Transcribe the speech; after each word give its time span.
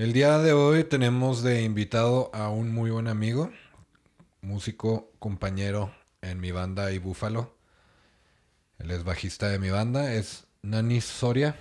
El 0.00 0.14
día 0.14 0.38
de 0.38 0.54
hoy 0.54 0.84
tenemos 0.84 1.42
de 1.42 1.60
invitado 1.60 2.30
a 2.32 2.48
un 2.48 2.72
muy 2.72 2.90
buen 2.90 3.06
amigo, 3.06 3.52
músico, 4.40 5.12
compañero 5.18 5.94
en 6.22 6.40
mi 6.40 6.52
banda 6.52 6.90
y 6.90 6.96
Búfalo. 6.96 7.54
Él 8.78 8.92
es 8.92 9.04
bajista 9.04 9.50
de 9.50 9.58
mi 9.58 9.68
banda, 9.68 10.14
es 10.14 10.46
Nani 10.62 11.02
Soria. 11.02 11.54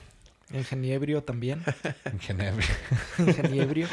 Ingeniebrio 0.53 1.21
también. 1.21 1.65
Ingeniebrio. 2.13 2.69
Ingeniebrio. 3.17 3.89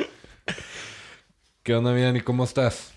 ¿Qué 1.65 1.75
onda, 1.75 1.91
mi 1.91 2.03
Nani? 2.03 2.21
¿Cómo 2.21 2.45
estás? 2.45 2.93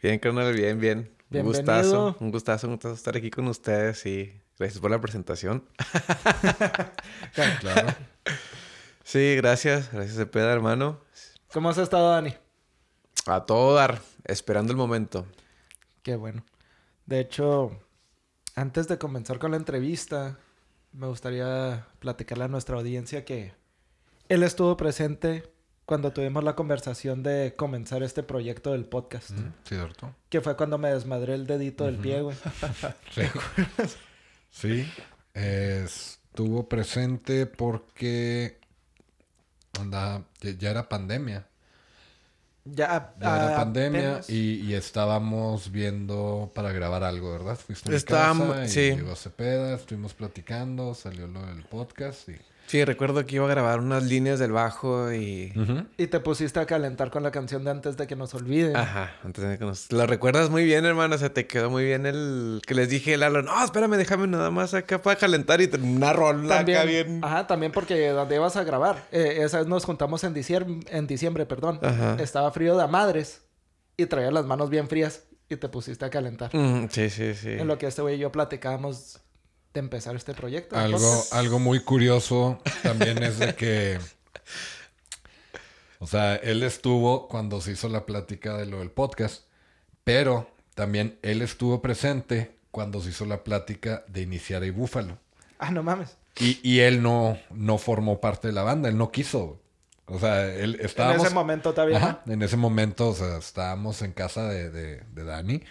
Bien, 0.00 0.20
carnal, 0.20 0.54
bien, 0.54 0.78
bien. 0.78 0.98
Un 0.98 1.16
Bienvenido. 1.30 1.64
gustazo, 1.64 2.16
un 2.20 2.30
gustazo, 2.30 2.68
un 2.68 2.74
gustazo 2.74 2.94
estar 2.94 3.16
aquí 3.16 3.28
con 3.28 3.48
ustedes 3.48 4.06
y 4.06 4.40
gracias 4.56 4.80
por 4.80 4.92
la 4.92 5.00
presentación. 5.00 5.64
Claro. 7.58 7.92
Sí, 9.04 9.34
gracias, 9.36 9.90
gracias 9.92 10.16
Cepeda, 10.16 10.52
hermano. 10.52 11.00
¿Cómo 11.52 11.68
has 11.70 11.78
estado, 11.78 12.10
Dani? 12.10 12.34
A 13.26 13.44
todo 13.44 13.74
dar, 13.74 14.00
esperando 14.24 14.72
el 14.72 14.76
momento. 14.76 15.26
Qué 16.02 16.16
bueno. 16.16 16.44
De 17.06 17.20
hecho, 17.20 17.70
antes 18.54 18.88
de 18.88 18.98
comenzar 18.98 19.38
con 19.38 19.50
la 19.50 19.56
entrevista, 19.56 20.38
me 20.92 21.06
gustaría 21.06 21.86
platicarle 21.98 22.44
a 22.44 22.48
nuestra 22.48 22.76
audiencia 22.76 23.24
que 23.24 23.52
él 24.28 24.42
estuvo 24.42 24.76
presente 24.76 25.50
cuando 25.84 26.12
tuvimos 26.12 26.42
la 26.44 26.54
conversación 26.54 27.22
de 27.22 27.54
comenzar 27.56 28.02
este 28.02 28.22
proyecto 28.22 28.72
del 28.72 28.84
podcast. 28.84 29.30
Mm, 29.32 29.36
Sí, 29.64 29.74
cierto. 29.74 30.14
Que 30.28 30.40
fue 30.40 30.56
cuando 30.56 30.78
me 30.78 30.92
desmadré 30.92 31.34
el 31.34 31.46
dedito 31.46 31.84
del 31.84 31.96
pie, 31.98 32.22
güey. 32.22 32.36
Sí. 33.10 33.22
Sí. 34.50 34.92
eh, 35.34 35.82
estuvo 35.84 36.68
presente 36.68 37.46
porque 37.46 38.58
anda, 39.80 40.22
ya, 40.58 40.70
era 40.70 40.88
pandemia. 40.88 41.46
Ya, 42.64 43.12
Ya 43.20 43.36
era 43.36 43.54
ah, 43.54 43.56
pandemia 43.56 44.08
apenas- 44.18 44.30
y, 44.30 44.60
y 44.60 44.74
estábamos 44.74 45.72
viendo 45.72 46.52
para 46.54 46.70
grabar 46.72 47.02
algo, 47.02 47.32
¿verdad? 47.32 47.56
Fuiste 47.58 47.88
a 47.88 47.90
mi 47.90 47.96
Estábamos- 47.96 48.48
casa 48.48 48.64
y 48.64 48.68
sí. 48.68 48.80
llegó 48.96 49.16
Cepeda, 49.16 49.74
estuvimos 49.74 50.14
platicando, 50.14 50.94
salió 50.94 51.26
lo 51.26 51.44
del 51.46 51.64
podcast 51.64 52.28
y... 52.28 52.36
Sí, 52.66 52.84
recuerdo 52.84 53.26
que 53.26 53.36
iba 53.36 53.44
a 53.44 53.48
grabar 53.48 53.80
unas 53.80 54.04
líneas 54.04 54.38
del 54.38 54.52
bajo 54.52 55.12
y... 55.12 55.52
Y 55.98 56.06
te 56.06 56.20
pusiste 56.20 56.58
a 56.58 56.66
calentar 56.66 57.10
con 57.10 57.22
la 57.22 57.30
canción 57.30 57.64
de 57.64 57.70
antes 57.70 57.96
de 57.96 58.06
que 58.06 58.16
nos 58.16 58.34
olviden. 58.34 58.76
Ajá, 58.76 59.14
antes 59.24 59.44
de 59.44 59.58
que 59.58 59.64
nos... 59.64 59.92
Lo 59.92 60.06
recuerdas 60.06 60.48
muy 60.48 60.64
bien, 60.64 60.84
hermano. 60.86 61.14
O 61.14 61.18
sea, 61.18 61.34
te 61.34 61.46
quedó 61.46 61.70
muy 61.70 61.84
bien 61.84 62.06
el... 62.06 62.62
Que 62.66 62.74
les 62.74 62.88
dije, 62.88 63.16
Lalo, 63.16 63.42
no, 63.42 63.62
espérame, 63.62 63.96
déjame 63.96 64.26
nada 64.26 64.50
más 64.50 64.72
acá 64.74 65.02
para 65.02 65.16
calentar 65.18 65.60
y 65.60 65.70
una 65.82 66.12
rola 66.12 66.56
También, 66.56 66.78
acá 66.78 66.86
bien... 66.86 67.20
Ajá, 67.22 67.46
también 67.46 67.72
porque 67.72 68.08
donde 68.08 68.36
ibas 68.36 68.56
a 68.56 68.64
grabar, 68.64 69.06
eh, 69.12 69.40
esa 69.40 69.58
vez 69.58 69.66
nos 69.66 69.84
juntamos 69.84 70.24
en 70.24 70.32
diciembre, 70.32 70.80
en 70.88 71.06
diciembre, 71.06 71.44
perdón. 71.44 71.78
Ajá. 71.82 72.16
Estaba 72.20 72.50
frío 72.52 72.76
de 72.76 72.86
madres 72.86 73.42
y 73.96 74.06
traía 74.06 74.30
las 74.30 74.46
manos 74.46 74.70
bien 74.70 74.88
frías 74.88 75.24
y 75.48 75.56
te 75.56 75.68
pusiste 75.68 76.04
a 76.04 76.10
calentar. 76.10 76.54
Mm, 76.54 76.88
sí, 76.90 77.10
sí, 77.10 77.34
sí. 77.34 77.50
En 77.50 77.68
lo 77.68 77.78
que 77.78 77.86
este 77.86 78.02
güey 78.02 78.16
y 78.16 78.18
yo 78.18 78.32
platicábamos 78.32 79.20
de 79.74 79.80
empezar 79.80 80.16
este 80.16 80.34
proyecto. 80.34 80.76
Algo, 80.76 80.98
Entonces, 80.98 81.32
algo 81.32 81.58
muy 81.58 81.80
curioso 81.80 82.60
también 82.82 83.22
es 83.22 83.38
de 83.38 83.54
que... 83.54 83.98
O 85.98 86.06
sea, 86.06 86.34
él 86.34 86.62
estuvo 86.62 87.28
cuando 87.28 87.60
se 87.60 87.72
hizo 87.72 87.88
la 87.88 88.04
plática 88.04 88.56
de 88.56 88.66
lo 88.66 88.80
del 88.80 88.90
podcast, 88.90 89.44
pero 90.02 90.50
también 90.74 91.18
él 91.22 91.42
estuvo 91.42 91.80
presente 91.80 92.56
cuando 92.72 93.00
se 93.00 93.10
hizo 93.10 93.24
la 93.24 93.44
plática 93.44 94.04
de 94.08 94.22
iniciar 94.22 94.64
a 94.64 94.72
Búfalo. 94.72 95.18
Ah, 95.58 95.70
no 95.70 95.82
mames. 95.82 96.16
Y, 96.38 96.58
y 96.68 96.80
él 96.80 97.02
no, 97.02 97.38
no 97.50 97.78
formó 97.78 98.20
parte 98.20 98.48
de 98.48 98.54
la 98.54 98.62
banda, 98.62 98.88
él 98.88 98.98
no 98.98 99.12
quiso. 99.12 99.60
O 100.06 100.18
sea, 100.18 100.52
él 100.52 100.76
estábamos... 100.80 101.20
En 101.20 101.26
ese 101.26 101.34
momento 101.34 101.72
todavía. 101.72 101.96
Ajá, 101.98 102.22
en 102.26 102.42
ese 102.42 102.56
momento, 102.56 103.10
o 103.10 103.14
sea, 103.14 103.36
estábamos 103.36 104.02
en 104.02 104.12
casa 104.12 104.48
de, 104.48 104.70
de, 104.70 105.04
de 105.12 105.24
Dani 105.24 105.62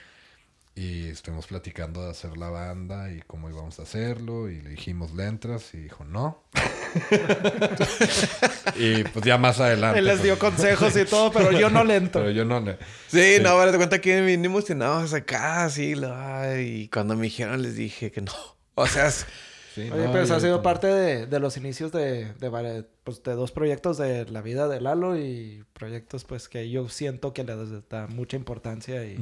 y 0.74 1.10
estuvimos 1.10 1.48
platicando 1.48 2.04
de 2.04 2.12
hacer 2.12 2.38
la 2.38 2.50
banda 2.50 3.12
y 3.12 3.22
cómo 3.28 3.50
íbamos 3.50 3.80
a 3.80 3.84
hacerlo 3.84 4.50
y 4.50 4.62
le 4.62 4.72
dijimos, 4.72 5.14
¿le 5.14 5.26
entras? 5.26 5.74
Y 5.74 5.78
dijo, 5.78 6.06
no. 6.06 6.44
y 8.76 9.04
pues 9.04 9.26
ya 9.26 9.38
más 9.38 9.60
adelante. 9.60 10.00
Él 10.00 10.06
les 10.06 10.16
pues, 10.16 10.24
dio 10.24 10.40
consejos 10.40 10.96
y 10.96 11.06
todo, 11.06 11.32
pero 11.32 11.52
yo 11.52 11.70
no 11.70 11.84
le 11.84 11.98
entro. 11.98 12.22
Pero 12.22 12.32
yo 12.32 12.46
no 12.46 12.60
le... 12.62 12.78
Sí, 13.08 13.38
no, 13.42 13.50
ahora 13.50 13.72
te 13.72 13.78
cuenta 13.78 14.00
que 14.00 14.22
me 14.22 14.34
emocionados 14.34 15.14
acá, 15.14 15.66
así, 15.66 15.96
lo- 15.96 16.16
ay, 16.16 16.84
y 16.84 16.88
cuando 16.88 17.16
me 17.16 17.24
dijeron 17.24 17.62
les 17.62 17.76
dije 17.76 18.12
que 18.12 18.22
no. 18.22 18.34
O 18.76 18.88
sea, 18.88 19.08
es- 19.08 19.26
Sí, 19.74 19.90
Oye, 19.92 20.06
no, 20.06 20.12
pues 20.12 20.28
yo 20.28 20.36
ha 20.36 20.40
sido 20.40 20.56
también. 20.58 20.64
parte 20.64 20.88
de, 20.88 21.26
de 21.28 21.40
los 21.40 21.56
inicios 21.56 21.92
de, 21.94 22.34
de, 22.34 22.86
pues, 23.06 23.24
de 23.24 23.34
dos 23.36 23.52
proyectos 23.54 23.98
de 23.98 24.26
la 24.30 24.42
vida 24.42 24.68
de 24.68 24.82
Lalo 24.82 25.18
y 25.18 25.64
proyectos 25.74 26.26
pues 26.26 26.50
que 26.50 26.70
yo 26.70 26.90
siento 26.90 27.34
que 27.34 27.44
le 27.46 27.56
da 27.90 28.08
mucha 28.08 28.36
importancia 28.36 29.06
y... 29.06 29.18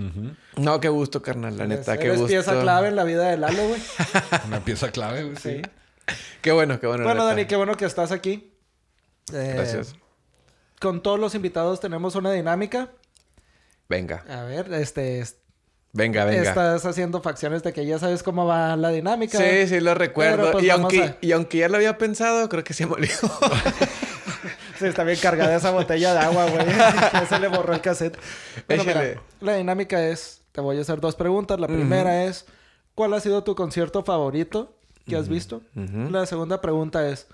No, 0.58 0.80
qué 0.80 0.90
gusto, 0.90 1.22
carnal, 1.22 1.56
la 1.58 1.66
Eres- 1.66 1.80
neta, 1.80 1.98
qué 1.98 2.06
eres 2.08 2.18
gusto. 2.18 2.30
pieza 2.34 2.60
clave 2.62 2.88
en 2.88 2.96
la 2.96 3.04
vida 3.04 3.30
de 3.30 3.38
Lalo, 3.38 3.68
güey. 3.68 3.80
Una 4.48 4.64
pieza 4.66 4.92
clave, 4.92 5.24
güey, 5.24 5.36
sí. 5.36 5.62
Sí. 6.08 6.16
Qué 6.42 6.52
bueno, 6.52 6.80
qué 6.80 6.88
bueno. 6.88 7.04
Bueno. 7.04 7.24
Dani, 7.26 7.46
qué 7.46 7.56
bueno 7.56 7.78
que 7.78 7.86
estás 7.86 8.12
aquí. 8.12 8.52
Eh, 9.32 9.52
Gracias. 9.56 9.96
Con 10.80 11.04
todos 11.04 11.20
los 11.20 11.36
invitados 11.36 11.80
tenemos 11.80 12.16
una 12.16 12.32
dinámica. 12.32 12.90
Venga, 13.88 14.24
A 14.30 14.44
ver, 14.46 14.74
este, 14.74 15.20
es- 15.20 15.38
venga, 15.94 16.26
venga. 16.26 16.42
estás 16.50 16.86
haciendo 16.86 17.22
facciones 17.22 17.64
de 17.64 17.74
que 17.74 17.86
ya 17.86 18.00
sabes 18.00 18.24
cómo 18.24 18.46
va 18.46 18.76
la 18.76 18.90
dinámica. 18.90 19.38
Sí, 19.38 19.68
sí, 19.68 19.80
lo 19.80 19.94
recuerdo. 19.96 20.52
Pues, 20.54 20.64
y, 20.64 20.70
aunque, 20.70 21.04
a- 21.04 21.18
y 21.22 21.32
aunque 21.32 21.58
ya 21.60 21.70
lo 21.70 21.78
había 21.78 21.98
pensado, 21.98 22.48
creo 22.50 22.64
que 22.64 22.74
se 22.74 22.86
me 22.86 22.94
olvidó. 22.94 23.14
Sí, 24.78 24.86
está 24.86 25.04
bien 25.04 25.20
cargada 25.22 25.54
esa 25.58 25.72
botella 25.72 26.14
de 26.14 26.20
agua, 26.20 26.46
güey. 26.50 26.66
ya 27.14 27.26
se 27.28 27.38
le 27.38 27.50
borró 27.50 27.74
el 27.74 27.82
cassette. 27.82 28.18
Bueno, 28.66 28.86
mira, 28.86 29.04
Échale. 29.04 29.20
la 29.42 29.56
dinámica 29.56 30.08
es, 30.08 30.40
te 30.54 30.62
voy 30.62 30.78
a 30.78 30.82
hacer 30.82 31.02
dos 31.02 31.18
preguntas. 31.18 31.60
La 31.60 31.68
primera 31.68 32.24
es, 32.24 32.46
¿cuál 32.96 33.14
ha 33.14 33.20
sido 33.20 33.44
tu 33.44 33.56
concierto 33.56 34.04
favorito 34.06 34.78
que 35.06 35.18
has 35.18 35.28
visto? 35.28 35.62
La 35.76 36.26
segunda 36.26 36.62
pregunta 36.62 37.10
es, 37.10 37.28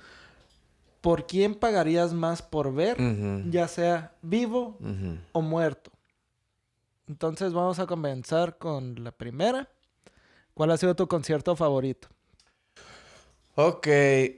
¿por 1.02 1.28
quién 1.28 1.54
pagarías 1.54 2.14
más 2.14 2.42
por 2.42 2.74
ver, 2.74 2.98
ya 3.52 3.68
sea 3.68 4.14
vivo 4.24 4.80
o 5.32 5.42
muerto? 5.44 5.92
Entonces 7.08 7.54
vamos 7.54 7.80
a 7.80 7.86
comenzar 7.86 8.58
con 8.58 9.04
la 9.04 9.12
primera. 9.12 9.70
¿Cuál 10.54 10.72
ha 10.72 10.78
sido 10.78 10.96
tu 10.96 11.08
concierto 11.08 11.56
favorito? 11.56 12.08
Ok, 13.56 13.88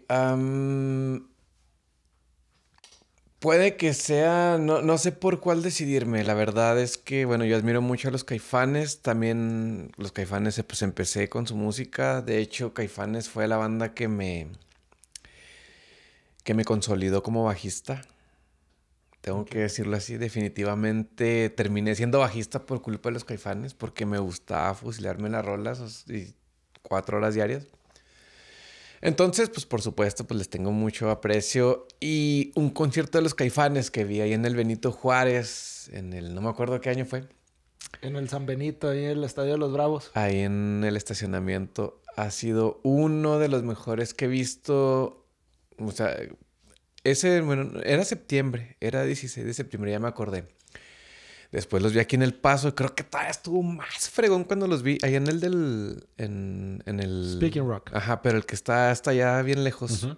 am, 0.10 1.28
puede 3.40 3.78
que 3.78 3.94
sea, 3.94 4.58
no, 4.60 4.82
no 4.82 4.98
sé 4.98 5.12
por 5.12 5.40
cuál 5.40 5.64
decidirme. 5.64 6.24
La 6.24 6.34
verdad 6.34 6.80
es 6.80 6.98
que, 6.98 7.26
bueno, 7.26 7.46
yo 7.46 7.56
admiro 7.56 7.82
mucho 7.82 8.10
a 8.10 8.12
los 8.12 8.24
Caifanes. 8.24 9.02
También 9.02 9.92
los 9.98 10.12
Caifanes, 10.12 10.60
eh, 10.60 10.64
pues 10.64 10.82
empecé 10.82 11.30
con 11.30 11.48
su 11.48 11.56
música. 11.56 12.22
De 12.22 12.40
hecho, 12.40 12.74
Caifanes 12.74 13.30
fue 13.30 13.48
la 13.48 13.58
banda 13.58 13.94
que 13.94 14.08
me, 14.08 14.50
que 16.44 16.54
me 16.54 16.66
consolidó 16.66 17.24
como 17.24 17.44
bajista. 17.44 18.04
Tengo 19.28 19.44
que 19.44 19.60
decirlo 19.60 19.98
así, 19.98 20.16
definitivamente 20.16 21.50
terminé 21.50 21.94
siendo 21.96 22.20
bajista 22.20 22.66
por 22.66 22.82
culpa 22.82 23.10
de 23.10 23.14
los 23.14 23.26
Caifanes, 23.26 23.74
porque 23.74 24.06
me 24.06 24.20
gustaba 24.20 24.74
fusilarme 24.74 25.28
las 25.28 25.44
rolas 25.44 26.06
y 26.08 26.34
cuatro 26.82 27.18
horas 27.18 27.36
diarias. 27.36 27.68
Entonces, 29.02 29.50
pues 29.50 29.66
por 29.66 29.82
supuesto, 29.82 30.26
pues 30.26 30.38
les 30.38 30.50
tengo 30.50 30.72
mucho 30.72 31.10
aprecio. 31.10 31.88
Y 32.00 32.54
un 32.56 32.70
concierto 32.70 33.18
de 33.18 33.24
los 33.24 33.36
Caifanes 33.36 33.92
que 33.92 34.06
vi 34.06 34.22
ahí 34.22 34.32
en 34.32 34.46
el 34.46 34.56
Benito 34.56 34.94
Juárez, 34.94 35.90
en 35.92 36.14
el, 36.14 36.34
no 36.34 36.40
me 36.40 36.48
acuerdo 36.48 36.80
qué 36.80 36.90
año 36.90 37.04
fue, 37.04 37.28
En 38.02 38.16
el 38.16 38.30
San 38.30 38.46
Benito, 38.46 38.88
ahí 38.88 39.04
en 39.04 39.12
el 39.12 39.26
Estadio 39.26 39.52
de 39.52 39.58
los 39.58 39.74
Bravos. 39.74 40.10
ahí 40.14 40.40
en 40.40 40.86
el 40.86 40.96
estacionamiento, 40.96 42.02
ha 42.16 42.32
sido 42.32 42.80
uno 42.84 43.40
de 43.40 43.50
los 43.50 43.62
mejores 43.64 44.14
que 44.14 44.24
he 44.24 44.30
visto. 44.30 45.26
O 45.80 45.92
sea, 45.92 46.16
ese, 47.12 47.42
bueno, 47.42 47.80
era 47.84 48.04
septiembre, 48.04 48.78
era 48.80 49.04
16 49.04 49.46
de 49.46 49.54
septiembre, 49.54 49.92
ya 49.92 50.00
me 50.00 50.08
acordé. 50.08 50.46
Después 51.52 51.82
los 51.82 51.94
vi 51.94 52.00
aquí 52.00 52.18
en 52.18 52.24
El 52.24 52.34
Paso, 52.34 52.76
creo 52.76 52.94
que 52.94 53.04
todavía 53.04 53.32
estuvo 53.32 53.64
más 53.64 54.10
fregón 54.10 54.44
cuando 54.44 54.68
los 54.68 54.84
vi, 54.84 54.98
ahí 55.02 55.16
en 55.16 55.28
el 55.28 55.40
del, 55.40 56.08
en, 56.18 56.84
en 56.86 57.00
el... 57.00 57.36
Speaking 57.38 57.68
Rock. 57.68 57.92
Ajá, 57.94 58.22
pero 58.22 58.38
el 58.38 58.46
que 58.46 58.56
está 58.56 58.92
hasta 58.92 59.12
allá 59.12 59.42
bien 59.42 59.64
lejos. 59.64 60.04
Ujú. 60.04 60.18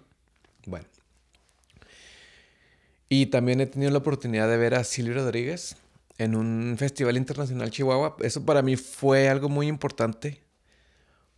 Bueno. 0.66 0.86
Y 3.08 3.26
también 3.26 3.60
he 3.60 3.66
tenido 3.66 3.92
la 3.92 3.98
oportunidad 3.98 4.48
de 4.48 4.56
ver 4.56 4.74
a 4.74 4.84
Silvio 4.84 5.14
Rodríguez 5.14 5.76
en 6.18 6.34
un 6.34 6.76
festival 6.78 7.16
internacional 7.16 7.70
Chihuahua. 7.70 8.16
Eso 8.20 8.44
para 8.44 8.62
mí 8.62 8.76
fue 8.76 9.28
algo 9.28 9.48
muy 9.48 9.68
importante 9.68 10.42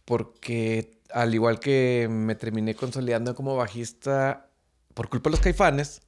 porque 0.04 0.98
al 1.10 1.34
igual 1.34 1.60
que 1.60 2.08
me 2.10 2.34
terminé 2.34 2.74
consolidando 2.74 3.34
como 3.34 3.56
bajista 3.56 4.48
por 4.94 5.08
culpa 5.08 5.30
de 5.30 5.32
los 5.32 5.40
caifanes, 5.40 6.02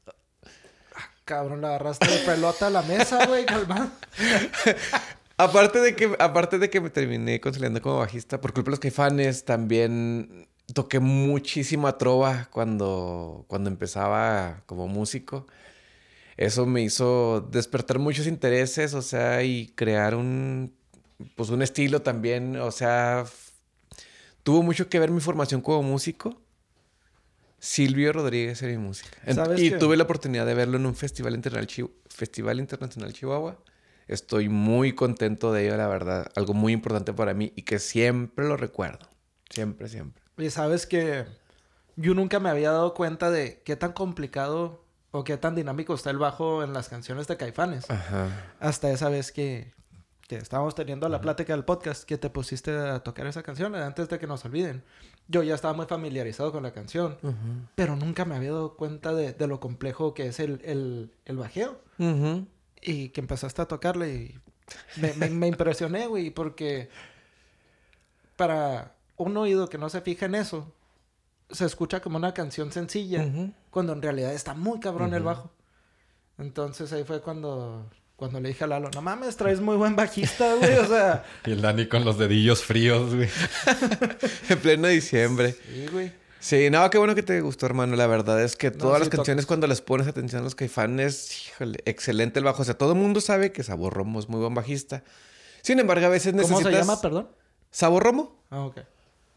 Cabrón, 1.24 1.62
le 1.62 1.68
agarraste 1.68 2.06
de 2.06 2.18
pelota 2.18 2.66
a 2.66 2.70
la 2.70 2.82
mesa, 2.82 3.26
güey, 3.26 3.46
calmado. 3.46 3.90
aparte 5.38 5.80
de 5.80 5.96
que 5.96 6.14
aparte 6.18 6.58
de 6.58 6.68
que 6.68 6.80
me 6.80 6.90
terminé 6.90 7.40
consolidando 7.40 7.80
como 7.80 7.98
bajista 7.98 8.40
por 8.40 8.52
culpa 8.52 8.66
de 8.68 8.72
los 8.72 8.80
caifanes, 8.80 9.44
también 9.44 10.48
toqué 10.74 11.00
muchísima 11.00 11.96
trova 11.96 12.48
cuando 12.50 13.46
cuando 13.48 13.70
empezaba 13.70 14.62
como 14.66 14.86
músico. 14.86 15.46
eso 16.36 16.66
me 16.66 16.82
hizo 16.82 17.40
despertar 17.50 17.98
muchos 17.98 18.26
intereses, 18.26 18.94
o 18.94 19.02
sea, 19.02 19.42
y 19.44 19.68
crear 19.76 20.14
un, 20.16 20.74
pues 21.36 21.50
un 21.50 21.62
estilo 21.62 22.02
también, 22.02 22.56
o 22.56 22.70
sea, 22.70 23.24
tuvo 24.42 24.62
mucho 24.62 24.88
que 24.88 24.98
ver 24.98 25.10
mi 25.10 25.20
formación 25.20 25.60
como 25.62 25.82
músico. 25.82 26.43
Silvio 27.64 28.12
Rodríguez 28.12 28.60
era 28.62 28.72
mi 28.72 28.78
música. 28.78 29.08
¿Sabes 29.32 29.58
y 29.60 29.70
qué? 29.70 29.78
tuve 29.78 29.96
la 29.96 30.04
oportunidad 30.04 30.44
de 30.44 30.52
verlo 30.52 30.76
en 30.76 30.84
un 30.84 30.94
festival, 30.94 31.34
internacional 31.34 31.66
Chi- 31.66 31.90
festival 32.10 32.58
internacional 32.60 33.12
Chihuahua. 33.14 33.58
Estoy 34.06 34.50
muy 34.50 34.94
contento 34.94 35.50
de 35.50 35.66
ello, 35.66 35.76
la 35.78 35.88
verdad. 35.88 36.30
Algo 36.36 36.52
muy 36.52 36.74
importante 36.74 37.14
para 37.14 37.32
mí 37.32 37.54
y 37.56 37.62
que 37.62 37.78
siempre 37.78 38.46
lo 38.46 38.58
recuerdo. 38.58 39.08
Siempre, 39.48 39.88
siempre. 39.88 40.22
Y 40.36 40.50
sabes 40.50 40.86
que 40.86 41.24
yo 41.96 42.12
nunca 42.12 42.38
me 42.38 42.50
había 42.50 42.70
dado 42.70 42.92
cuenta 42.92 43.30
de 43.30 43.62
qué 43.64 43.76
tan 43.76 43.92
complicado 43.92 44.84
o 45.10 45.24
qué 45.24 45.38
tan 45.38 45.54
dinámico 45.54 45.94
está 45.94 46.10
el 46.10 46.18
bajo 46.18 46.62
en 46.64 46.74
las 46.74 46.90
canciones 46.90 47.26
de 47.28 47.38
Caifanes. 47.38 47.90
Ajá. 47.90 48.52
Hasta 48.60 48.90
esa 48.90 49.08
vez 49.08 49.32
que, 49.32 49.72
que 50.28 50.36
estábamos 50.36 50.74
teniendo 50.74 51.08
la 51.08 51.22
plática 51.22 51.54
del 51.54 51.64
podcast, 51.64 52.04
que 52.04 52.18
te 52.18 52.28
pusiste 52.28 52.76
a 52.76 52.98
tocar 53.00 53.26
esa 53.26 53.42
canción 53.42 53.74
antes 53.74 54.10
de 54.10 54.18
que 54.18 54.26
nos 54.26 54.44
olviden. 54.44 54.84
Yo 55.28 55.42
ya 55.42 55.54
estaba 55.54 55.72
muy 55.74 55.86
familiarizado 55.86 56.52
con 56.52 56.62
la 56.62 56.72
canción, 56.72 57.16
pero 57.74 57.96
nunca 57.96 58.24
me 58.24 58.36
había 58.36 58.50
dado 58.52 58.76
cuenta 58.76 59.14
de, 59.14 59.32
de 59.32 59.46
lo 59.46 59.58
complejo 59.60 60.12
que 60.14 60.26
es 60.26 60.38
el, 60.40 60.60
el, 60.64 61.10
el 61.24 61.36
bajeo. 61.36 61.80
Y 62.82 63.08
que 63.08 63.20
empezaste 63.22 63.62
a 63.62 63.66
tocarle 63.66 64.14
y 64.14 64.38
me, 65.00 65.14
me- 65.14 65.30
me 65.30 65.46
impresioné, 65.48 66.06
güey, 66.06 66.30
porque 66.30 66.90
para 68.36 68.94
un 69.16 69.36
oído 69.36 69.68
que 69.68 69.78
no 69.78 69.88
se 69.88 70.00
fija 70.00 70.26
en 70.26 70.34
eso, 70.34 70.72
se 71.50 71.64
escucha 71.64 72.00
como 72.00 72.16
una 72.16 72.34
canción 72.34 72.72
sencilla, 72.72 73.24
cuando 73.70 73.92
en 73.92 74.02
realidad 74.02 74.32
está 74.32 74.54
muy 74.54 74.80
cabrón 74.80 75.14
el 75.14 75.22
bajo. 75.22 75.50
Entonces 76.38 76.92
ahí 76.92 77.04
fue 77.04 77.20
cuando, 77.20 77.88
cuando 78.16 78.40
le 78.40 78.48
dije 78.48 78.64
a 78.64 78.66
Lalo, 78.66 78.90
no 78.94 79.02
mames, 79.02 79.36
traes 79.36 79.60
muy 79.60 79.76
buen 79.76 79.96
bajista, 79.96 80.54
güey, 80.54 80.78
o 80.78 80.86
sea... 80.86 81.24
Y 81.46 81.52
el 81.52 81.60
Dani 81.60 81.88
con 81.88 82.04
los 82.04 82.16
dedillos 82.18 82.62
fríos, 82.62 83.14
güey. 83.14 83.28
En 84.48 84.58
pleno 84.58 84.88
diciembre. 84.88 85.52
Sí, 85.52 85.86
güey. 85.90 86.12
Sí, 86.38 86.68
no, 86.70 86.88
qué 86.90 86.98
bueno 86.98 87.14
que 87.14 87.22
te 87.22 87.40
gustó, 87.40 87.64
hermano. 87.66 87.96
La 87.96 88.06
verdad 88.06 88.42
es 88.42 88.54
que 88.54 88.70
No, 88.70 88.76
todas 88.76 88.98
sí 88.98 89.04
las 89.04 89.08
canciones, 89.08 89.46
cuando 89.46 89.66
les 89.66 89.80
pones 89.80 90.06
atención 90.06 90.42
a 90.42 90.44
los 90.44 90.54
caifanes, 90.54 91.48
híjole, 91.48 91.78
excelente 91.86 92.38
el 92.38 92.44
bajo. 92.44 92.60
O 92.60 92.64
sea, 92.64 92.76
todo 92.76 92.92
el 92.92 92.98
mundo 92.98 93.22
sabe 93.22 93.50
que 93.50 93.62
Sabor 93.62 93.94
Romo 93.94 94.20
es 94.20 94.28
muy 94.28 94.40
buen 94.40 94.52
bajista. 94.52 95.02
Sin 95.62 95.80
embargo, 95.80 96.04
a 96.04 96.10
veces 96.10 96.34
necesitas... 96.34 96.62
¿Cómo 96.62 96.70
se 96.70 96.78
llama, 96.78 97.00
perdón? 97.00 97.28
¿Sabor 97.70 98.02
Romo? 98.02 98.36
Ah, 98.50 98.60
ok. 98.60 98.80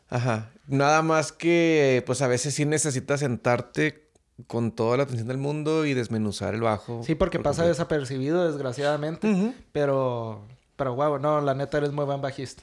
Ajá. 0.09 0.51
Nada 0.67 1.01
más 1.01 1.31
que, 1.31 2.03
pues 2.05 2.21
a 2.21 2.27
veces 2.27 2.53
sí 2.53 2.65
necesitas 2.65 3.21
sentarte 3.21 4.06
con 4.45 4.71
toda 4.71 4.97
la 4.97 5.03
atención 5.03 5.27
del 5.27 5.37
mundo 5.37 5.85
y 5.85 5.93
desmenuzar 5.95 6.53
el 6.53 6.61
bajo. 6.61 7.01
Sí, 7.03 7.15
porque 7.15 7.39
por 7.39 7.45
pasa 7.45 7.63
completo. 7.63 7.69
desapercibido, 7.69 8.45
desgraciadamente. 8.51 9.53
Pero, 9.71 10.43
pero 10.75 10.93
guau, 10.93 11.17
no, 11.17 11.41
la 11.41 11.55
neta 11.55 11.77
eres 11.79 11.91
muy 11.91 12.05
buen 12.05 12.21
bajista. 12.21 12.61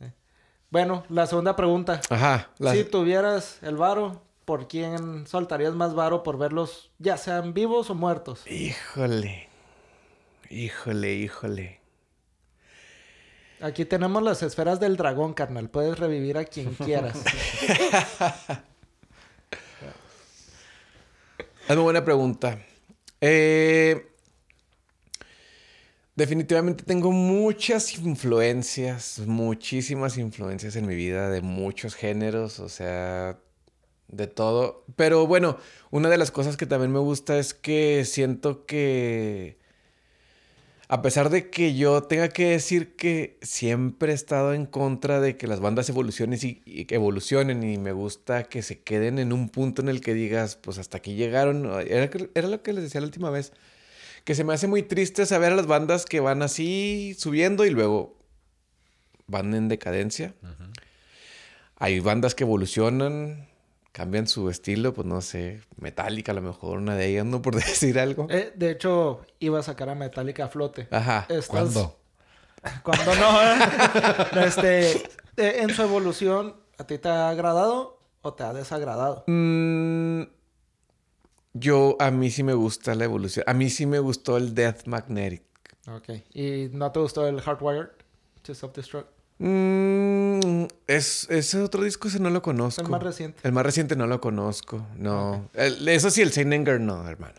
Eh. 0.00 0.12
Bueno, 0.70 1.04
la 1.08 1.26
segunda 1.26 1.54
pregunta. 1.54 2.00
Ajá. 2.10 2.50
la- 2.58 2.72
Si 2.72 2.82
tuvieras 2.84 3.58
el 3.62 3.76
varo, 3.76 4.22
¿por 4.44 4.66
quién 4.66 5.26
soltarías 5.26 5.74
más 5.74 5.94
varo 5.94 6.22
por 6.24 6.36
verlos, 6.36 6.90
ya 6.98 7.16
sean 7.16 7.54
vivos 7.54 7.90
o 7.90 7.94
muertos? 7.94 8.44
Híjole. 8.50 9.48
Híjole, 10.50 11.14
híjole. 11.14 11.78
Aquí 13.60 13.84
tenemos 13.84 14.22
las 14.22 14.42
esferas 14.42 14.78
del 14.80 14.96
dragón, 14.96 15.34
carnal. 15.34 15.68
Puedes 15.68 15.98
revivir 15.98 16.38
a 16.38 16.44
quien 16.44 16.74
quieras. 16.74 17.18
Es 21.68 21.76
muy 21.76 21.84
buena 21.84 22.02
pregunta. 22.02 22.58
Eh, 23.20 24.10
definitivamente 26.16 26.82
tengo 26.82 27.12
muchas 27.12 27.98
influencias, 27.98 29.18
muchísimas 29.26 30.16
influencias 30.16 30.76
en 30.76 30.86
mi 30.86 30.94
vida 30.94 31.28
de 31.28 31.42
muchos 31.42 31.94
géneros, 31.94 32.58
o 32.58 32.70
sea, 32.70 33.38
de 34.06 34.26
todo. 34.28 34.86
Pero 34.96 35.26
bueno, 35.26 35.58
una 35.90 36.08
de 36.08 36.16
las 36.16 36.30
cosas 36.30 36.56
que 36.56 36.64
también 36.64 36.90
me 36.90 37.00
gusta 37.00 37.38
es 37.38 37.52
que 37.52 38.06
siento 38.06 38.64
que, 38.64 39.58
a 40.88 41.02
pesar 41.02 41.28
de 41.28 41.50
que 41.50 41.74
yo 41.74 42.02
tenga 42.02 42.30
que 42.30 42.46
decir 42.50 42.96
que 42.96 43.38
siempre 43.42 44.12
he 44.12 44.14
estado 44.14 44.54
en 44.54 44.64
contra 44.64 45.20
de 45.20 45.36
que 45.36 45.46
las 45.46 45.60
bandas 45.60 45.88
evolucionen 45.90 46.38
y, 46.42 46.62
evolucionen 46.64 47.62
y 47.62 47.76
me 47.76 47.92
gusta 47.92 48.44
que 48.44 48.62
se 48.62 48.80
queden 48.80 49.18
en 49.18 49.34
un 49.34 49.50
punto 49.50 49.82
en 49.82 49.90
el 49.90 50.00
que 50.00 50.14
digas, 50.14 50.56
pues 50.56 50.78
hasta 50.78 50.96
aquí 50.96 51.14
llegaron. 51.14 51.66
Era, 51.86 52.10
era 52.34 52.48
lo 52.48 52.62
que 52.62 52.72
les 52.72 52.84
decía 52.84 53.02
la 53.02 53.06
última 53.06 53.28
vez. 53.28 53.52
Que 54.24 54.34
se 54.34 54.44
me 54.44 54.54
hace 54.54 54.66
muy 54.66 54.82
triste 54.82 55.26
saber 55.26 55.52
a 55.52 55.56
las 55.56 55.66
bandas 55.66 56.06
que 56.06 56.20
van 56.20 56.40
así 56.40 57.14
subiendo 57.18 57.66
y 57.66 57.70
luego 57.70 58.18
van 59.26 59.54
en 59.54 59.68
decadencia. 59.68 60.34
Hay 61.76 62.00
bandas 62.00 62.34
que 62.34 62.44
evolucionan, 62.44 63.47
cambian 63.98 64.28
su 64.28 64.48
estilo, 64.48 64.94
pues 64.94 65.08
no 65.08 65.20
sé, 65.20 65.60
Metallica 65.76 66.30
a 66.30 66.34
lo 66.36 66.40
mejor 66.40 66.78
una 66.78 66.94
de 66.94 67.06
ellas, 67.08 67.26
¿no? 67.26 67.42
Por 67.42 67.56
decir 67.56 67.98
algo. 67.98 68.28
Eh, 68.30 68.52
de 68.54 68.70
hecho, 68.70 69.22
iba 69.40 69.58
a 69.58 69.62
sacar 69.64 69.88
a 69.88 69.96
Metallica 69.96 70.44
a 70.44 70.48
flote. 70.48 70.86
Ajá. 70.92 71.26
Estas- 71.28 71.48
¿Cuándo? 71.48 71.98
Cuando 72.84 73.14
no. 73.16 73.42
¿eh? 73.42 73.58
este, 74.46 74.90
eh, 75.36 75.62
en 75.62 75.70
su 75.74 75.82
evolución, 75.82 76.54
¿a 76.78 76.84
ti 76.86 76.98
te 76.98 77.08
ha 77.08 77.28
agradado 77.28 77.98
o 78.22 78.34
te 78.34 78.44
ha 78.44 78.52
desagradado? 78.52 79.24
Mm, 79.26 80.22
yo, 81.54 81.96
a 81.98 82.12
mí 82.12 82.30
sí 82.30 82.44
me 82.44 82.54
gusta 82.54 82.94
la 82.94 83.02
evolución. 83.04 83.44
A 83.48 83.52
mí 83.54 83.68
sí 83.68 83.84
me 83.84 83.98
gustó 83.98 84.36
el 84.36 84.54
Death 84.54 84.86
Magnetic. 84.86 85.42
Ok. 85.88 86.08
¿Y 86.34 86.68
no 86.72 86.92
te 86.92 87.00
gustó 87.00 87.26
el 87.26 87.40
Hardwired 87.40 87.88
to 88.42 88.54
Self-Destruct? 88.54 89.08
Mm, 89.38 90.07
es, 90.86 91.26
ese 91.30 91.60
otro 91.60 91.82
disco 91.82 92.08
ese 92.08 92.20
no 92.20 92.30
lo 92.30 92.42
conozco. 92.42 92.82
El 92.82 92.88
más 92.88 93.02
reciente. 93.02 93.40
El 93.42 93.52
más 93.52 93.64
reciente 93.64 93.96
no 93.96 94.06
lo 94.06 94.20
conozco, 94.20 94.86
no. 94.96 95.48
El- 95.54 95.88
eso 95.88 96.10
sí, 96.10 96.22
el 96.22 96.32
Saint 96.32 96.52
Anger 96.52 96.80
no, 96.80 97.08
hermano. 97.08 97.34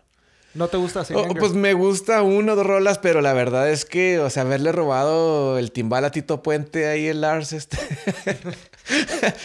¿No 0.52 0.66
te 0.66 0.76
gusta 0.78 1.04
Saint 1.04 1.30
Oh, 1.30 1.34
pues 1.34 1.52
me 1.52 1.74
gusta 1.74 2.22
uno 2.22 2.54
o 2.54 2.56
dos 2.56 2.66
rolas, 2.66 2.98
pero 2.98 3.20
la 3.20 3.32
verdad 3.32 3.70
es 3.70 3.84
que, 3.84 4.18
o 4.18 4.28
sea, 4.30 4.42
haberle 4.42 4.72
robado 4.72 5.58
el 5.58 5.70
timbal 5.70 6.04
a 6.04 6.10
Tito 6.10 6.42
Puente 6.42 6.88
ahí 6.88 7.06
el 7.06 7.20
Lars, 7.20 7.52
este. 7.52 7.78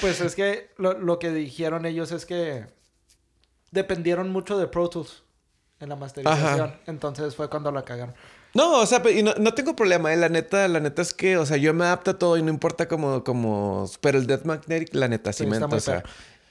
Pues 0.01 0.21
es 0.21 0.33
que 0.35 0.71
lo, 0.77 0.93
lo 0.97 1.19
que 1.19 1.29
dijeron 1.31 1.85
ellos 1.85 2.11
es 2.11 2.25
que 2.25 2.65
dependieron 3.71 4.31
mucho 4.31 4.57
de 4.57 4.67
Pro 4.67 4.89
Tools 4.89 5.23
en 5.79 5.89
la 5.89 5.95
masterización. 5.95 6.69
Ajá. 6.69 6.79
Entonces 6.87 7.35
fue 7.35 7.49
cuando 7.49 7.71
la 7.71 7.83
cagaron. 7.83 8.15
No, 8.55 8.79
o 8.79 8.85
sea, 8.85 9.03
y 9.11 9.21
no, 9.21 9.33
no 9.37 9.53
tengo 9.53 9.75
problema, 9.75 10.13
¿eh? 10.13 10.15
La 10.15 10.29
neta, 10.29 10.67
la 10.69 10.79
neta 10.79 11.01
es 11.01 11.13
que, 11.13 11.35
o 11.37 11.45
sea, 11.45 11.57
yo 11.57 11.73
me 11.73 11.83
adapto 11.83 12.11
a 12.11 12.17
todo 12.17 12.37
y 12.37 12.41
no 12.41 12.49
importa 12.49 12.87
como, 12.87 13.21
como... 13.25 13.89
Pero 13.99 14.17
el 14.17 14.27
Death 14.27 14.45
Magnetic, 14.45 14.95
la 14.95 15.09
neta, 15.09 15.33
sí, 15.33 15.45
me 15.45 15.57
o 15.57 15.79
sea... 15.81 16.03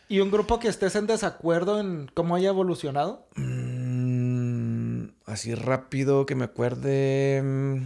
¿Y 0.06 0.20
un 0.20 0.30
grupo 0.30 0.60
que 0.60 0.68
estés 0.68 0.96
en 0.96 1.06
desacuerdo 1.06 1.80
en 1.80 2.10
cómo 2.12 2.36
haya 2.36 2.50
evolucionado? 2.50 3.26
mm, 3.36 5.04
así 5.24 5.54
rápido 5.54 6.26
que 6.26 6.34
me 6.34 6.44
acuerde... 6.44 7.40
mm, 7.42 7.82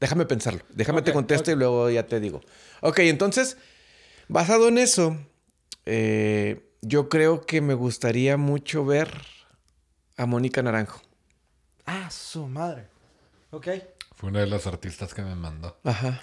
Déjame 0.00 0.26
pensarlo. 0.26 0.60
Déjame 0.70 1.02
te 1.02 1.12
contesto 1.12 1.52
y 1.52 1.54
luego 1.54 1.88
ya 1.90 2.06
te 2.06 2.18
digo. 2.18 2.40
Ok, 2.80 2.98
entonces, 3.00 3.56
basado 4.28 4.66
en 4.66 4.78
eso, 4.78 5.16
eh, 5.86 6.68
yo 6.82 7.08
creo 7.08 7.42
que 7.46 7.60
me 7.60 7.74
gustaría 7.74 8.36
mucho 8.36 8.84
ver 8.84 9.10
a 10.16 10.26
Mónica 10.26 10.60
Naranjo. 10.60 11.02
Ah, 11.86 12.10
su 12.10 12.46
madre. 12.46 12.86
Ok. 13.50 13.68
Fue 14.16 14.28
una 14.30 14.40
de 14.40 14.46
las 14.46 14.66
artistas 14.66 15.14
que 15.14 15.22
me 15.22 15.34
mandó. 15.34 15.76
Ajá. 15.84 16.20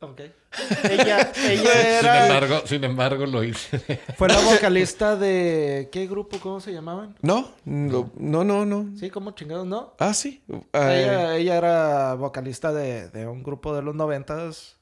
Ok. 0.00 0.20
Ella, 0.90 1.32
ella 1.36 2.00
Sin 2.00 2.08
embargo, 2.08 2.62
sin 2.66 2.84
embargo, 2.84 3.26
lo 3.26 3.42
hice. 3.42 3.78
Fue 4.16 4.28
la 4.28 4.38
vocalista 4.40 5.16
de... 5.16 5.88
¿Qué 5.90 6.06
grupo? 6.06 6.38
¿Cómo 6.38 6.60
se 6.60 6.72
llamaban? 6.72 7.16
No, 7.22 7.50
no, 7.64 8.10
no, 8.16 8.44
no. 8.44 8.66
no. 8.66 8.98
Sí, 8.98 9.10
¿cómo 9.10 9.30
chingados? 9.32 9.66
¿No? 9.66 9.94
Ah, 9.98 10.12
sí. 10.14 10.42
Ella, 10.72 11.36
ella 11.36 11.56
era 11.56 12.14
vocalista 12.14 12.72
de, 12.72 13.08
de 13.08 13.26
un 13.26 13.42
grupo 13.42 13.74
de 13.74 13.82
los 13.82 13.94
noventas, 13.94 14.76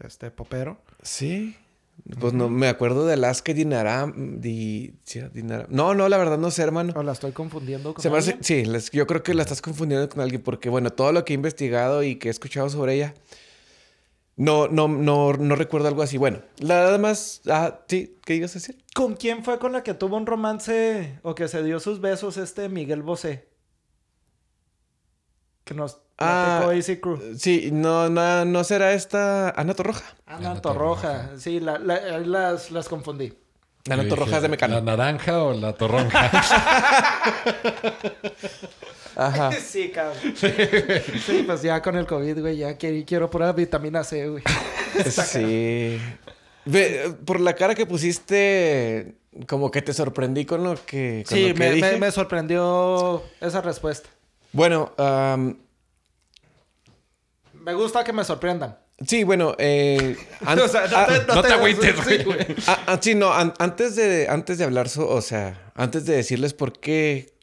este, 0.00 0.30
popero. 0.30 0.78
Sí. 1.02 1.56
Pues 2.18 2.32
no, 2.32 2.48
me 2.48 2.68
acuerdo 2.68 3.06
de 3.06 3.14
Alaska 3.14 3.52
y 3.52 3.54
Dinaram. 3.54 4.40
Di, 4.40 4.94
sí, 5.04 5.20
Dinaram. 5.32 5.66
No, 5.70 5.94
no, 5.94 6.08
la 6.08 6.16
verdad 6.18 6.38
no 6.38 6.50
sé, 6.50 6.62
hermano. 6.62 6.92
¿O 6.96 7.02
la 7.02 7.12
estoy 7.12 7.32
confundiendo 7.32 7.92
con 7.94 8.02
Se 8.02 8.10
me 8.10 8.18
hace- 8.18 8.32
alguien? 8.32 8.44
sí, 8.44 8.64
les- 8.64 8.90
yo 8.90 9.06
creo 9.06 9.22
que 9.22 9.34
la 9.34 9.42
estás 9.42 9.60
confundiendo 9.62 10.08
con 10.08 10.20
alguien 10.20 10.42
porque, 10.42 10.68
bueno, 10.68 10.90
todo 10.90 11.12
lo 11.12 11.24
que 11.24 11.32
he 11.32 11.36
investigado 11.36 12.02
y 12.02 12.16
que 12.16 12.28
he 12.28 12.30
escuchado 12.30 12.68
sobre 12.70 12.94
ella, 12.94 13.14
no, 14.36 14.68
no, 14.68 14.88
no, 14.88 15.34
no 15.34 15.54
recuerdo 15.56 15.88
algo 15.88 16.02
así. 16.02 16.16
Bueno, 16.16 16.40
nada 16.62 16.96
más, 16.98 17.42
ah, 17.48 17.80
sí, 17.88 18.18
¿qué 18.24 18.34
ibas 18.36 18.52
a 18.52 18.54
decir? 18.60 18.82
¿Con 18.94 19.14
quién 19.14 19.44
fue 19.44 19.58
con 19.58 19.72
la 19.72 19.82
que 19.82 19.92
tuvo 19.94 20.16
un 20.16 20.24
romance 20.26 21.18
o 21.22 21.34
que 21.34 21.48
se 21.48 21.62
dio 21.62 21.78
sus 21.80 22.00
besos 22.00 22.38
este 22.38 22.68
Miguel 22.70 23.02
Bosé? 23.02 23.48
Que 25.64 25.74
nos 25.74 26.00
Ah, 26.20 26.68
Easy 26.74 26.98
Crew. 27.00 27.18
Sí, 27.38 27.70
no, 27.72 28.08
no, 28.10 28.44
no 28.44 28.64
será 28.64 28.92
esta 28.92 29.50
Ana 29.50 29.74
Torroja. 29.74 30.04
Ana 30.26 30.50
Ana 30.52 30.60
Torroja. 30.62 31.30
Sí, 31.38 31.60
la, 31.60 31.78
la- 31.78 31.94
ahí 31.94 32.24
las, 32.24 32.70
las 32.70 32.88
confundí. 32.88 33.32
La 33.86 33.96
roja 33.96 34.36
es 34.36 34.42
de 34.42 34.48
Mecano. 34.50 34.74
¿La 34.74 34.80
naranja 34.82 35.42
o 35.42 35.54
la 35.54 35.72
torronja? 35.72 36.30
Ajá. 39.16 39.52
Sí, 39.52 39.90
cabrón. 39.90 40.16
Sí, 40.36 41.42
pues 41.46 41.62
ya 41.62 41.80
con 41.82 41.96
el 41.96 42.06
COVID, 42.06 42.40
güey, 42.40 42.56
ya 42.58 42.76
quiero, 42.76 43.04
quiero 43.06 43.30
pura 43.30 43.52
vitamina 43.52 44.04
C, 44.04 44.28
güey. 44.28 44.42
Sí. 45.10 45.98
Ve, 46.66 47.14
por 47.24 47.40
la 47.40 47.54
cara 47.54 47.74
que 47.74 47.86
pusiste, 47.86 49.14
como 49.46 49.70
que 49.70 49.80
te 49.82 49.94
sorprendí 49.94 50.44
con 50.44 50.62
lo 50.64 50.74
que, 50.84 51.24
con 51.26 51.36
Sí, 51.36 51.48
lo 51.48 51.54
que 51.54 51.60
me, 51.60 51.70
dije. 51.72 51.92
me- 51.92 51.98
me 51.98 52.10
sorprendió 52.10 53.22
esa 53.40 53.60
respuesta. 53.62 54.08
Bueno, 54.52 54.92
am, 54.98 55.56
Me 57.60 57.74
gusta 57.74 58.04
que 58.04 58.12
me 58.12 58.24
sorprendan. 58.24 58.78
sí, 59.06 59.24
bueno, 59.24 59.54
eh, 59.58 60.16
an- 60.46 60.58
O 60.60 60.68
sea, 60.68 60.84
ah, 60.94 61.08
no 61.28 61.42
te 61.42 61.52
agüites, 61.52 61.94
sí, 62.06 62.24
güey. 62.24 62.38
ah, 62.66 62.78
ah, 62.86 62.98
sí, 63.00 63.14
no, 63.14 63.32
an- 63.32 63.54
antes 63.58 63.96
de, 63.96 64.28
antes 64.28 64.58
de 64.58 64.64
hablar, 64.64 64.88
so- 64.88 65.08
o 65.08 65.20
sea, 65.20 65.70
antes 65.74 66.04
de 66.06 66.16
decirles 66.16 66.54
por 66.54 66.78
qué, 66.80 67.34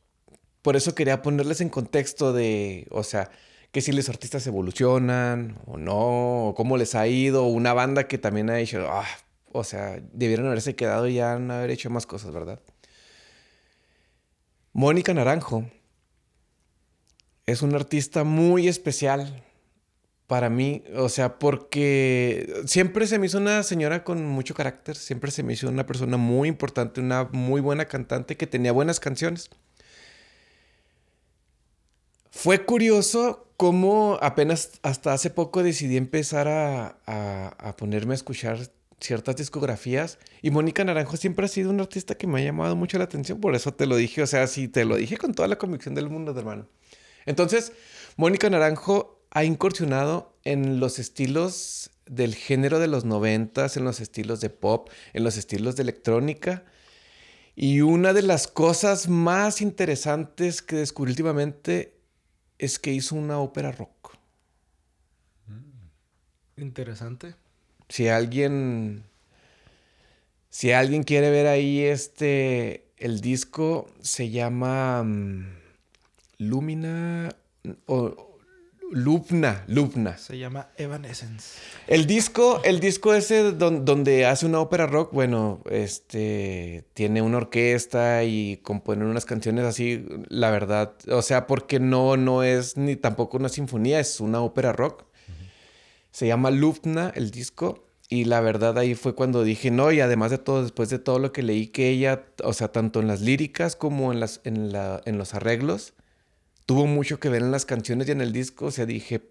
por 0.61 0.75
eso 0.75 0.95
quería 0.95 1.21
ponerles 1.21 1.61
en 1.61 1.69
contexto 1.69 2.33
de, 2.33 2.87
o 2.91 3.03
sea, 3.03 3.29
que 3.71 3.81
si 3.81 3.91
los 3.91 4.09
artistas 4.09 4.45
evolucionan 4.47 5.57
o 5.65 5.77
no, 5.77 6.47
o 6.47 6.55
cómo 6.55 6.77
les 6.77 6.95
ha 6.95 7.07
ido, 7.07 7.43
una 7.45 7.73
banda 7.73 8.07
que 8.07 8.17
también 8.17 8.49
ha 8.49 8.55
dicho, 8.55 8.85
ah, 8.89 9.05
o 9.51 9.63
sea, 9.63 9.99
debieron 10.13 10.47
haberse 10.47 10.75
quedado 10.75 11.07
y 11.07 11.15
ya 11.15 11.37
no 11.37 11.53
haber 11.53 11.71
hecho 11.71 11.89
más 11.89 12.05
cosas, 12.05 12.31
¿verdad? 12.31 12.59
Mónica 14.73 15.13
Naranjo 15.13 15.65
es 17.45 17.61
una 17.61 17.77
artista 17.77 18.23
muy 18.23 18.67
especial 18.67 19.43
para 20.27 20.49
mí, 20.49 20.83
o 20.95 21.09
sea, 21.09 21.39
porque 21.39 22.63
siempre 22.65 23.07
se 23.07 23.17
me 23.19 23.27
hizo 23.27 23.37
una 23.37 23.63
señora 23.63 24.03
con 24.03 24.25
mucho 24.25 24.53
carácter, 24.55 24.95
siempre 24.97 25.31
se 25.31 25.43
me 25.43 25.53
hizo 25.53 25.69
una 25.69 25.85
persona 25.85 26.17
muy 26.17 26.49
importante, 26.49 27.01
una 27.01 27.29
muy 27.31 27.61
buena 27.61 27.85
cantante 27.85 28.37
que 28.37 28.47
tenía 28.47 28.71
buenas 28.73 28.99
canciones. 28.99 29.49
Fue 32.31 32.65
curioso 32.65 33.47
cómo 33.57 34.19
apenas 34.21 34.79
hasta 34.83 35.13
hace 35.13 35.29
poco 35.29 35.63
decidí 35.63 35.97
empezar 35.97 36.47
a, 36.47 36.97
a- 37.07 37.75
ponerme 37.77 38.13
a 38.13 38.15
escuchar 38.15 38.59
ciertas 38.99 39.35
discografías 39.35 40.17
y 40.41 40.51
Mónica 40.51 40.83
Naranjo 40.83 41.17
siempre 41.17 41.45
ha 41.45 41.49
sido 41.49 41.69
una 41.69 41.83
artista 41.83 42.15
que 42.15 42.27
me 42.27 42.41
ha 42.41 42.43
llamado 42.43 42.75
mucho 42.75 42.97
la 42.97 43.03
atención, 43.05 43.39
por 43.39 43.55
eso 43.55 43.73
te 43.73 43.85
lo 43.85 43.95
dije, 43.95 44.23
o 44.23 44.27
sea, 44.27 44.47
sí, 44.47 44.67
te 44.67 44.85
lo 44.85 44.95
dije 44.97 45.17
con 45.17 45.33
toda 45.33 45.47
la 45.47 45.57
convicción 45.57 45.95
del 45.95 46.09
mundo, 46.09 46.37
hermano. 46.37 46.67
Entonces, 47.25 47.73
Mónica 48.15 48.49
Naranjo 48.49 49.16
ha 49.31 49.43
incursionado 49.43 50.33
en 50.43 50.79
los 50.79 50.99
estilos 50.99 51.91
del 52.05 52.35
género 52.35 52.79
de 52.79 52.87
los 52.87 53.05
noventas, 53.05 53.77
en 53.77 53.83
los 53.83 53.99
estilos 53.99 54.39
de 54.41 54.49
pop, 54.49 54.89
en 55.13 55.23
los 55.23 55.37
estilos 55.37 55.75
de 55.75 55.83
electrónica. 55.83 56.63
Y 57.55 57.81
una 57.81 58.13
de 58.13 58.21
las 58.21 58.47
cosas 58.47 59.09
más 59.09 59.61
interesantes 59.61 60.61
que 60.61 60.77
descubrí 60.77 61.11
últimamente 61.11 61.97
es 62.59 62.79
que 62.79 62.93
hizo 62.93 63.15
una 63.15 63.39
ópera 63.39 63.71
rock. 63.71 64.15
Interesante. 66.57 67.35
Si 67.89 68.07
alguien. 68.07 69.03
Si 70.49 70.71
alguien 70.71 71.03
quiere 71.03 71.29
ver 71.29 71.47
ahí 71.47 71.81
este. 71.81 72.91
El 72.97 73.21
disco 73.21 73.87
se 74.01 74.29
llama. 74.29 75.03
mm, 75.03 75.45
Lumina. 76.39 77.29
O. 77.85 78.26
Lupna. 78.91 79.63
Lupna. 79.67 80.17
Se 80.17 80.37
llama 80.37 80.69
Evanescence. 80.77 81.59
El 81.87 82.07
disco, 82.07 82.61
el 82.63 82.79
disco 82.79 83.13
ese 83.13 83.51
don- 83.51 83.83
donde 83.85 84.25
hace 84.25 84.45
una 84.45 84.59
ópera 84.59 84.87
rock, 84.87 85.11
bueno, 85.13 85.61
este 85.69 86.85
tiene 86.93 87.21
una 87.21 87.37
orquesta 87.37 88.23
y 88.23 88.57
compone 88.63 89.05
unas 89.05 89.25
canciones 89.25 89.65
así, 89.65 90.05
la 90.29 90.51
verdad, 90.51 90.93
o 91.09 91.21
sea, 91.21 91.47
porque 91.47 91.79
no, 91.79 92.15
no 92.17 92.43
es 92.43 92.77
ni 92.77 92.95
tampoco 92.95 93.37
una 93.37 93.49
sinfonía, 93.49 93.99
es 93.99 94.19
una 94.19 94.41
ópera 94.41 94.71
rock. 94.73 95.05
Se 96.11 96.25
llama 96.27 96.49
Luftna 96.51 97.11
el 97.15 97.29
disco 97.31 97.83
y 98.09 98.23
la 98.25 98.39
verdad 98.39 98.77
ahí 98.77 98.95
fue 98.95 99.13
cuando 99.15 99.43
dije, 99.43 99.69
no, 99.69 99.91
y 99.91 99.99
además 99.99 100.31
de 100.31 100.37
todo, 100.37 100.63
después 100.63 100.89
de 100.89 100.97
todo 100.97 101.19
lo 101.19 101.31
que 101.33 101.43
leí 101.43 101.67
que 101.67 101.89
ella, 101.89 102.23
o 102.43 102.53
sea, 102.53 102.69
tanto 102.71 103.01
en 103.01 103.07
las 103.07 103.21
líricas 103.21 103.75
como 103.75 104.13
en, 104.13 104.19
las, 104.21 104.39
en, 104.45 104.71
la, 104.71 105.01
en 105.05 105.17
los 105.17 105.33
arreglos, 105.33 105.93
tuvo 106.67 106.85
mucho 106.85 107.19
que 107.19 107.29
ver 107.29 107.41
en 107.41 107.49
las 107.51 107.65
canciones 107.65 108.07
y 108.07 108.11
en 108.11 108.21
el 108.21 108.31
disco, 108.31 108.65
o 108.67 108.71
sea, 108.71 108.85
dije, 108.85 109.21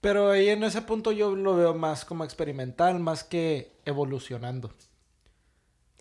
Pero 0.00 0.30
ahí 0.32 0.48
en 0.48 0.64
ese 0.64 0.82
punto 0.82 1.12
yo 1.12 1.36
lo 1.36 1.56
veo 1.56 1.74
más 1.74 2.04
como 2.04 2.24
experimental, 2.24 2.98
más 2.98 3.22
que 3.22 3.70
evolucionando. 3.84 4.72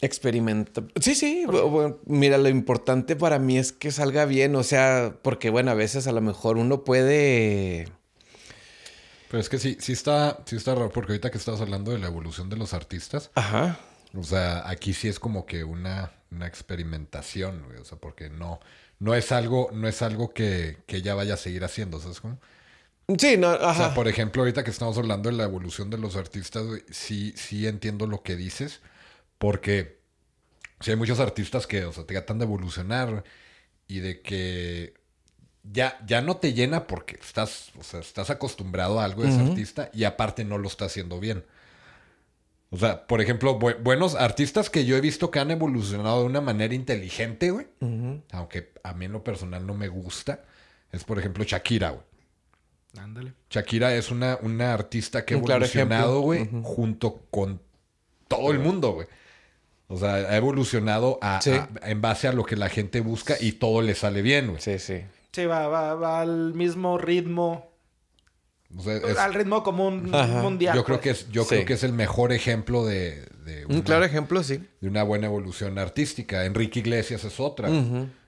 Experimenta. 0.01 0.81
Sí, 0.99 1.13
sí. 1.13 1.43
bu- 1.45 1.69
bu- 1.69 1.99
Mira, 2.07 2.39
lo 2.39 2.49
importante 2.49 3.15
para 3.15 3.37
mí 3.37 3.59
es 3.59 3.71
que 3.71 3.91
salga 3.91 4.25
bien. 4.25 4.55
O 4.55 4.63
sea, 4.63 5.15
porque 5.21 5.51
bueno, 5.51 5.69
a 5.69 5.75
veces 5.75 6.07
a 6.07 6.11
lo 6.11 6.21
mejor 6.21 6.57
uno 6.57 6.83
puede. 6.83 7.87
Pero 9.29 9.39
es 9.39 9.47
que 9.49 9.59
sí, 9.59 9.77
sí 9.79 9.93
está, 9.93 10.39
sí 10.45 10.55
está 10.55 10.73
raro, 10.73 10.89
porque 10.91 11.11
ahorita 11.11 11.29
que 11.29 11.37
estás 11.37 11.61
hablando 11.61 11.91
de 11.91 11.99
la 11.99 12.07
evolución 12.07 12.49
de 12.49 12.57
los 12.57 12.73
artistas, 12.73 13.29
Ajá. 13.35 13.77
o 14.17 14.23
sea, 14.23 14.67
aquí 14.67 14.93
sí 14.95 15.07
es 15.07 15.19
como 15.19 15.45
que 15.45 15.63
una, 15.63 16.11
una 16.31 16.47
experimentación, 16.47 17.63
güey, 17.67 17.79
o 17.79 17.85
sea, 17.85 17.97
porque 17.99 18.29
no, 18.29 18.59
no 18.99 19.15
es 19.15 19.31
algo, 19.31 19.69
no 19.73 19.87
es 19.87 20.01
algo 20.01 20.33
que, 20.33 20.77
que 20.87 20.97
ella 20.97 21.15
vaya 21.15 21.35
a 21.35 21.37
seguir 21.37 21.63
haciendo, 21.63 21.99
¿sabes 21.99 22.21
cómo? 22.21 22.39
Sí, 23.17 23.37
no, 23.37 23.51
O 23.69 23.73
ajá. 23.73 23.73
sea, 23.73 23.93
por 23.93 24.07
ejemplo, 24.07 24.41
ahorita 24.41 24.63
que 24.63 24.71
estamos 24.71 24.97
hablando 24.97 25.29
de 25.29 25.35
la 25.37 25.43
evolución 25.43 25.89
de 25.89 25.97
los 25.97 26.15
artistas, 26.15 26.65
güey, 26.65 26.83
sí, 26.89 27.33
sí 27.37 27.67
entiendo 27.67 28.05
lo 28.07 28.21
que 28.21 28.35
dices, 28.35 28.81
porque 29.39 29.99
sí 30.81 30.91
hay 30.91 30.97
muchos 30.97 31.19
artistas 31.19 31.67
que, 31.67 31.85
o 31.85 31.93
sea, 31.93 32.05
tratan 32.05 32.39
de 32.39 32.45
evolucionar 32.45 33.23
y 33.87 33.99
de 34.01 34.21
que 34.21 34.95
ya, 35.63 35.99
ya 36.07 36.21
no 36.21 36.37
te 36.37 36.53
llena 36.53 36.87
porque 36.87 37.17
estás, 37.21 37.71
o 37.79 37.83
sea, 37.83 38.01
estás 38.01 38.29
acostumbrado 38.31 38.99
a 38.99 39.05
algo 39.05 39.23
de 39.23 39.29
ese 39.29 39.41
artista 39.41 39.89
y 39.93 40.05
aparte 40.05 40.45
no 40.45 40.57
lo 40.57 40.67
está 40.67 40.85
haciendo 40.85 41.19
bien. 41.19 41.45
O 42.73 42.77
sea, 42.77 43.05
por 43.05 43.19
ejemplo, 43.21 43.59
bu- 43.59 43.77
buenos 43.83 44.15
artistas 44.15 44.69
que 44.69 44.85
yo 44.85 44.95
he 44.95 45.01
visto 45.01 45.29
que 45.29 45.39
han 45.39 45.51
evolucionado 45.51 46.21
de 46.21 46.25
una 46.27 46.39
manera 46.41 46.73
inteligente, 46.73 47.51
güey, 47.51 47.67
aunque 48.31 48.71
a 48.83 48.93
mí 48.93 49.05
en 49.05 49.11
lo 49.11 49.23
personal 49.23 49.67
no 49.67 49.73
me 49.73 49.89
gusta, 49.89 50.43
es 50.91 51.03
por 51.03 51.19
ejemplo 51.19 51.43
Shakira, 51.43 51.89
güey. 51.89 52.03
Ándale. 52.97 53.33
Shakira 53.49 53.93
es 53.95 54.09
una, 54.11 54.37
una 54.41 54.73
artista 54.73 55.25
que 55.25 55.35
ha 55.35 55.41
claro 55.41 55.65
evolucionado, 55.65 56.21
güey, 56.21 56.49
junto 56.63 57.25
con 57.29 57.61
todo 58.27 58.51
el 58.51 58.59
mundo, 58.59 58.93
güey. 58.93 59.07
O 59.87 59.97
sea, 59.97 60.13
ha 60.15 60.37
evolucionado 60.37 61.19
a- 61.21 61.41
Sí. 61.41 61.51
a- 61.51 61.69
en 61.83 61.99
base 62.01 62.29
a 62.29 62.33
lo 62.33 62.45
que 62.45 62.55
la 62.55 62.69
gente 62.69 63.01
busca 63.01 63.35
y 63.39 63.53
todo 63.53 63.81
le 63.81 63.95
sale 63.95 64.21
bien, 64.21 64.47
güey. 64.47 64.61
Sí, 64.61 64.79
sí. 64.79 65.01
Sí, 65.33 65.45
va, 65.45 65.67
va, 65.67 65.95
va 65.95 66.21
al 66.21 66.53
mismo 66.53 66.97
ritmo. 66.97 67.70
O 68.77 68.81
sea, 68.83 68.97
es- 68.97 69.17
al 69.17 69.33
ritmo 69.33 69.63
común 69.63 70.09
Ajá. 70.13 70.41
mundial. 70.41 70.75
yo 70.75 70.83
creo 70.83 70.97
pues. 70.99 71.03
que 71.03 71.09
es, 71.25 71.29
yo 71.31 71.43
Sí. 71.43 71.49
creo 71.49 71.65
que 71.65 71.73
es 71.73 71.83
el 71.83 71.93
mejor 71.93 72.31
ejemplo 72.31 72.85
de, 72.85 73.25
de 73.45 73.65
Un 73.65 73.75
una, 73.75 73.83
claro 73.83 74.05
ejemplo, 74.05 74.43
sí. 74.43 74.63
de 74.79 74.87
una 74.87 75.03
buena 75.03 75.27
evolución 75.27 75.77
artística. 75.77 76.45
Enrique 76.45 76.79
Iglesias 76.79 77.23
es 77.23 77.39
otra. 77.39 77.69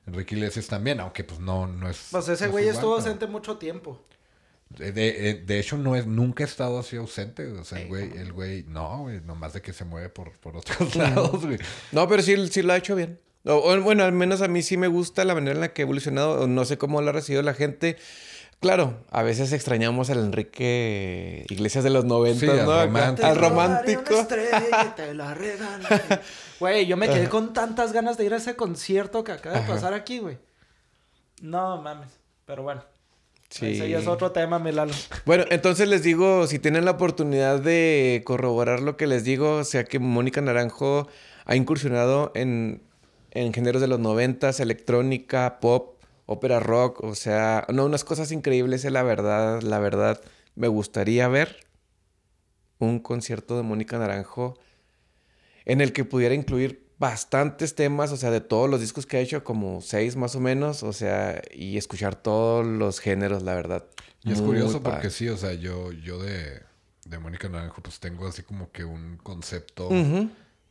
Enrique 0.05 0.35
Iglesias 0.35 0.67
también, 0.67 0.99
aunque 0.99 1.23
pues 1.23 1.39
no, 1.39 1.65
no 1.67 1.89
es. 1.89 2.07
Pues 2.11 2.27
ese 2.27 2.43
no 2.43 2.45
es 2.47 2.51
güey 2.51 2.63
igual, 2.65 2.75
estuvo 2.75 2.95
pero- 2.95 3.05
ausente 3.05 3.27
mucho 3.27 3.57
tiempo. 3.57 4.05
De, 4.69 4.91
de- 4.91 5.35
de 5.45 5.59
hecho, 5.59 5.77
no 5.77 5.95
es, 5.95 6.07
nunca 6.07 6.43
ha 6.43 6.47
estado 6.47 6.79
así 6.79 6.95
ausente. 6.97 7.45
O 7.45 7.63
sea, 7.63 7.79
el 7.79 7.87
güey, 7.87 8.11
el 8.17 8.33
güey, 8.33 8.63
no, 8.67 9.03
güey, 9.03 9.21
nomás 9.21 9.53
de 9.53 9.61
que 9.61 9.71
se 9.71 9.85
mueve 9.85 10.09
por, 10.09 10.31
por 10.39 10.57
otros 10.57 10.95
lados, 10.95 11.45
güey. 11.45 11.59
No, 11.91 12.07
pero 12.07 12.23
sí, 12.23 12.35
sí 12.49 12.63
lo 12.63 12.73
ha 12.73 12.77
hecho 12.77 12.95
bien. 12.95 13.19
O, 13.45 13.79
bueno, 13.81 14.03
al 14.03 14.13
menos 14.13 14.41
a 14.41 14.47
mí 14.47 14.61
sí 14.63 14.77
me 14.77 14.87
gusta 14.87 15.25
la 15.25 15.35
manera 15.35 15.51
en 15.53 15.59
la 15.61 15.73
que 15.73 15.81
ha 15.81 15.85
evolucionado. 15.85 16.47
No 16.47 16.65
sé 16.65 16.77
cómo 16.79 17.01
lo 17.01 17.09
ha 17.09 17.13
recibido 17.13 17.43
la 17.43 17.53
gente. 17.53 17.97
Claro, 18.63 18.93
a 19.11 19.23
veces 19.23 19.51
extrañamos 19.51 20.09
al 20.09 20.19
Enrique 20.19 21.45
Iglesias 21.49 21.83
de 21.83 21.89
los 21.89 22.05
90, 22.05 22.39
Sí, 22.39 22.49
al 22.49 22.65
¿no? 22.65 22.81
Romántico. 22.85 23.27
Al 23.27 23.35
romántico. 23.35 24.13
estrella 24.21 24.93
te 24.95 25.13
la. 25.13 25.35
Güey, 26.61 26.85
yo 26.85 26.95
me 26.95 27.09
quedé 27.09 27.27
con 27.27 27.51
tantas 27.51 27.91
ganas 27.91 28.17
de 28.17 28.23
ir 28.23 28.33
a 28.33 28.37
ese 28.37 28.55
concierto 28.55 29.25
que 29.25 29.33
acaba 29.33 29.55
de 29.57 29.63
Ajá. 29.63 29.73
pasar 29.73 29.93
aquí, 29.93 30.19
güey. 30.19 30.37
No 31.41 31.81
mames. 31.81 32.07
Pero 32.45 32.63
bueno. 32.63 32.85
Sí. 33.49 33.73
Ese 33.73 33.89
ya 33.89 33.99
es 33.99 34.07
otro 34.07 34.31
tema, 34.31 34.59
mi 34.59 34.71
Lalo. 34.71 34.93
Bueno, 35.25 35.43
entonces 35.49 35.89
les 35.89 36.01
digo, 36.01 36.47
si 36.47 36.57
tienen 36.57 36.85
la 36.85 36.91
oportunidad 36.91 37.59
de 37.59 38.23
corroborar 38.25 38.79
lo 38.79 38.95
que 38.95 39.07
les 39.07 39.25
digo, 39.25 39.57
o 39.57 39.63
sea 39.65 39.83
que 39.83 39.99
Mónica 39.99 40.39
Naranjo 40.39 41.09
ha 41.45 41.55
incursionado 41.57 42.31
en, 42.33 42.81
en 43.31 43.51
géneros 43.53 43.81
de 43.81 43.87
los 43.89 43.99
noventas, 43.99 44.61
electrónica, 44.61 45.59
pop, 45.59 45.92
ópera 46.25 46.59
rock, 46.59 47.03
o 47.03 47.15
sea, 47.15 47.65
no, 47.69 47.85
unas 47.85 48.03
cosas 48.03 48.31
increíbles, 48.31 48.85
eh, 48.85 48.91
la 48.91 49.03
verdad, 49.03 49.61
la 49.61 49.79
verdad, 49.79 50.21
me 50.55 50.67
gustaría 50.67 51.27
ver 51.27 51.57
un 52.79 52.99
concierto 52.99 53.57
de 53.57 53.63
Mónica 53.63 53.97
Naranjo 53.97 54.57
en 55.65 55.81
el 55.81 55.93
que 55.93 56.05
pudiera 56.05 56.35
incluir 56.35 56.83
bastantes 56.99 57.75
temas, 57.75 58.11
o 58.11 58.17
sea, 58.17 58.31
de 58.31 58.41
todos 58.41 58.69
los 58.69 58.79
discos 58.79 59.05
que 59.05 59.17
ha 59.17 59.19
hecho, 59.19 59.43
como 59.43 59.81
seis 59.81 60.15
más 60.15 60.35
o 60.35 60.39
menos, 60.39 60.83
o 60.83 60.93
sea, 60.93 61.41
y 61.51 61.77
escuchar 61.77 62.15
todos 62.15 62.65
los 62.65 62.99
géneros, 62.99 63.43
la 63.43 63.55
verdad. 63.55 63.85
Y 64.23 64.31
es 64.31 64.39
Muy 64.39 64.49
curioso 64.49 64.81
porque 64.81 65.09
sí, 65.09 65.27
o 65.29 65.37
sea, 65.37 65.53
yo, 65.53 65.91
yo 65.91 66.21
de, 66.21 66.61
de 67.05 67.19
Mónica 67.19 67.49
Naranjo, 67.49 67.81
pues 67.81 67.99
tengo 67.99 68.27
así 68.27 68.43
como 68.43 68.71
que 68.71 68.85
un 68.85 69.17
concepto, 69.17 69.89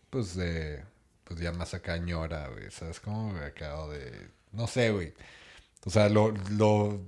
pues 0.09 0.35
de, 0.35 0.83
pues 1.25 1.41
ya 1.41 1.53
más 1.53 1.75
acá 1.75 1.99
ñora, 1.99 2.49
güey, 2.49 2.71
¿sabes? 2.71 3.01
Como 3.01 3.33
me 3.33 3.45
acabo 3.45 3.91
de, 3.91 4.29
no 4.53 4.67
sé, 4.67 4.91
güey. 4.91 5.13
O 5.85 5.91
sea, 5.91 6.09
lo, 6.09 6.33
lo, 6.51 7.01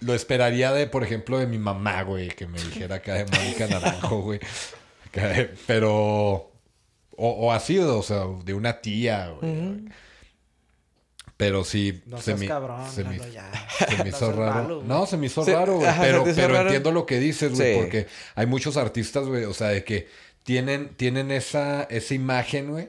lo 0.00 0.14
esperaría 0.14 0.72
de, 0.72 0.86
por 0.86 1.02
ejemplo, 1.02 1.38
de 1.38 1.46
mi 1.46 1.58
mamá, 1.58 2.02
güey, 2.02 2.28
que 2.28 2.46
me 2.46 2.60
dijera 2.60 2.96
acá 2.96 3.14
de 3.14 3.24
Mónica 3.26 3.66
Naranjo, 3.66 4.20
güey. 4.22 4.40
Pero, 5.66 5.92
o, 5.92 6.50
o 7.16 7.52
así, 7.52 7.78
o 7.78 8.02
sea, 8.02 8.24
de 8.44 8.54
una 8.54 8.80
tía, 8.80 9.28
güey. 9.40 9.84
Pero 11.36 11.64
sí, 11.64 12.00
No 12.06 12.18
se 12.18 12.22
seas 12.24 12.40
me, 12.40 12.46
cabrón, 12.46 12.88
se 12.90 13.02
me- 13.04 13.18
ya. 13.32 13.50
se 13.88 14.02
me 14.04 14.08
hizo 14.10 14.30
raro. 14.32 14.54
malo, 14.54 14.82
no, 14.86 15.04
se 15.06 15.16
me 15.16 15.26
hizo 15.26 15.44
Sí, 15.44 15.52
raro, 15.52 15.76
güey. 15.78 15.90
Pero, 16.00 16.24
pero 16.24 16.48
raro. 16.54 16.68
entiendo 16.68 16.92
lo 16.92 17.06
que 17.06 17.18
dices, 17.18 17.54
güey. 17.56 17.74
Sí. 17.74 17.80
Porque 17.80 18.06
hay 18.36 18.46
muchos 18.46 18.76
artistas, 18.76 19.26
güey. 19.26 19.44
O 19.44 19.52
sea, 19.52 19.68
de 19.68 19.82
que 19.82 20.06
tienen, 20.44 20.90
tienen 20.96 21.32
esa, 21.32 21.82
esa 21.84 22.14
imagen, 22.14 22.70
güey. 22.70 22.88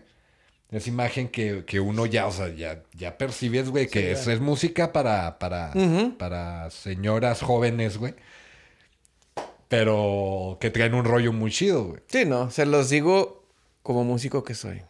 Esa 0.75 0.89
imagen 0.89 1.29
que, 1.29 1.63
que 1.65 1.79
uno 1.79 2.05
ya, 2.05 2.27
o 2.27 2.31
sea, 2.31 2.53
ya, 2.53 2.83
ya 2.93 3.17
percibes, 3.17 3.69
güey, 3.69 3.87
que 3.87 4.01
Sí, 4.01 4.21
es, 4.21 4.27
es 4.27 4.41
música 4.41 4.91
para, 4.91 5.39
para, 5.39 5.73
para 6.17 6.69
señoras 6.69 7.41
jóvenes, 7.41 7.97
güey. 7.97 8.13
Pero 9.67 10.57
que 10.59 10.69
traen 10.69 10.93
un 10.93 11.05
rollo 11.05 11.33
muy 11.33 11.51
chido, 11.51 11.85
güey. 11.85 12.01
Sí, 12.07 12.25
no, 12.25 12.51
se 12.51 12.65
los 12.65 12.89
digo 12.89 13.45
como 13.83 14.03
músico 14.03 14.43
que 14.43 14.53
soy. 14.53 14.81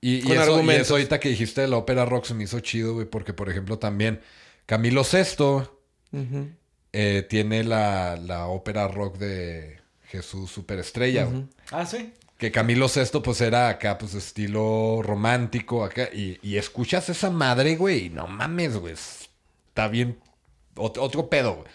Y, 0.00 0.26
y 0.28 0.32
eso, 0.32 0.60
y 0.60 0.70
eso 0.70 0.94
ahorita 0.94 1.20
que 1.20 1.28
dijiste 1.28 1.60
de 1.60 1.68
la 1.68 1.76
ópera 1.76 2.04
rock 2.04 2.24
se 2.24 2.34
me 2.34 2.44
hizo 2.44 2.58
chido, 2.60 2.94
güey, 2.94 3.06
porque, 3.06 3.32
por 3.32 3.48
ejemplo, 3.48 3.78
también 3.78 4.20
Camilo 4.66 5.04
Sesto 5.04 5.80
Ujú. 6.10 6.48
eh, 6.92 7.24
tiene 7.28 7.62
la, 7.62 8.16
la 8.16 8.46
ópera 8.46 8.88
rock 8.88 9.18
de 9.18 9.78
Jesús 10.04 10.50
Superestrella. 10.50 11.28
Ah, 11.70 11.86
sí. 11.86 12.12
Que 12.42 12.50
Camilo 12.50 12.88
Sesto, 12.88 13.22
pues, 13.22 13.40
era 13.40 13.68
acá, 13.68 13.98
pues, 13.98 14.14
estilo 14.14 15.00
romántico, 15.00 15.84
acá. 15.84 16.08
Y, 16.12 16.40
y 16.42 16.56
escuchas 16.56 17.08
esa 17.08 17.30
madre, 17.30 17.76
güey, 17.76 18.06
y 18.06 18.10
no 18.10 18.26
mames, 18.26 18.76
güey. 18.78 18.94
Está 18.94 19.86
bien... 19.86 20.18
ot- 20.74 20.98
otro 20.98 21.28
pedo, 21.28 21.54
güey. 21.54 21.68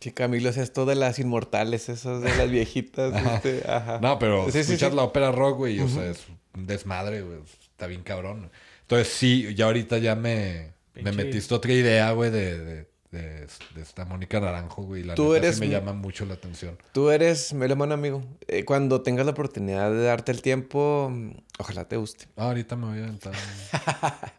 Sí, 0.00 0.12
Camilo 0.12 0.48
es 0.48 0.56
esto 0.56 0.86
de 0.86 0.94
las 0.94 1.18
inmortales, 1.18 1.90
esos 1.90 2.22
de 2.22 2.34
las 2.34 2.50
viejitas. 2.50 3.12
este, 3.34 3.62
ajá. 3.70 3.98
No, 4.00 4.18
pero 4.18 4.50
Sí, 4.50 4.60
escuchas 4.60 4.88
sí. 4.88 4.96
la 4.96 5.02
ópera 5.02 5.32
rock, 5.32 5.58
güey, 5.58 5.76
y, 5.76 5.80
o 5.80 5.88
sea, 5.88 6.06
es 6.06 6.24
un 6.54 6.66
desmadre, 6.66 7.20
güey. 7.20 7.40
Está 7.72 7.86
bien 7.86 8.02
cabrón. 8.02 8.38
güey. 8.38 8.50
Entonces, 8.84 9.08
sí, 9.12 9.54
ya 9.54 9.66
ahorita 9.66 9.98
ya 9.98 10.14
me, 10.14 10.72
me 10.94 11.12
metiste 11.12 11.52
otra 11.54 11.74
idea, 11.74 12.10
güey, 12.12 12.30
de, 12.30 12.58
de, 12.58 12.88
de, 13.16 13.46
de 13.74 13.82
esta 13.82 14.04
Mónica 14.04 14.38
Naranjo, 14.40 14.82
güey. 14.82 15.02
La 15.02 15.14
Tú 15.14 15.32
neta 15.32 15.34
sí 15.34 15.46
eres 15.46 15.60
me 15.60 15.66
mi- 15.66 15.72
llama 15.72 15.92
mucho 15.92 16.24
la 16.26 16.34
atención. 16.34 16.78
Tú 16.92 17.10
eres 17.10 17.52
melómano 17.54 17.94
amigo. 17.94 18.22
Eh, 18.48 18.64
cuando 18.64 19.02
tengas 19.02 19.26
la 19.26 19.32
oportunidad 19.32 19.90
de 19.90 20.02
darte 20.04 20.32
el 20.32 20.42
tiempo, 20.42 21.08
mm, 21.10 21.30
ojalá 21.58 21.86
te 21.88 21.96
guste. 21.96 22.26
Ah, 22.36 22.46
ahorita 22.46 22.76
me 22.76 22.86
voy 22.88 22.98
a 23.00 23.04
aventar. 23.04 23.32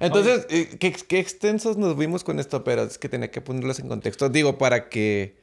Entonces, 0.00 0.46
eh, 0.50 0.76
¿qué, 0.80 0.92
qué 0.92 1.18
extensos 1.20 1.76
nos 1.76 1.96
vimos 1.96 2.24
con 2.24 2.40
esto, 2.40 2.64
pero 2.64 2.82
es 2.82 2.98
que 2.98 3.08
tenía 3.08 3.30
que 3.30 3.40
ponerlos 3.40 3.78
en 3.78 3.88
contexto. 3.88 4.28
Digo, 4.28 4.58
para 4.58 4.88
que 4.88 5.40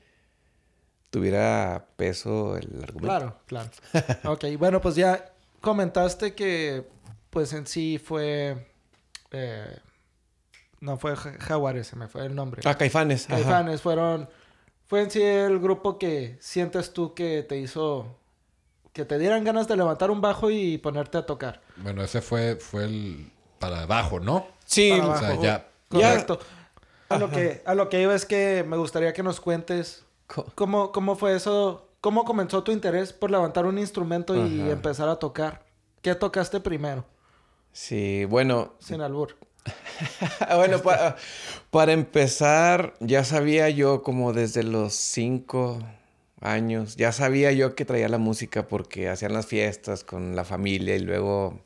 tuviera 1.10 1.88
peso 1.96 2.58
el 2.58 2.84
argumento. 2.84 3.00
Claro, 3.00 3.40
claro. 3.46 3.70
ok, 4.34 4.46
bueno, 4.58 4.82
pues 4.82 4.96
ya 4.96 5.32
comentaste 5.62 6.34
que, 6.36 6.84
pues 7.30 7.54
en 7.54 7.66
sí 7.68 8.00
fue. 8.04 8.68
eh, 9.32 9.78
no 10.82 10.98
fue 10.98 11.16
Ja- 11.16 11.34
Jaguares, 11.40 11.88
se 11.88 11.96
me 11.96 12.08
fue 12.08 12.26
el 12.26 12.36
nombre. 12.36 12.62
Ah, 12.66 12.76
Caifanes. 12.76 13.26
ajá. 13.26 13.36
Caifanes 13.36 13.82
fueron. 13.82 14.30
Fue 14.88 15.02
en 15.02 15.12
sí 15.12 15.22
el 15.22 15.60
grupo 15.60 15.98
que 16.00 16.38
sientes 16.40 16.94
tú 16.94 17.14
que 17.14 17.44
te 17.44 17.58
hizo. 17.58 18.16
Que 18.94 19.06
te 19.06 19.20
dieran 19.20 19.44
ganas 19.44 19.68
de 19.68 19.78
levantar 19.78 20.10
un 20.12 20.20
bajo 20.20 20.50
y 20.50 20.78
ponerte 20.80 21.18
a 21.20 21.26
tocar. 21.26 21.62
bueno, 21.78 22.04
ese 22.04 22.22
fue, 22.22 22.56
fue 22.56 22.86
el 22.86 23.32
para 23.60 23.84
abajo, 23.84 24.20
¿no? 24.20 24.48
Sí, 24.66 24.90
Para 24.92 25.08
O 25.14 25.18
sea, 25.18 25.36
ya... 25.36 25.42
Ya- 25.92 26.10
Correcto. 26.12 26.40
A 27.10 27.18
lo, 27.18 27.30
que, 27.30 27.62
a 27.66 27.74
lo 27.76 27.90
que 27.90 28.02
iba 28.02 28.14
es 28.14 28.26
que 28.26 28.64
me 28.68 28.78
gustaría 28.78 29.14
que 29.14 29.24
nos 29.24 29.40
cuentes 29.42 30.06
cómo, 30.56 30.92
cómo 30.92 31.16
fue 31.16 31.36
eso, 31.36 31.88
cómo 32.02 32.24
comenzó 32.24 32.64
tu 32.64 32.72
interés 32.72 33.14
por 33.14 33.32
levantar 33.32 33.66
un 33.66 33.78
instrumento 33.80 34.36
y 34.36 34.62
Ajá. 34.62 34.72
empezar 34.72 35.10
a 35.10 35.16
tocar. 35.18 35.66
¿Qué 36.02 36.14
tocaste 36.16 36.60
primero? 36.60 37.04
sí, 37.72 38.26
bueno, 38.26 38.74
Sin 38.80 39.02
albur. 39.02 39.36
bueno, 40.56 40.82
pa- 40.82 41.16
para 41.72 41.94
empezar, 41.94 42.94
ya 43.00 43.24
sabía 43.24 43.70
yo 43.70 44.02
como 44.04 44.34
desde 44.34 44.64
los 44.64 44.94
cinco 44.94 45.80
años, 46.42 46.96
ya 46.96 47.12
sabía 47.12 47.52
yo 47.52 47.76
que 47.76 47.86
traía 47.86 48.08
la 48.10 48.18
música 48.18 48.68
porque 48.68 49.10
hacían 49.10 49.34
las 49.34 49.46
fiestas 49.46 50.04
con 50.04 50.36
la 50.36 50.46
familia 50.46 50.96
y 50.96 51.00
luego 51.00 51.60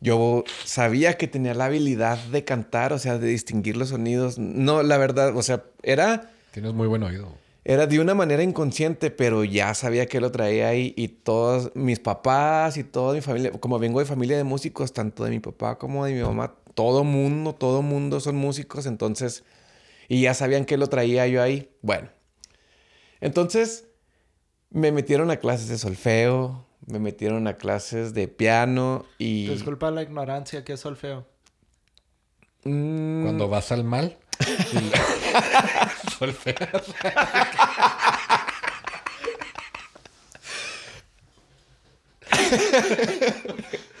yo 0.00 0.44
sabía 0.64 1.16
que 1.16 1.26
tenía 1.28 1.54
la 1.54 1.66
habilidad 1.66 2.18
de 2.18 2.44
cantar, 2.44 2.92
o 2.92 2.98
sea, 2.98 3.18
de 3.18 3.26
distinguir 3.28 3.76
los 3.76 3.88
sonidos. 3.88 4.38
No, 4.38 4.82
la 4.82 4.96
verdad, 4.98 5.36
o 5.36 5.42
sea, 5.42 5.64
era... 5.82 6.30
Tienes 6.52 6.72
muy 6.72 6.86
buen 6.86 7.02
oído. 7.02 7.32
Era 7.64 7.86
de 7.86 8.00
una 8.00 8.14
manera 8.14 8.42
inconsciente, 8.42 9.10
pero 9.10 9.44
ya 9.44 9.74
sabía 9.74 10.06
que 10.06 10.20
lo 10.20 10.30
traía 10.32 10.68
ahí 10.68 10.94
y 10.96 11.08
todos 11.08 11.70
mis 11.74 11.98
papás 11.98 12.76
y 12.78 12.84
toda 12.84 13.12
mi 13.14 13.20
familia, 13.20 13.50
como 13.52 13.78
vengo 13.78 13.98
de 13.98 14.06
familia 14.06 14.36
de 14.36 14.44
músicos, 14.44 14.92
tanto 14.92 15.24
de 15.24 15.30
mi 15.30 15.40
papá 15.40 15.76
como 15.76 16.06
de 16.06 16.14
mi 16.14 16.22
mamá, 16.22 16.54
todo 16.78 17.02
mundo, 17.02 17.56
todo 17.56 17.82
mundo 17.82 18.20
son 18.20 18.36
músicos, 18.36 18.86
entonces, 18.86 19.42
y 20.06 20.20
ya 20.20 20.32
sabían 20.32 20.64
que 20.64 20.76
lo 20.76 20.86
traía 20.86 21.26
yo 21.26 21.42
ahí. 21.42 21.72
Bueno, 21.82 22.08
entonces 23.20 23.88
me 24.70 24.92
metieron 24.92 25.32
a 25.32 25.38
clases 25.38 25.66
de 25.66 25.76
solfeo, 25.76 26.64
me 26.86 27.00
metieron 27.00 27.48
a 27.48 27.54
clases 27.54 28.14
de 28.14 28.28
piano 28.28 29.04
y... 29.18 29.48
Disculpa 29.48 29.90
la 29.90 30.02
ignorancia, 30.02 30.62
que 30.62 30.74
es 30.74 30.80
solfeo. 30.80 31.26
Mm, 32.62 33.24
Cuando 33.24 33.48
vas 33.48 33.72
al 33.72 33.82
mal... 33.82 34.16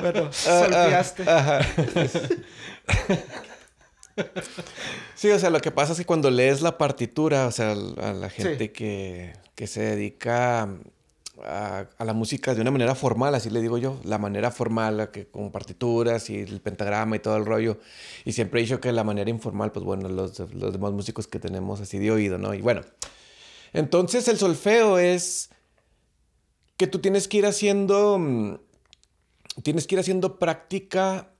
Bueno, 0.00 0.30
Ah, 0.46 1.02
solfeaste. 1.04 1.24
Sí, 5.16 5.30
o 5.30 5.38
sea, 5.38 5.50
lo 5.50 5.60
que 5.60 5.70
pasa 5.72 5.92
es 5.92 5.98
que 5.98 6.04
cuando 6.04 6.30
lees 6.30 6.62
la 6.62 6.78
partitura, 6.78 7.46
o 7.46 7.50
sea, 7.50 7.72
a 7.72 8.12
la 8.12 8.30
gente 8.30 8.66
Sí. 8.66 8.68
que, 8.68 9.32
que 9.56 9.66
se 9.66 9.80
dedica 9.82 10.68
a, 11.44 11.86
a 11.98 12.04
la 12.04 12.12
música 12.12 12.54
de 12.54 12.60
una 12.60 12.70
manera 12.70 12.94
formal, 12.94 13.34
así 13.34 13.50
le 13.50 13.60
digo 13.60 13.76
yo, 13.78 13.98
la 14.04 14.18
manera 14.18 14.52
formal, 14.52 14.98
la 14.98 15.10
que 15.10 15.26
con 15.26 15.50
partituras 15.50 16.30
y 16.30 16.38
el 16.38 16.60
pentagrama 16.60 17.16
y 17.16 17.18
todo 17.18 17.36
el 17.36 17.44
rollo. 17.44 17.78
Y 18.24 18.32
siempre 18.32 18.60
he 18.60 18.62
dicho 18.62 18.80
que 18.80 18.92
la 18.92 19.02
manera 19.02 19.28
informal, 19.30 19.72
pues 19.72 19.84
bueno, 19.84 20.08
los, 20.08 20.38
los 20.38 20.72
demás 20.72 20.92
músicos 20.92 21.26
que 21.26 21.40
tenemos 21.40 21.80
así 21.80 21.98
de 21.98 22.12
oído, 22.12 22.38
¿no? 22.38 22.54
Y 22.54 22.60
bueno, 22.60 22.82
entonces 23.72 24.28
el 24.28 24.38
solfeo 24.38 24.98
es 25.00 25.50
que 26.76 26.86
tú 26.86 27.00
tienes 27.00 27.26
que 27.26 27.38
ir 27.38 27.46
haciendo, 27.46 28.18
mm, 28.20 28.54
tienes 29.62 29.86
que 29.86 29.94
ir 29.94 30.00
haciendo 30.00 30.38
práctica 30.38 31.30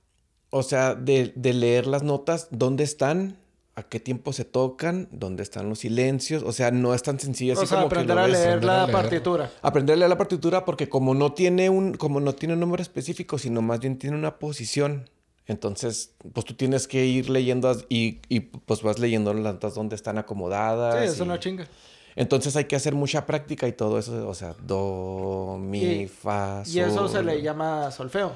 o 0.51 0.63
sea, 0.63 0.95
de, 0.95 1.33
de 1.35 1.53
leer 1.53 1.85
las 1.85 2.03
notas, 2.03 2.47
dónde 2.49 2.85
están, 2.85 3.37
a 3.75 3.83
qué 3.83 3.99
tiempo 3.99 4.31
se 4.31 4.45
tocan, 4.45 5.09
dónde 5.11 5.43
están 5.43 5.67
los 5.67 5.79
silencios. 5.79 6.43
O 6.43 6.53
sea, 6.53 6.71
no 6.71 6.93
es 6.93 7.03
tan 7.03 7.19
sencillo 7.19 7.53
así 7.53 7.63
o 7.63 7.65
sea, 7.67 7.77
como 7.79 7.89
que 7.89 7.95
aprender 7.95 8.15
lo 8.15 8.21
a 8.21 8.25
ves. 8.27 8.33
leer 8.33 8.47
aprender 8.53 8.69
a 8.69 8.73
la 8.77 8.85
leer. 8.85 8.91
partitura. 9.01 9.51
Aprender 9.61 9.93
a 9.95 9.97
leer 9.97 10.09
la 10.09 10.17
partitura 10.17 10.63
porque 10.63 10.87
como 10.87 11.13
no 11.13 11.33
tiene 11.33 11.69
un, 11.69 11.95
como 11.95 12.21
no 12.21 12.33
tiene 12.35 12.53
un 12.53 12.61
número 12.61 12.81
específico, 12.81 13.37
sino 13.37 13.61
más 13.61 13.81
bien 13.81 13.97
tiene 13.99 14.15
una 14.15 14.39
posición. 14.39 15.09
Entonces, 15.47 16.13
pues 16.33 16.45
tú 16.45 16.53
tienes 16.53 16.87
que 16.87 17.05
ir 17.05 17.29
leyendo 17.29 17.75
y, 17.89 18.19
y, 18.29 18.39
pues 18.39 18.81
vas 18.81 18.97
leyendo 18.97 19.33
las 19.33 19.55
notas 19.55 19.75
donde 19.75 19.95
están 19.97 20.17
acomodadas. 20.17 21.03
Sí, 21.03 21.11
es 21.13 21.19
y- 21.19 21.21
una 21.21 21.37
chinga. 21.39 21.67
Entonces 22.15 22.55
hay 22.55 22.65
que 22.65 22.75
hacer 22.75 22.95
mucha 22.95 23.25
práctica 23.25 23.67
y 23.67 23.73
todo 23.73 23.99
eso. 23.99 24.27
O 24.27 24.33
sea, 24.33 24.55
do, 24.61 25.57
mi, 25.59 25.81
Y- 26.03 26.07
fa, 26.07 26.63
Y 26.65 26.79
eso 26.79 27.07
se 27.07 27.15
sol. 27.15 27.25
le 27.25 27.41
llama 27.41 27.91
solfeo. 27.91 28.35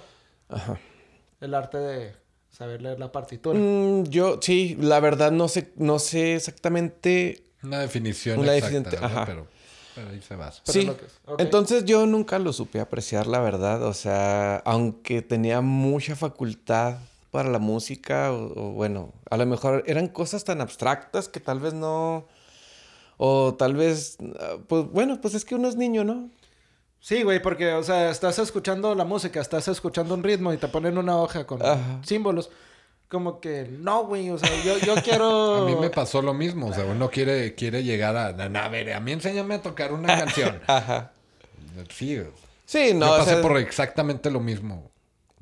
Ajá. 0.50 0.78
El 1.40 1.54
arte 1.54 1.78
de 1.78 2.14
saber 2.50 2.82
leer 2.82 3.00
la 3.00 3.12
partitura. 3.12 3.58
Mm, 3.58 4.04
yo, 4.10 4.40
sí, 4.42 4.76
la 4.80 5.00
verdad 5.00 5.32
no 5.32 5.48
sé, 5.48 5.72
no 5.78 6.00
sé 6.00 6.36
exactamente. 6.36 7.44
Una 7.64 7.80
definición 7.80 8.40
Una 8.40 8.56
exacta, 8.56 8.78
definición, 8.90 9.02
¿no? 9.02 9.08
ajá. 9.08 9.26
Pero, 9.26 9.48
pero 9.96 10.10
ahí 10.10 10.22
se 10.22 10.36
va. 10.36 10.52
Pero 10.66 10.74
sí. 10.74 10.80
es 10.80 10.86
lo 10.86 10.98
que 10.98 11.06
es. 11.06 11.20
Ok. 11.26 11.40
Entonces 11.40 11.86
yo 11.86 12.06
nunca 12.06 12.38
lo 12.40 12.52
supe 12.52 12.82
apreciar, 12.82 13.28
la 13.28 13.40
verdad. 13.40 13.84
O 13.84 13.94
sea, 13.94 14.58
aunque 14.66 15.22
tenía 15.22 15.62
mucha 15.62 16.16
facultad 16.18 16.98
para 17.32 17.50
la 17.50 17.60
música, 17.60 18.34
o, 18.34 18.52
o 18.56 18.72
bueno, 18.72 19.14
a 19.30 19.38
lo 19.38 19.46
mejor 19.46 19.84
eran 19.88 20.08
cosas 20.10 20.44
tan 20.44 20.60
abstractas 20.62 21.30
que 21.30 21.40
tal 21.40 21.60
vez 21.62 21.74
no. 21.74 22.26
O 23.22 23.54
tal 23.54 23.76
vez, 23.76 24.18
pues 24.68 24.86
bueno, 24.92 25.20
pues 25.20 25.34
es 25.34 25.44
que 25.44 25.54
uno 25.56 25.68
es 25.68 25.76
niño, 25.76 26.06
¿no? 26.06 26.30
Sí, 27.02 27.24
güey, 27.24 27.42
porque, 27.42 27.74
o 27.74 27.84
sea, 27.84 28.10
estás 28.10 28.40
escuchando 28.40 28.96
la 28.96 29.04
música, 29.04 29.42
estás 29.42 29.68
escuchando 29.68 30.14
un 30.14 30.24
ritmo 30.24 30.54
y 30.54 30.58
te 30.58 30.70
ponen 30.70 30.98
una 30.98 31.18
hoja 31.18 31.46
con 31.46 31.62
Ajá. 31.62 32.00
símbolos. 32.04 32.50
como 33.10 33.42
que, 33.42 33.68
no, 33.70 34.06
güey, 34.06 34.30
o 34.30 34.38
sea, 34.38 34.50
yo, 34.64 34.78
yo 34.78 34.96
quiero... 35.04 35.56
A 35.64 35.66
mí 35.66 35.76
me 35.76 35.90
pasó 35.90 36.22
lo 36.22 36.34
mismo, 36.34 36.68
o 36.68 36.74
sea, 36.74 36.86
uno 36.86 37.10
quiere, 37.10 37.56
quiere 37.56 37.84
llegar 37.84 38.16
a, 38.16 38.28
a, 38.28 38.66
a 38.66 38.70
ver, 38.70 38.94
a 38.94 39.00
mí 39.02 39.12
enséñame 39.12 39.56
a 39.56 39.62
tocar 39.62 39.92
una 39.92 40.08
canción. 40.20 40.62
Ajá. 40.68 41.12
Sí, 41.90 42.22
Sí, 42.66 42.94
no, 42.94 43.08
yo 43.08 43.14
o 43.14 43.18
pasé 43.18 43.32
sea, 43.32 43.42
por 43.42 43.58
exactamente 43.58 44.30
lo 44.32 44.40
mismo. 44.40 44.90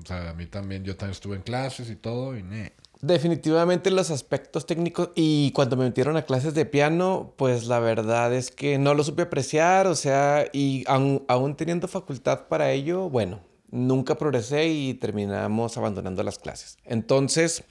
O 0.01 0.05
sea, 0.05 0.29
a 0.29 0.33
mí 0.33 0.45
también, 0.47 0.83
yo 0.83 0.95
también 0.95 1.11
estuve 1.11 1.35
en 1.35 1.41
clases 1.43 1.89
y 1.89 1.95
todo 1.95 2.37
y 2.37 2.41
ne. 2.43 2.71
Definitivamente 3.01 3.91
los 3.91 4.11
aspectos 4.11 4.65
técnicos 4.65 5.09
y 5.15 5.51
cuando 5.51 5.77
me 5.77 5.85
metieron 5.85 6.17
a 6.17 6.23
clases 6.23 6.53
de 6.53 6.65
piano, 6.65 7.33
pues 7.35 7.67
la 7.67 7.79
verdad 7.79 8.33
es 8.33 8.51
que 8.51 8.77
no 8.77 8.93
lo 8.93 9.03
supe 9.03 9.23
apreciar, 9.23 9.87
o 9.87 9.95
sea, 9.95 10.45
y 10.51 10.83
aún 10.87 11.55
teniendo 11.55 11.87
facultad 11.87 12.47
para 12.47 12.71
ello, 12.71 13.09
bueno, 13.09 13.39
nunca 13.69 14.15
progresé 14.15 14.67
y 14.67 14.93
terminamos 14.95 15.77
abandonando 15.77 16.23
las 16.23 16.39
clases. 16.39 16.77
Entonces, 16.85 17.63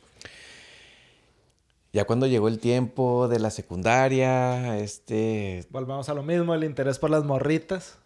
ya 1.93 2.05
cuando 2.05 2.27
llegó 2.27 2.49
el 2.49 2.59
tiempo 2.59 3.27
de 3.29 3.39
la 3.39 3.51
secundaria, 3.51 4.79
este, 4.79 5.65
Volvamos 5.71 6.09
a 6.09 6.15
lo 6.15 6.23
mismo, 6.23 6.55
el 6.55 6.65
interés 6.65 6.99
por 6.99 7.11
las 7.11 7.25
morritas. 7.25 7.99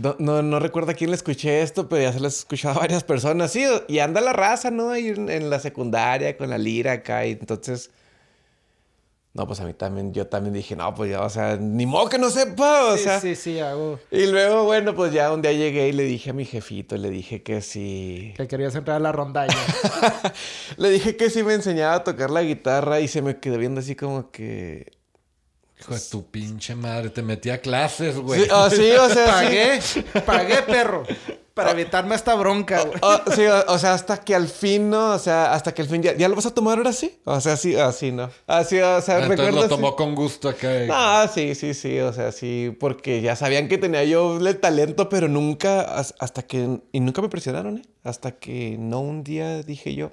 No, 0.00 0.14
no, 0.20 0.42
no 0.42 0.60
recuerdo 0.60 0.92
a 0.92 0.94
quién 0.94 1.10
le 1.10 1.16
escuché 1.16 1.60
esto, 1.60 1.88
pero 1.88 2.02
ya 2.02 2.12
se 2.12 2.20
lo 2.20 2.26
he 2.26 2.28
escuchado 2.28 2.76
a 2.76 2.80
varias 2.82 3.02
personas. 3.02 3.50
Sí, 3.50 3.64
y 3.88 3.98
anda 3.98 4.20
la 4.20 4.32
raza, 4.32 4.70
¿no? 4.70 4.90
Ahí 4.90 5.08
en, 5.08 5.28
en 5.28 5.50
la 5.50 5.58
secundaria 5.58 6.36
con 6.36 6.50
la 6.50 6.56
lira 6.58 6.92
acá. 6.92 7.26
Y 7.26 7.32
entonces. 7.32 7.90
No, 9.34 9.46
pues 9.46 9.60
a 9.60 9.64
mí 9.64 9.74
también, 9.74 10.12
yo 10.14 10.26
también 10.26 10.54
dije, 10.54 10.74
no, 10.74 10.94
pues 10.94 11.10
ya, 11.10 11.22
o 11.22 11.28
sea, 11.28 11.56
ni 11.56 11.84
modo 11.84 12.08
que 12.08 12.18
no 12.18 12.30
sepa, 12.30 12.86
o 12.86 12.96
sí, 12.96 13.04
sea. 13.04 13.20
sí, 13.20 13.36
sí, 13.36 13.60
hago... 13.60 14.00
Y 14.10 14.26
luego, 14.26 14.64
bueno, 14.64 14.94
pues 14.96 15.12
ya 15.12 15.32
un 15.32 15.42
día 15.42 15.52
llegué 15.52 15.88
y 15.88 15.92
le 15.92 16.04
dije 16.04 16.30
a 16.30 16.32
mi 16.32 16.44
jefito, 16.44 16.96
le 16.96 17.10
dije 17.10 17.42
que 17.42 17.60
sí. 17.60 18.34
Que 18.36 18.48
querías 18.48 18.74
entrar 18.74 18.96
a 18.96 19.00
la 19.00 19.12
rondalla. 19.12 19.54
le 20.76 20.90
dije 20.90 21.16
que 21.16 21.30
sí 21.30 21.42
me 21.42 21.54
enseñaba 21.54 21.94
a 21.94 22.04
tocar 22.04 22.30
la 22.30 22.42
guitarra 22.42 23.00
y 23.00 23.06
se 23.06 23.22
me 23.22 23.38
quedó 23.38 23.58
viendo 23.58 23.80
así 23.80 23.94
como 23.94 24.30
que. 24.30 24.97
Hijo 25.80 25.94
de 25.94 26.00
tu 26.10 26.26
pinche 26.30 26.74
madre, 26.74 27.10
te 27.10 27.22
metí 27.22 27.50
a 27.50 27.60
clases, 27.60 28.16
güey. 28.18 28.42
Sí, 28.42 28.48
oh, 28.52 28.68
sí, 28.70 28.90
o 28.92 29.08
sea, 29.08 29.26
sí. 29.80 30.02
pagué, 30.02 30.22
pagué, 30.22 30.62
perro. 30.62 31.04
Para 31.54 31.72
evitarme 31.72 32.14
esta 32.14 32.34
bronca, 32.36 32.82
güey. 32.84 32.98
Oh, 33.02 33.18
sí, 33.34 33.44
o, 33.46 33.64
o 33.72 33.78
sea, 33.78 33.94
hasta 33.94 34.18
que 34.18 34.32
al 34.34 34.46
fin, 34.46 34.90
¿no? 34.90 35.10
O 35.12 35.18
sea, 35.18 35.52
hasta 35.52 35.74
que 35.74 35.82
al 35.82 35.88
fin 35.88 36.00
ya, 36.02 36.16
¿ya 36.16 36.28
lo 36.28 36.36
vas 36.36 36.46
a 36.46 36.54
tomar 36.54 36.78
ahora 36.78 36.92
sí. 36.92 37.18
O 37.24 37.40
sea, 37.40 37.56
sí, 37.56 37.74
así, 37.76 38.12
¿no? 38.12 38.30
Así, 38.46 38.78
o 38.78 39.00
sea, 39.00 39.16
Ah, 39.16 39.22
Entonces 39.22 39.28
recuerdo. 39.28 39.50
lo 39.52 39.60
así. 39.62 39.68
tomó 39.68 39.96
con 39.96 40.14
gusto 40.14 40.48
acá. 40.48 40.68
Ah, 40.90 41.28
sí, 41.32 41.56
sí, 41.56 41.74
sí, 41.74 41.98
o 41.98 42.12
sea, 42.12 42.30
sí, 42.30 42.76
porque 42.78 43.22
ya 43.22 43.34
sabían 43.34 43.66
que 43.66 43.76
tenía 43.76 44.04
yo 44.04 44.36
el 44.38 44.58
talento, 44.60 45.08
pero 45.08 45.26
nunca, 45.26 45.80
as- 45.82 46.14
hasta 46.20 46.42
que, 46.44 46.80
y 46.92 47.00
nunca 47.00 47.22
me 47.22 47.28
presionaron, 47.28 47.78
¿eh? 47.78 47.82
Hasta 48.04 48.32
que 48.32 48.76
no 48.78 49.00
un 49.00 49.24
día 49.24 49.62
dije 49.64 49.94
yo, 49.96 50.12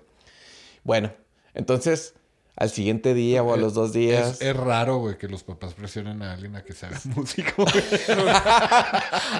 bueno, 0.83 1.11
entonces, 1.53 2.15
al 2.57 2.69
siguiente 2.69 3.13
día 3.13 3.43
o 3.43 3.53
a 3.53 3.57
los 3.57 3.73
dos 3.73 3.91
días, 3.93 4.35
Es, 4.35 4.41
es 4.41 4.55
raro, 4.55 4.97
güey, 4.99 5.17
que 5.17 5.27
los 5.27 5.43
papás 5.43 5.73
presionen 5.73 6.21
a 6.21 6.33
alguien 6.33 6.55
a 6.55 6.63
que 6.63 6.73
se 6.73 6.85
haga 6.85 6.99
músico, 7.15 7.65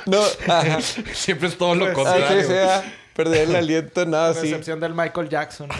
no, 0.06 0.19
ajá, 0.47 0.82
Siempre 0.82 1.47
es 1.47 1.58
todo 1.58 1.75
lo 1.75 1.91
contrario. 1.93 2.28
que 2.38 2.43
sea, 2.43 2.84
perder 3.13 3.49
el 3.49 3.56
aliento, 3.56 4.06
no, 4.06 4.17
A 4.17 4.34
sí. 4.34 4.47
excepción 4.47 4.80
del 4.80 4.93
Michael 4.93 5.30
Jackson. 5.30 5.69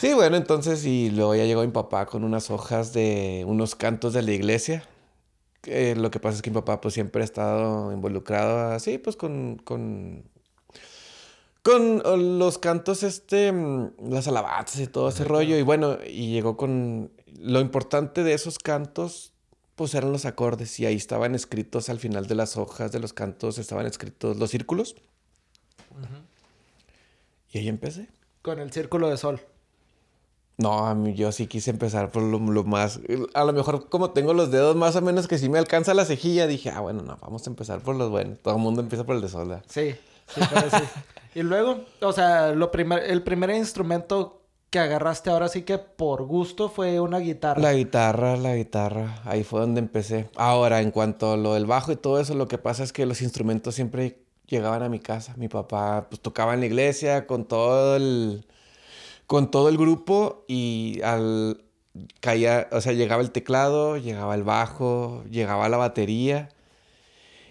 Sí, 0.00 0.14
bueno, 0.14 0.36
entonces, 0.36 0.84
y 0.84 1.10
luego 1.10 1.34
ya 1.34 1.44
llegó 1.44 1.62
mi 1.62 1.72
papá 1.72 2.06
con 2.06 2.22
unas 2.24 2.50
hojas 2.50 2.92
de 2.92 3.44
unos 3.46 3.74
cantos 3.74 4.12
de 4.12 4.22
la 4.22 4.30
iglesia. 4.32 4.84
Eh, 5.64 5.94
lo 5.96 6.10
que 6.10 6.20
pasa 6.20 6.36
es 6.36 6.42
que 6.42 6.50
mi 6.50 6.54
papá 6.54 6.80
pues 6.80 6.94
siempre 6.94 7.22
ha 7.22 7.24
estado 7.24 7.92
involucrado 7.92 8.72
así, 8.72 8.98
pues 8.98 9.16
con, 9.16 9.56
con, 9.64 10.22
con 11.68 12.38
los 12.38 12.56
cantos, 12.56 13.02
este, 13.02 13.52
mm, 13.52 14.08
las 14.08 14.26
alabanzas 14.26 14.80
y 14.80 14.86
todo 14.86 15.10
ese 15.10 15.24
rollo. 15.24 15.54
Y 15.58 15.60
bueno, 15.60 15.98
y 16.02 16.32
llegó 16.32 16.56
con, 16.56 17.10
lo 17.38 17.60
importante 17.60 18.24
de 18.24 18.32
esos 18.32 18.58
cantos, 18.58 19.32
pues 19.74 19.94
eran 19.94 20.10
los 20.10 20.24
acordes 20.24 20.80
y 20.80 20.86
ahí 20.86 20.94
estaban 20.94 21.34
escritos 21.34 21.90
al 21.90 21.98
final 21.98 22.26
de 22.26 22.34
las 22.36 22.56
hojas 22.56 22.90
de 22.90 23.00
los 23.00 23.12
cantos, 23.12 23.58
estaban 23.58 23.84
escritos 23.84 24.38
los 24.38 24.50
círculos. 24.50 24.96
Y 27.52 27.58
ahí 27.58 27.68
empecé. 27.68 28.08
Con 28.40 28.60
el 28.60 28.72
círculo 28.72 29.10
de 29.10 29.18
sol. 29.18 29.38
No, 30.56 30.86
a 30.86 30.94
mí 30.94 31.12
yo 31.12 31.32
sí 31.32 31.48
quise 31.48 31.70
empezar 31.70 32.10
por 32.10 32.22
lo, 32.22 32.38
lo 32.38 32.64
más... 32.64 32.98
A 33.34 33.44
lo 33.44 33.52
mejor 33.52 33.90
como 33.90 34.12
tengo 34.12 34.32
los 34.32 34.50
dedos 34.50 34.74
más 34.74 34.96
o 34.96 35.02
menos 35.02 35.28
que 35.28 35.36
sí 35.36 35.50
me 35.50 35.58
alcanza 35.58 35.92
la 35.92 36.06
cejilla, 36.06 36.46
dije, 36.46 36.70
ah, 36.70 36.80
bueno, 36.80 37.02
no, 37.02 37.18
vamos 37.20 37.46
a 37.46 37.50
empezar 37.50 37.80
por 37.80 37.94
los 37.94 38.10
buenos. 38.10 38.38
Todo 38.38 38.56
el 38.56 38.60
mundo 38.60 38.80
empieza 38.80 39.04
por 39.04 39.16
el 39.16 39.20
de 39.20 39.28
solda. 39.28 39.62
Sí, 39.68 39.94
sí, 40.34 40.40
pero 40.50 40.70
sí. 40.70 40.84
Y 41.38 41.42
luego, 41.44 41.84
o 42.00 42.12
sea, 42.12 42.50
lo 42.50 42.72
primer, 42.72 43.04
el 43.04 43.22
primer 43.22 43.50
instrumento 43.50 44.42
que 44.70 44.80
agarraste 44.80 45.30
ahora 45.30 45.46
sí 45.46 45.62
que 45.62 45.78
por 45.78 46.24
gusto 46.24 46.68
fue 46.68 46.98
una 46.98 47.20
guitarra. 47.20 47.62
La 47.62 47.74
guitarra, 47.74 48.36
la 48.36 48.56
guitarra, 48.56 49.22
ahí 49.24 49.44
fue 49.44 49.60
donde 49.60 49.78
empecé. 49.78 50.28
Ahora, 50.34 50.80
en 50.80 50.90
cuanto 50.90 51.34
a 51.34 51.36
lo 51.36 51.54
del 51.54 51.64
bajo 51.64 51.92
y 51.92 51.96
todo 51.96 52.18
eso, 52.18 52.34
lo 52.34 52.48
que 52.48 52.58
pasa 52.58 52.82
es 52.82 52.92
que 52.92 53.06
los 53.06 53.22
instrumentos 53.22 53.76
siempre 53.76 54.24
llegaban 54.48 54.82
a 54.82 54.88
mi 54.88 54.98
casa. 54.98 55.34
Mi 55.36 55.46
papá 55.46 56.08
pues 56.10 56.20
tocaba 56.20 56.54
en 56.54 56.60
la 56.60 56.66
iglesia 56.66 57.28
con 57.28 57.44
todo 57.44 57.94
el 57.94 58.44
con 59.28 59.52
todo 59.52 59.68
el 59.68 59.78
grupo 59.78 60.44
y 60.48 61.00
al 61.04 61.62
caía, 62.18 62.66
o 62.72 62.80
sea, 62.80 62.94
llegaba 62.94 63.22
el 63.22 63.30
teclado, 63.30 63.96
llegaba 63.96 64.34
el 64.34 64.42
bajo, 64.42 65.22
llegaba 65.30 65.68
la 65.68 65.76
batería. 65.76 66.48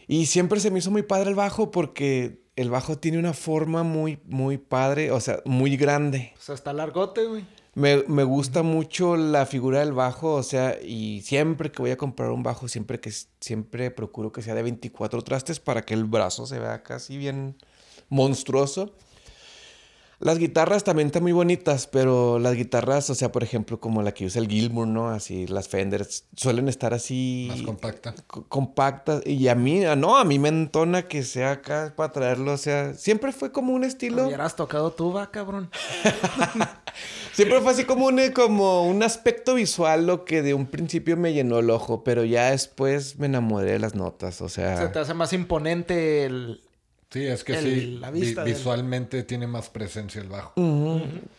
Y 0.09 0.25
siempre 0.25 0.59
se 0.59 0.71
me 0.71 0.79
hizo 0.79 0.91
muy 0.91 1.03
padre 1.03 1.29
el 1.29 1.35
bajo 1.35 1.71
porque 1.71 2.46
el 2.57 2.71
bajo 2.71 2.97
tiene 2.97 3.19
una 3.19 3.33
forma 3.33 3.83
muy 3.83 4.19
muy 4.25 4.57
padre, 4.57 5.11
o 5.11 5.21
sea, 5.21 5.41
muy 5.45 5.77
grande. 5.77 6.33
O 6.37 6.41
sea, 6.41 6.55
está 6.55 6.73
largote, 6.73 7.25
güey. 7.25 7.45
Me, 7.75 8.03
me 8.07 8.23
gusta 8.23 8.63
mucho 8.63 9.15
la 9.15 9.45
figura 9.45 9.79
del 9.81 9.93
bajo, 9.93 10.33
o 10.33 10.41
sea, 10.41 10.81
y 10.81 11.21
siempre 11.21 11.71
que 11.71 11.83
voy 11.83 11.91
a 11.91 11.97
comprar 11.97 12.31
un 12.31 12.41
bajo, 12.41 12.67
siempre 12.67 12.99
que 12.99 13.11
siempre 13.39 13.91
procuro 13.91 14.31
que 14.31 14.41
sea 14.41 14.55
de 14.55 14.63
24 14.63 15.21
trastes 15.21 15.59
para 15.59 15.83
que 15.83 15.93
el 15.93 16.05
brazo 16.05 16.47
se 16.47 16.57
vea 16.57 16.81
casi 16.81 17.17
bien 17.17 17.55
monstruoso. 18.09 18.95
Las 20.19 20.39
guitarras 20.39 20.83
también 20.83 21.07
están 21.07 21.21
muy 21.21 21.31
bonitas, 21.31 21.85
pero 21.85 22.39
las 22.39 22.55
guitarras, 22.55 23.07
o 23.11 23.15
sea, 23.15 23.31
por 23.31 23.43
ejemplo, 23.43 23.79
como 23.79 24.01
la 24.01 24.13
que 24.13 24.25
usa 24.25 24.41
el 24.41 24.47
Gilmour, 24.47 24.87
¿no? 24.87 25.09
Así, 25.09 25.45
las 25.45 25.67
Fenders, 25.67 26.25
suelen 26.35 26.67
estar 26.69 26.93
así... 26.95 27.47
Más 27.51 27.61
compacta. 27.61 28.15
co- 28.25 28.45
compactas. 28.49 29.21
Y 29.27 29.47
a 29.47 29.53
mí, 29.53 29.85
ah, 29.85 29.95
no, 29.95 30.17
a 30.17 30.23
mí 30.25 30.39
me 30.39 30.49
entona 30.49 31.03
que 31.07 31.21
sea 31.21 31.51
acá 31.51 31.93
para 31.95 32.11
traerlo, 32.11 32.53
o 32.53 32.57
sea, 32.57 32.95
siempre 32.95 33.31
fue 33.31 33.51
como 33.51 33.73
un 33.73 33.83
estilo... 33.83 34.25
Hubieras 34.25 34.55
tocado 34.55 34.91
tuba, 34.91 35.29
cabrón. 35.29 35.69
Siempre 37.33 37.61
fue 37.61 37.71
así 37.71 37.83
como 37.85 38.07
un, 38.07 38.19
como 38.31 38.87
un 38.87 39.03
aspecto 39.03 39.53
visual 39.53 40.07
lo 40.07 40.25
que 40.25 40.41
de 40.41 40.55
un 40.55 40.65
principio 40.65 41.15
me 41.15 41.33
llenó 41.33 41.59
el 41.59 41.69
ojo, 41.69 42.03
pero 42.03 42.23
ya 42.23 42.49
después 42.49 43.19
me 43.19 43.27
enamoré 43.27 43.73
de 43.73 43.79
las 43.79 43.93
notas, 43.93 44.41
o 44.41 44.49
sea... 44.49 44.77
Se 44.77 44.87
te 44.87 44.97
hace 44.99 45.13
más 45.13 45.31
imponente 45.33 46.25
el... 46.25 46.61
Sí, 47.09 47.25
es 47.25 47.43
que 47.45 47.57
El- 47.57 47.63
sí. 47.63 47.97
la 48.01 48.11
vi- 48.11 48.19
vista 48.19 48.43
del- 48.43 48.53
visualmente 48.53 49.23
tiene 49.23 49.47
más 49.47 49.69
presencia 49.69 50.19
el 50.21 50.27
bajo. 50.27 50.51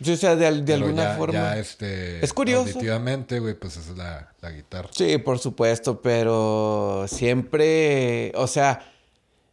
Sí, 0.02 0.12
o 0.12 0.16
sea, 0.16 0.35
de, 0.35 0.46
al- 0.46 0.64
de 0.64 0.72
Pero 0.72 0.87
alguna 0.87 1.02
ya, 1.04 1.16
forma... 1.16 1.35
ya, 1.35 1.59
este, 1.59 2.24
Es 2.24 2.33
curioso. 2.33 2.70
Auditivamente, 2.70 3.38
güey, 3.38 3.52
pues 3.54 3.76
es 3.76 3.88
la, 3.96 4.33
la 4.40 4.50
guitarra. 4.50 4.88
Sí, 4.92 5.18
por 5.18 5.38
supuesto, 5.38 6.00
pero 6.00 7.04
siempre, 7.09 8.33
o 8.37 8.46
sea, 8.46 8.81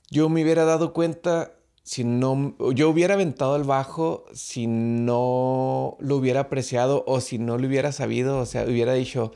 yo 0.10 0.30
me 0.30 0.44
hubiera 0.44 0.64
dado 0.66 0.94
cuenta 0.94 1.52
si 1.84 2.04
no, 2.04 2.56
yo 2.74 2.90
hubiera 2.90 3.14
aventado 3.14 3.56
el 3.58 3.64
bajo 3.64 4.26
si 4.34 4.66
no 4.68 5.98
lo 6.00 6.16
hubiera 6.16 6.40
apreciado 6.42 7.04
o 7.08 7.22
si 7.22 7.38
no 7.38 7.58
lo 7.58 7.68
hubiera 7.68 7.92
sabido, 7.92 8.40
o 8.40 8.46
sea, 8.46 8.64
hubiera 8.64 8.94
dicho, 8.94 9.34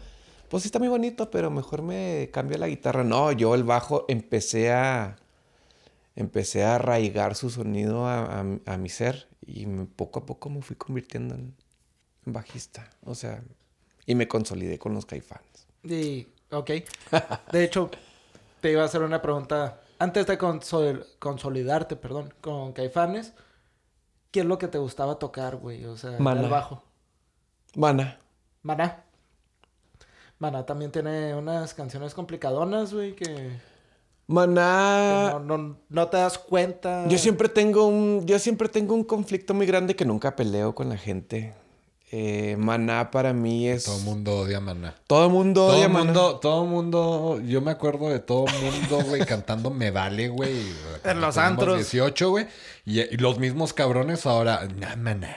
pues 0.49 0.63
sí 0.63 0.67
está 0.69 0.79
muy 0.79 0.87
bonito, 0.87 1.29
pero 1.29 1.51
mejor 1.51 1.81
me 1.83 2.29
cambio 2.33 2.57
la 2.57 2.67
guitarra. 2.67 3.03
No, 3.03 3.31
yo 3.33 3.53
el 3.53 3.63
bajo 3.65 4.05
empecé 4.07 4.71
a, 4.71 5.17
empecé 6.21 6.63
a 6.63 6.75
arraigar 6.75 7.35
su 7.35 7.49
sonido 7.49 8.05
a, 8.07 8.41
a- 8.41 8.45
a 8.73 8.77
mi 8.77 8.89
ser 8.89 9.27
y 9.45 9.65
me- 9.65 9.85
poco 9.85 10.19
a 10.19 10.25
poco 10.25 10.49
me 10.49 10.61
fui 10.61 10.75
convirtiendo 10.75 11.35
en, 11.35 11.55
en 12.25 12.33
bajista, 12.33 12.89
o 13.03 13.15
sea, 13.15 13.41
y 14.05 14.15
me 14.15 14.27
consolidé 14.27 14.77
con 14.79 14.93
los 14.93 15.05
caifanes. 15.05 15.67
Y, 15.83 16.27
ok. 16.51 16.71
De 17.51 17.63
hecho, 17.63 17.89
te 18.61 18.71
iba 18.71 18.81
a 18.81 18.85
hacer 18.85 19.01
una 19.01 19.21
pregunta. 19.21 19.81
Antes 19.99 20.27
de 20.27 20.37
consol- 20.39 21.05
consolidarte, 21.19 21.95
perdón, 21.95 22.33
con 22.41 22.71
Caifanes, 22.73 23.33
¿qué 24.31 24.39
es 24.41 24.45
lo 24.45 24.57
que 24.57 24.67
te 24.67 24.77
gustaba 24.77 25.19
tocar, 25.19 25.57
güey? 25.57 25.85
O 25.85 25.97
sea, 25.97 26.17
Maná. 26.19 26.41
el 26.43 26.49
bajo. 26.49 26.83
Mana. 27.75 28.19
Maná. 28.63 29.03
Maná 30.39 30.65
también 30.65 30.91
tiene 30.91 31.35
unas 31.35 31.73
canciones 31.73 32.13
complicadonas, 32.13 32.93
güey, 32.93 33.13
que 33.15 33.59
Maná. 34.29 35.39
no, 35.43 35.57
no- 35.57 35.75
no 35.89 36.07
te 36.07 36.17
das 36.17 36.37
cuenta. 36.37 37.07
Yo 37.07 37.17
siempre 37.17 37.49
tengo 37.49 37.85
un. 37.87 38.25
Yo 38.25 38.37
siempre 38.39 38.69
tengo 38.69 38.93
un 38.93 39.03
conflicto 39.03 39.53
muy 39.53 39.65
grande 39.65 39.95
que 39.95 40.05
nunca 40.05 40.35
peleo 40.35 40.73
con 40.75 40.87
la 40.89 40.97
gente. 40.97 41.53
Eh, 42.11 42.55
Maná 42.57 43.11
para 43.11 43.33
mí 43.33 43.67
es. 43.67 43.83
Todo 43.85 43.97
el 43.99 44.03
mundo 44.03 44.37
odia 44.39 44.59
Maná. 44.59 44.95
Todo 45.05 45.25
el 45.25 45.31
mundo 45.31 45.67
Todo 45.67 45.75
odia 45.75 45.85
el 45.85 45.91
Maná. 45.91 46.05
mundo, 46.05 46.39
todo 46.39 46.63
el 46.63 46.69
mundo, 46.69 47.41
yo 47.45 47.61
me 47.61 47.69
acuerdo 47.71 48.09
de 48.09 48.19
todo 48.19 48.45
el 48.47 48.71
mundo, 48.71 49.01
güey, 49.07 49.23
cantando 49.25 49.69
Me 49.69 49.91
Vale, 49.91 50.27
güey. 50.29 50.63
cuando 51.03 51.27
los 51.27 51.37
antros. 51.37 51.75
18, 51.77 52.29
güey. 52.31 52.47
Y, 52.85 53.01
y 53.01 53.17
los 53.17 53.37
mismos 53.37 53.73
cabrones 53.73 54.25
ahora, 54.25 54.61
no, 54.67 54.87
Maná, 54.87 54.95
Maná. 54.95 55.35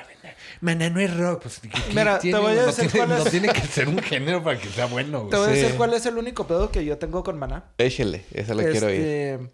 Maná 0.63 0.89
no 0.91 1.01
es 1.01 1.15
rock. 1.17 1.43
Pues, 1.43 1.59
¿qué- 1.61 1.69
qué 1.69 1.81
Mira, 1.89 2.19
te 2.19 2.33
voy 2.35 2.57
a 2.57 2.67
decir 2.67 2.85
no 2.85 2.91
tiene, 2.91 3.07
cuál 3.07 3.19
es- 3.19 3.25
no 3.25 3.31
tiene 3.31 3.49
que 3.53 3.61
ser 3.63 3.89
un 3.89 3.99
género 3.99 4.43
para 4.43 4.59
que 4.59 4.69
sea 4.69 4.87
bueno, 4.87 5.27
Te 5.29 5.37
voy 5.37 5.47
a 5.51 5.55
Sí. 5.55 5.61
decir 5.61 5.77
cuál 5.77 5.93
es 5.93 6.07
el 6.07 6.17
único 6.17 6.47
pedo 6.47 6.71
que 6.71 6.85
yo 6.85 6.97
tengo 6.99 7.23
con 7.25 7.39
Maná. 7.39 7.65
Échele, 7.79 8.25
esa 8.33 8.55
la 8.55 8.63
quiero 8.65 8.87
oír. 8.87 9.01
Este, 9.01 9.51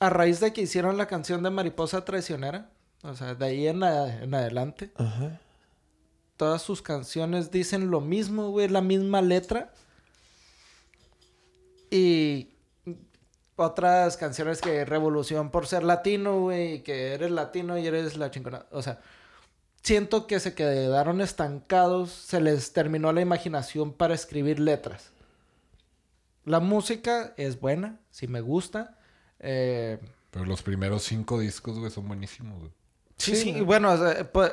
A 0.00 0.08
raíz 0.10 0.38
de 0.40 0.52
que 0.52 0.60
hicieron 0.62 0.96
la 0.96 1.06
canción 1.06 1.42
de 1.42 1.50
Mariposa 1.50 2.04
Traicionera, 2.04 2.70
o 3.02 3.14
sea, 3.16 3.34
de 3.34 3.44
ahí 3.44 3.66
en, 3.66 3.82
a- 3.82 4.22
en 4.22 4.32
adelante, 4.32 4.92
Ajá. 4.96 5.40
todas 6.36 6.62
sus 6.62 6.80
canciones 6.82 7.50
dicen 7.50 7.90
lo 7.90 8.00
mismo, 8.00 8.50
güey, 8.50 8.68
la 8.68 8.80
misma 8.80 9.20
letra. 9.20 9.72
Y 11.90 12.50
otras 13.56 14.16
canciones 14.16 14.60
que 14.60 14.84
Revolución 14.84 15.50
por 15.50 15.66
ser 15.66 15.82
latino, 15.82 16.40
güey, 16.42 16.74
y 16.74 16.80
que 16.82 17.14
eres 17.14 17.30
latino 17.32 17.76
y 17.78 17.86
eres 17.86 18.16
la 18.16 18.30
chingona. 18.30 18.66
O 18.70 18.82
sea, 18.82 19.00
siento 19.82 20.26
que 20.26 20.40
se 20.40 20.54
quedaron 20.54 21.20
estancados, 21.20 22.10
se 22.10 22.40
les 22.40 22.72
terminó 22.72 23.12
la 23.12 23.20
imaginación 23.20 23.92
para 23.92 24.14
escribir 24.14 24.60
letras. 24.60 25.10
La 26.44 26.60
música 26.60 27.34
es 27.36 27.60
buena, 27.60 28.00
si 28.10 28.26
me 28.26 28.40
gusta. 28.40 28.96
Eh, 29.38 29.98
Pero 30.30 30.44
los 30.46 30.62
primeros 30.62 31.02
cinco 31.02 31.38
discos, 31.38 31.78
güey, 31.78 31.90
son 31.90 32.08
buenísimos, 32.08 32.58
güey. 32.58 32.72
Sí, 33.18 33.34
Sí, 33.34 33.52
sí, 33.54 33.60
bueno, 33.60 33.94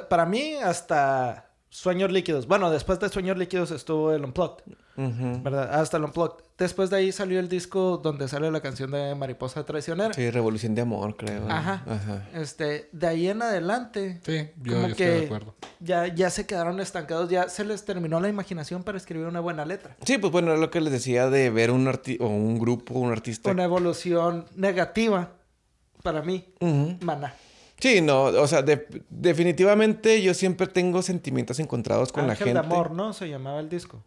para 0.10 0.26
mí 0.26 0.56
hasta 0.56 1.52
Sueños 1.70 2.12
Líquidos. 2.12 2.48
Bueno, 2.48 2.72
después 2.72 3.00
de 3.00 3.10
Sueños 3.10 3.38
Líquidos 3.38 3.72
estuvo 3.72 4.12
el 4.12 4.26
Unplugged, 4.26 4.64
¿verdad? 4.98 5.74
Hasta 5.80 5.98
el 5.98 6.04
Unplugged. 6.06 6.44
Después 6.58 6.90
de 6.90 6.96
ahí 6.98 7.12
salió 7.12 7.40
el 7.40 7.50
disco 7.50 7.98
donde 7.98 8.28
sale 8.30 8.50
la 8.50 8.62
canción 8.62 8.92
de 8.92 9.14
Mariposa 9.16 9.66
Traicionera. 9.66 10.14
Sí, 10.14 10.30
Revolución 10.32 10.74
de 10.74 10.82
Amor, 10.84 11.18
creo. 11.18 11.50
Ajá. 11.50 11.84
Ajá. 11.86 12.30
Este, 12.34 12.88
de 12.94 13.08
ahí 13.08 13.28
en 13.28 13.42
adelante, 13.42 14.22
Sí, 14.26 14.50
yo, 14.62 14.74
Como 14.74 14.88
yo 14.88 14.92
estoy 14.92 14.96
que- 14.96 15.12
de 15.12 15.26
acuerdo. 15.26 15.56
ya, 15.82 16.08
ya 16.08 16.30
se 16.30 16.46
quedaron 16.46 16.80
estancados, 16.80 17.30
ya 17.30 17.50
se 17.50 17.66
les 17.66 17.84
terminó 17.84 18.20
la 18.22 18.30
imaginación 18.30 18.84
para 18.84 18.98
escribir 18.98 19.28
una 19.28 19.42
buena 19.42 19.66
letra. 19.66 19.98
Sí, 20.06 20.18
pues 20.18 20.32
bueno, 20.32 20.54
es 20.54 20.60
lo 20.60 20.72
que 20.72 20.80
les 20.80 20.94
decía 20.94 21.30
de 21.30 21.50
ver 21.50 21.72
un 21.72 21.88
arti 21.90 22.18
o 22.22 22.28
un 22.28 22.58
grupo, 22.58 22.94
un 22.98 23.12
artista. 23.12 23.52
Una 23.52 23.66
evolución 23.66 24.46
negativa 24.56 25.32
para 26.04 26.22
mí, 26.22 26.46
Ujú. 26.62 26.98
Maná. 27.02 27.34
Sí, 27.80 28.00
no, 28.00 28.24
o 28.24 28.48
sea, 28.48 28.62
de- 28.62 28.88
definitivamente 29.10 30.22
yo 30.22 30.34
siempre 30.34 30.68
tengo 30.68 31.02
sentimientos 31.02 31.60
encontrados 31.60 32.14
con 32.14 32.30
Ángel 32.30 32.54
la 32.54 32.54
de 32.54 32.60
gente. 32.62 32.74
Amor, 32.76 32.92
¿no? 32.92 33.12
Se 33.12 33.28
llamaba 33.28 33.60
el 33.60 33.68
disco. 33.68 34.02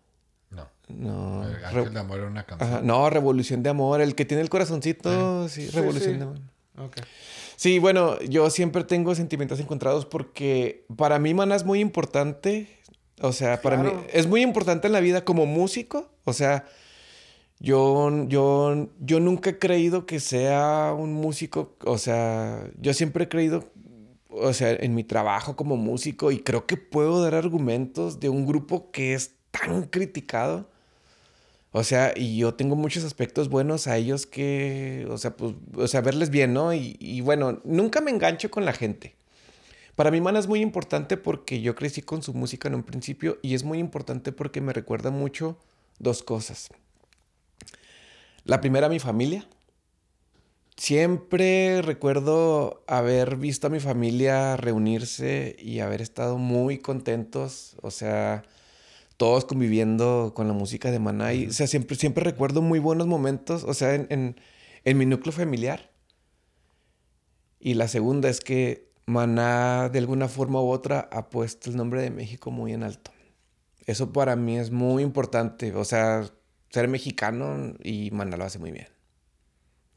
No. 0.89 1.43
Ángel 1.43 1.93
de 1.93 2.01
Amor 2.01 2.19
era 2.19 2.29
una 2.29 2.45
canción. 2.45 2.71
Ajá, 2.71 2.81
no, 2.83 3.11
Revolución 3.11 3.63
de 3.63 3.71
Amor, 3.71 4.01
el 4.01 4.15
que 4.15 4.25
tiene 4.25 4.43
el 4.43 4.49
corazoncito, 4.49 5.49
sí, 5.49 5.67
Sí, 5.67 5.71
Revolución 5.71 6.13
sí. 6.13 6.19
de 6.19 6.23
Amor. 6.25 6.39
Sí, 7.57 7.79
bueno, 7.81 8.21
yo 8.21 8.51
siempre 8.51 8.85
tengo 8.85 9.15
sentimientos 9.17 9.59
encontrados 9.59 10.07
porque 10.07 10.87
para 10.97 11.19
mí 11.19 11.35
Maná 11.35 11.57
es 11.57 11.65
muy 11.65 11.81
importante. 11.81 12.69
O 13.21 13.33
sea, 13.33 13.61
para 13.61 13.77
mí 13.79 13.91
es 14.13 14.29
muy 14.29 14.43
importante 14.43 14.87
en 14.87 14.93
la 14.93 15.01
vida 15.01 15.25
como 15.25 15.45
músico. 15.45 16.09
O 16.25 16.33
sea, 16.33 16.67
yo, 17.59 18.27
yo, 18.29 18.89
yo 19.01 19.19
nunca 19.19 19.51
he 19.51 19.59
creído 19.59 20.07
que 20.07 20.21
sea 20.21 20.95
un 20.97 21.15
músico. 21.15 21.75
O 21.85 21.99
sea, 21.99 22.65
yo 22.81 22.95
siempre 22.95 23.25
he 23.25 23.29
creído, 23.29 23.65
o 24.29 24.53
sea, 24.53 24.71
en 24.71 24.95
mi 24.95 25.03
trabajo 25.03 25.57
como 25.57 25.77
músico 25.77 26.31
y 26.31 26.39
creo 26.39 26.65
que 26.67 26.77
puedo 26.77 27.21
dar 27.21 27.35
argumentos 27.35 28.21
de 28.21 28.29
un 28.29 28.47
grupo 28.47 28.93
que 28.93 29.15
es 29.15 29.33
tan 29.51 29.83
criticado. 29.85 30.71
O 31.73 31.85
sea, 31.85 32.13
y 32.17 32.39
yo 32.39 32.55
tengo 32.55 32.77
muchos 32.77 33.05
aspectos 33.05 33.49
buenos 33.49 33.87
a 33.87 33.97
ellos 33.97 34.27
que, 34.27 35.07
o 35.11 35.19
sea, 35.19 35.37
pues, 35.37 35.55
o 35.75 35.87
sea, 35.87 36.01
verles 36.01 36.31
bien, 36.31 36.55
¿no? 36.55 36.73
Y, 36.73 36.97
y 36.99 37.21
bueno, 37.21 37.61
nunca 37.65 38.01
me 38.01 38.11
engancho 38.11 38.51
con 38.51 38.65
la 38.65 38.73
gente. 38.73 39.17
Para 39.95 40.11
mi 40.11 40.21
Mana 40.21 40.39
es 40.39 40.47
muy 40.47 40.61
importante 40.61 41.17
porque 41.17 41.61
yo 41.61 41.75
crecí 41.75 42.03
con 42.03 42.23
su 42.23 42.33
música 42.33 42.69
en 42.69 42.77
un 42.77 42.85
principio 42.85 43.39
y 43.43 43.55
es 43.55 43.65
muy 43.65 43.79
importante 43.79 44.33
porque 44.33 44.61
me 44.61 44.73
recuerda 44.73 45.11
mucho 45.11 45.59
dos 45.99 46.23
cosas. 46.23 46.69
La 48.45 48.61
primera, 48.61 48.89
mi 48.89 48.99
familia. 48.99 49.47
Siempre 50.77 51.83
recuerdo 51.83 52.85
haber 52.87 53.37
visto 53.37 53.67
a 53.67 53.71
mi 53.71 53.81
familia 53.81 54.57
reunirse 54.57 55.57
y 55.59 55.81
haber 55.81 56.01
estado 56.01 56.39
muy 56.39 56.79
contentos, 56.79 57.77
o 57.83 57.91
sea, 57.91 58.45
todos 59.19 59.45
conviviendo 59.45 60.33
con 60.35 60.47
la 60.47 60.55
música 60.55 60.91
de 60.91 60.99
Maná. 60.99 61.35
Y, 61.35 61.49
o 61.49 61.53
sea, 61.53 61.67
siempre, 61.67 61.97
siempre 61.97 62.25
recuerdo 62.25 62.63
muy 62.63 62.79
buenos 62.79 63.07
momentos, 63.07 63.65
o 63.65 63.75
sea, 63.75 63.95
en, 63.95 64.07
en, 64.09 64.41
en 64.85 64.97
mi 64.97 65.05
núcleo 65.05 65.33
familiar. 65.33 65.91
Y 67.61 67.75
la 67.75 67.89
segunda 67.89 68.31
es 68.31 68.41
que 68.41 68.91
Maná, 69.05 69.89
de 69.89 69.99
alguna 69.99 70.29
forma 70.29 70.63
u 70.63 70.69
otra, 70.71 71.09
ha 71.13 71.29
puesto 71.31 71.69
el 71.69 71.77
nombre 71.77 72.01
de 72.01 72.11
México 72.11 72.51
muy 72.51 72.73
en 72.73 72.85
alto. 72.85 73.11
Eso 73.87 74.13
para 74.13 74.37
mí 74.37 74.57
es 74.59 74.71
muy 74.71 75.03
importante, 75.03 75.75
o 75.75 75.85
sea, 75.85 76.31
ser 76.71 76.89
mexicano 76.89 77.75
y 77.83 78.11
Maná 78.13 78.37
lo 78.37 78.45
hace 78.45 78.59
muy 78.59 78.71
bien. 78.71 78.89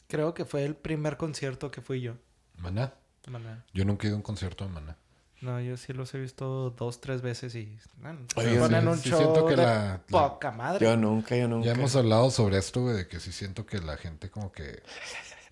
Creo 0.08 0.34
que 0.34 0.46
fue 0.46 0.66
el 0.66 0.76
primer 0.76 1.18
concierto 1.18 1.70
que 1.72 1.82
fui 1.82 2.02
yo. 2.02 2.16
Maná. 2.58 2.96
Maná. 3.30 3.66
Yo 3.74 3.86
nunca 3.86 4.08
he 4.08 4.08
ido 4.08 4.16
a 4.16 4.18
un 4.18 4.24
concierto 4.24 4.66
de 4.66 4.72
Maná. 4.72 4.98
No, 5.42 5.60
yo 5.60 5.76
sí 5.76 5.92
los 5.94 6.14
he 6.14 6.20
visto 6.20 6.70
dos, 6.72 7.02
tres 7.02 7.22
veces 7.24 7.56
y 7.56 7.76
man, 8.00 8.28
Oye, 8.36 8.60
ponen 8.60 8.82
sí, 8.84 8.88
un 8.88 8.98
sí 9.00 9.10
show 9.10 9.20
siento 9.20 9.46
que 9.48 9.56
de 9.56 9.64
la- 9.64 9.74
la- 9.86 10.02
poca 10.08 10.52
madre. 10.52 10.86
Yo 10.86 10.96
nunca, 10.96 11.36
yo 11.36 11.48
nunca. 11.48 11.66
Ya 11.66 11.72
hemos 11.74 11.96
hablado 11.96 12.30
sobre 12.30 12.58
esto, 12.60 12.82
güey, 12.82 12.96
de 12.96 13.08
que 13.08 13.20
sí 13.20 13.32
siento 13.32 13.66
que 13.66 13.80
la 13.80 13.98
gente 13.98 14.30
como 14.30 14.52
que 14.52 14.84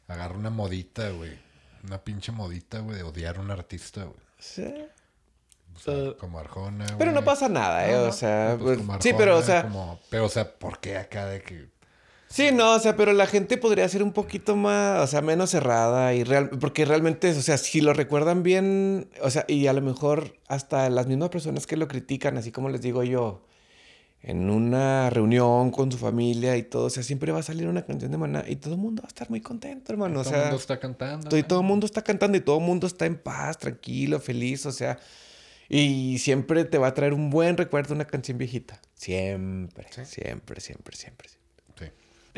agarra 0.07 0.35
una 0.37 0.51
modita, 0.51 1.09
güey. 1.09 1.37
Una 1.83 1.97
pinche 2.03 2.31
modita, 2.31 2.79
güey, 2.79 2.97
de 2.97 3.03
odiar 3.03 3.37
a 3.37 3.41
un 3.41 3.49
artista, 3.51 4.03
güey. 4.03 4.19
Sí. 4.37 4.73
O 5.75 5.79
sea, 5.79 5.93
Eh, 5.93 6.15
como 6.19 6.37
Arjona, 6.39 6.85
Pero 6.97 7.11
no 7.11 7.23
pasa 7.23 7.47
nada, 7.49 7.87
¿eh? 7.89 7.93
No, 7.93 8.03
o 8.09 8.11
sea, 8.11 8.57
pues, 8.59 8.77
pues, 8.77 8.87
como 8.87 9.01
sí, 9.01 9.13
pero, 9.17 9.37
o 9.37 9.41
sea, 9.41 9.63
como- 9.63 9.99
Pero, 10.09 10.25
o 10.25 10.29
sea, 10.29 10.51
¿por 10.59 10.79
qué 10.79 10.97
acá 10.97 11.25
de 11.25 11.41
que... 11.41 11.69
sí, 12.29 12.51
no, 12.53 12.75
o 12.75 12.79
sea, 12.79 12.95
pero 12.95 13.11
la 13.13 13.25
gente 13.27 13.57
podría 13.57 13.87
ser 13.89 14.03
un 14.03 14.13
poquito 14.13 14.55
más, 14.55 15.01
o 15.03 15.07
sea, 15.07 15.21
menos 15.21 15.49
cerrada 15.49 16.13
y 16.13 16.23
real, 16.23 16.49
porque 16.49 16.85
realmente, 16.85 17.31
o 17.31 17.41
sea, 17.41 17.57
si 17.57 17.81
lo 17.81 17.93
recuerdan 17.93 18.43
bien, 18.43 19.09
o 19.21 19.29
sea, 19.29 19.45
y 19.47 19.67
a 19.67 19.73
lo 19.73 19.81
mejor 19.81 20.35
hasta 20.47 20.89
las 20.89 21.07
mismas 21.07 21.29
personas 21.29 21.67
que 21.67 21.77
lo 21.77 21.87
critican, 21.87 22.37
así 22.37 22.51
como 22.51 22.69
les 22.69 22.81
digo 22.81 23.03
yo, 23.03 23.43
en 24.21 24.49
una 24.49 25.09
reunión 25.09 25.71
con 25.71 25.91
su 25.91 25.97
familia 25.97 26.57
y 26.57 26.63
todo, 26.63 26.85
o 26.85 26.89
sea, 26.89 27.03
siempre 27.03 27.31
va 27.31 27.39
a 27.39 27.43
salir 27.43 27.67
una 27.67 27.85
canción 27.85 28.11
de 28.11 28.17
Maná 28.17 28.43
y 28.47 28.57
todo 28.57 28.73
el 28.73 28.79
mundo 28.81 29.01
va 29.01 29.07
a 29.07 29.09
estar 29.09 29.29
muy 29.29 29.39
contento, 29.41 29.93
hermano, 29.93 30.19
o 30.19 30.23
todo 30.23 30.35
el 30.35 30.41
mundo 30.41 30.57
está 30.57 30.79
cantando. 30.79 31.29
todo, 31.29 31.39
y 31.39 31.43
todo 31.43 31.61
el 31.61 31.65
mundo 31.65 31.85
está 31.85 32.01
cantando 32.01 32.37
y 32.37 32.41
todo 32.41 32.57
el 32.57 32.65
mundo 32.65 32.85
está 32.87 33.05
en 33.05 33.17
paz, 33.17 33.57
tranquilo, 33.57 34.19
feliz, 34.19 34.65
o 34.65 34.71
sea, 34.73 34.99
y 35.69 36.17
siempre 36.19 36.65
te 36.65 36.77
va 36.77 36.87
a 36.87 36.93
traer 36.93 37.13
un 37.13 37.29
buen 37.29 37.55
recuerdo 37.55 37.93
una 37.93 38.05
canción 38.05 38.37
viejita, 38.37 38.81
siempre, 38.93 39.87
Sí. 39.91 40.01
siempre, 40.03 40.59
siempre, 40.59 40.97
siempre. 40.97 41.29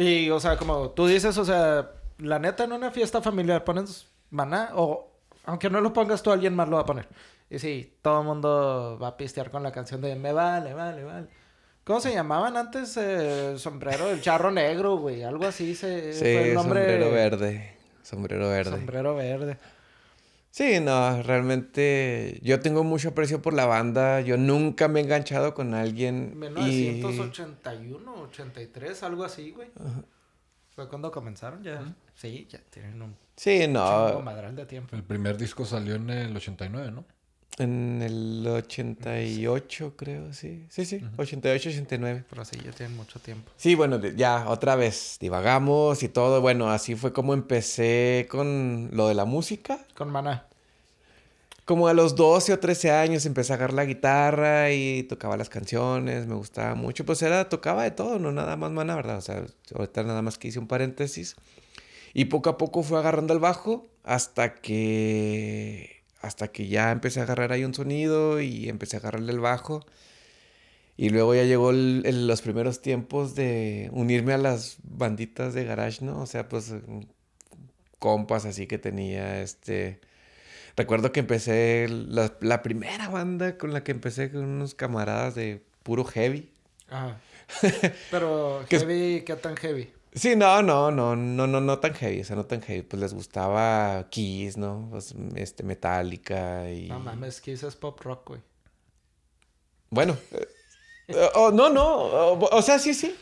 Y, 0.01 0.29
o 0.29 0.39
sea, 0.39 0.57
como 0.57 0.89
tú 0.91 1.05
dices, 1.07 1.37
o 1.37 1.45
sea, 1.45 1.91
la 2.17 2.39
neta 2.39 2.63
en 2.63 2.71
una 2.71 2.91
fiesta 2.91 3.21
familiar 3.21 3.63
pones 3.63 4.07
maná 4.29 4.69
o 4.73 5.11
aunque 5.45 5.69
no 5.69 5.81
lo 5.81 5.91
pongas 5.93 6.21
tú, 6.23 6.31
alguien 6.31 6.55
más 6.55 6.69
lo 6.69 6.75
va 6.77 6.83
a 6.83 6.85
poner. 6.85 7.07
Y 7.49 7.59
sí, 7.59 7.97
todo 8.01 8.21
el 8.21 8.25
mundo 8.27 8.97
va 9.01 9.09
a 9.09 9.17
pistear 9.17 9.51
con 9.51 9.63
la 9.63 9.71
canción 9.71 9.99
de 10.01 10.15
Me 10.15 10.31
vale, 10.33 10.73
vale, 10.73 11.03
vale. 11.03 11.27
¿Cómo 11.83 11.99
se 11.99 12.13
llamaban 12.13 12.55
antes? 12.57 12.95
Eh, 12.97 13.55
sombrero, 13.57 14.09
el 14.09 14.21
charro 14.21 14.51
negro, 14.51 14.97
güey. 14.97 15.23
Algo 15.23 15.45
así 15.45 15.75
se, 15.75 16.13
Sí, 16.13 16.19
fue 16.19 16.49
el 16.49 16.53
nombre. 16.53 16.81
sombrero 16.81 17.11
verde. 17.11 17.77
Sombrero 18.03 18.49
verde. 18.49 18.71
Sombrero 18.71 19.15
verde. 19.15 19.57
Sí, 20.51 20.81
no, 20.81 21.23
realmente 21.23 22.39
yo 22.43 22.59
tengo 22.59 22.83
mucho 22.83 23.09
aprecio 23.09 23.41
por 23.41 23.53
la 23.53 23.65
banda. 23.65 24.19
Yo 24.21 24.35
nunca 24.37 24.87
me 24.89 24.99
he 24.99 25.03
enganchado 25.03 25.53
con 25.53 25.73
alguien. 25.73 26.31
y... 26.33 26.35
1981, 26.37 28.13
83, 28.23 29.03
algo 29.03 29.23
así, 29.23 29.51
güey. 29.51 29.69
Fue 30.75 30.87
cuando 30.89 31.09
comenzaron 31.11 31.63
ya. 31.63 31.81
Sí, 32.15 32.47
ya 32.49 32.59
tienen 32.69 33.01
un 33.01 33.15
Sí, 33.37 33.59
chingo 33.61 33.73
no. 34.13 34.21
madral 34.21 34.55
de 34.55 34.65
tiempo. 34.65 34.95
El 34.95 35.03
primer 35.03 35.37
disco 35.37 35.65
salió 35.65 35.95
en 35.95 36.09
el 36.09 36.35
89, 36.35 36.91
¿no? 36.91 37.05
En 37.61 38.01
el 38.01 38.47
88, 38.47 39.93
creo, 39.95 40.33
sí. 40.33 40.65
Sí, 40.69 40.83
sí, 40.83 40.99
88, 41.15 41.69
89. 41.69 42.23
Pero 42.27 42.43
sí, 42.43 42.57
ya 42.65 42.71
tienen 42.71 42.97
mucho 42.97 43.19
tiempo. 43.19 43.51
Sí, 43.55 43.75
bueno, 43.75 43.99
ya 43.99 44.49
otra 44.49 44.75
vez 44.75 45.17
divagamos 45.19 46.01
y 46.01 46.09
todo. 46.09 46.41
Bueno, 46.41 46.71
así 46.71 46.95
fue 46.95 47.13
como 47.13 47.35
empecé 47.35 48.27
con 48.31 48.89
lo 48.93 49.07
de 49.07 49.13
la 49.13 49.25
música. 49.25 49.85
Con 49.95 50.09
maná. 50.09 50.47
Como 51.65 51.87
a 51.87 51.93
los 51.93 52.15
12 52.15 52.53
o 52.53 52.59
13 52.59 52.89
años 52.89 53.27
empecé 53.27 53.53
a 53.53 53.57
agarrar 53.57 53.75
la 53.75 53.85
guitarra 53.85 54.71
y 54.71 55.03
tocaba 55.03 55.37
las 55.37 55.49
canciones, 55.49 56.25
me 56.25 56.33
gustaba 56.33 56.73
mucho. 56.73 57.05
Pues 57.05 57.21
era, 57.21 57.47
tocaba 57.47 57.83
de 57.83 57.91
todo, 57.91 58.17
no 58.17 58.31
nada 58.31 58.57
más 58.57 58.71
mana, 58.71 58.95
¿verdad? 58.95 59.19
O 59.19 59.21
sea, 59.21 59.45
ahorita 59.75 60.01
nada 60.01 60.23
más 60.23 60.39
que 60.39 60.47
hice 60.47 60.57
un 60.57 60.67
paréntesis. 60.67 61.35
Y 62.15 62.25
poco 62.25 62.49
a 62.49 62.57
poco 62.57 62.81
fue 62.81 62.97
agarrando 62.97 63.35
el 63.35 63.39
bajo 63.39 63.87
hasta 64.03 64.55
que 64.55 66.00
hasta 66.21 66.49
que 66.49 66.67
ya 66.67 66.91
empecé 66.91 67.19
a 67.19 67.23
agarrar 67.23 67.51
ahí 67.51 67.63
un 67.63 67.73
sonido 67.73 68.39
y 68.41 68.69
empecé 68.69 68.97
a 68.97 68.99
agarrarle 68.99 69.31
el 69.31 69.39
bajo. 69.39 69.85
Y 70.97 71.09
luego 71.09 71.33
ya 71.33 71.43
llegó 71.43 71.71
el- 71.71 72.03
el- 72.05 72.27
los 72.27 72.41
primeros 72.41 72.81
tiempos 72.81 73.33
de 73.33 73.89
unirme 73.93 74.33
a 74.33 74.37
las 74.37 74.77
banditas 74.83 75.53
de 75.53 75.63
garage, 75.65 76.03
¿no? 76.05 76.21
O 76.21 76.25
sea, 76.27 76.47
pues 76.47 76.73
compas 77.99 78.45
así 78.45 78.67
que 78.67 78.77
tenía, 78.77 79.41
este... 79.41 79.99
Recuerdo 80.77 81.11
que 81.11 81.19
empecé, 81.19 81.87
la, 81.89 82.33
la 82.39 82.63
primera 82.63 83.09
banda 83.09 83.57
con 83.57 83.73
la 83.73 83.83
que 83.83 83.91
empecé 83.91 84.31
con 84.31 84.45
unos 84.45 84.73
camaradas 84.73 85.35
de 85.35 85.61
puro 85.83 86.05
heavy. 86.05 86.49
Ajá. 86.89 87.19
Pero 88.11 88.63
¿Qué 88.69 88.77
es- 88.77 88.83
heavy, 88.83 89.21
¿qué 89.25 89.35
tan 89.35 89.55
heavy? 89.57 89.89
Sí, 90.13 90.35
no, 90.35 90.61
no, 90.61 90.91
no, 90.91 91.15
no, 91.15 91.47
no, 91.47 91.61
no 91.61 91.79
tan 91.79 91.93
heavy, 91.93 92.21
o 92.21 92.25
sea, 92.25 92.35
no 92.35 92.45
tan 92.45 92.61
heavy. 92.61 92.81
Pues 92.81 93.01
les 93.01 93.13
gustaba 93.13 94.07
Kiss, 94.09 94.57
¿no? 94.57 94.87
Pues, 94.91 95.15
este, 95.35 95.63
Metallica 95.63 96.69
y... 96.69 96.89
No 96.89 96.99
mames, 96.99 97.39
que 97.39 97.53
es 97.53 97.75
pop 97.75 97.99
rock, 98.01 98.27
güey. 98.29 98.41
Bueno, 99.89 100.17
eh, 100.31 100.47
eh, 101.07 101.29
oh, 101.35 101.51
no, 101.51 101.69
no, 101.69 101.83
oh, 101.85 102.49
o 102.51 102.61
sea, 102.61 102.79
sí, 102.79 102.93
sí. 102.93 103.15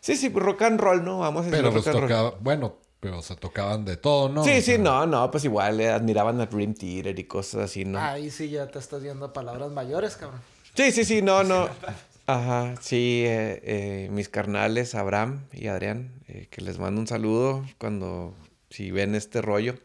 Sí, 0.00 0.16
sí, 0.16 0.28
rock 0.28 0.62
and 0.62 0.80
roll, 0.80 1.04
¿no? 1.04 1.20
Vamos 1.20 1.42
a 1.42 1.44
decir 1.46 1.58
Pero 1.58 1.68
rock 1.70 1.76
los 1.76 1.86
and 1.86 1.96
roll. 1.96 2.08
tocaba, 2.08 2.30
bueno, 2.40 2.76
pero 3.00 3.22
se 3.22 3.36
tocaban 3.36 3.84
de 3.84 3.96
todo, 3.96 4.28
¿no? 4.28 4.44
Sí, 4.44 4.50
O 4.50 4.54
sí, 4.54 4.62
sea, 4.62 4.78
no, 4.78 5.06
no, 5.06 5.30
pues 5.30 5.44
igual 5.44 5.80
eh, 5.80 5.88
admiraban 5.90 6.40
a 6.40 6.46
Dream 6.46 6.74
Theater 6.74 7.18
y 7.18 7.24
cosas 7.24 7.62
así, 7.64 7.84
¿no? 7.84 7.98
Ahí 7.98 8.30
sí 8.30 8.50
ya 8.50 8.66
te 8.68 8.78
estás 8.78 9.02
yendo 9.02 9.26
a 9.26 9.32
palabras 9.32 9.70
mayores, 9.72 10.16
cabrón. 10.16 10.40
Sí, 10.74 10.92
sí, 10.92 11.04
sí, 11.04 11.22
no, 11.22 11.42
no. 11.42 11.68
Ajá, 12.26 12.74
sí, 12.80 13.22
eh, 13.24 13.60
eh, 13.62 14.08
mis 14.10 14.28
carnales, 14.28 14.94
Abraham 14.96 15.44
y 15.52 15.68
Adrián, 15.68 16.12
eh, 16.26 16.48
que 16.50 16.60
les 16.60 16.78
mando 16.78 17.00
un 17.00 17.06
saludo 17.06 17.64
cuando, 17.78 18.34
si 18.68 18.90
ven 18.90 19.14
este 19.14 19.40
rollo. 19.42 19.76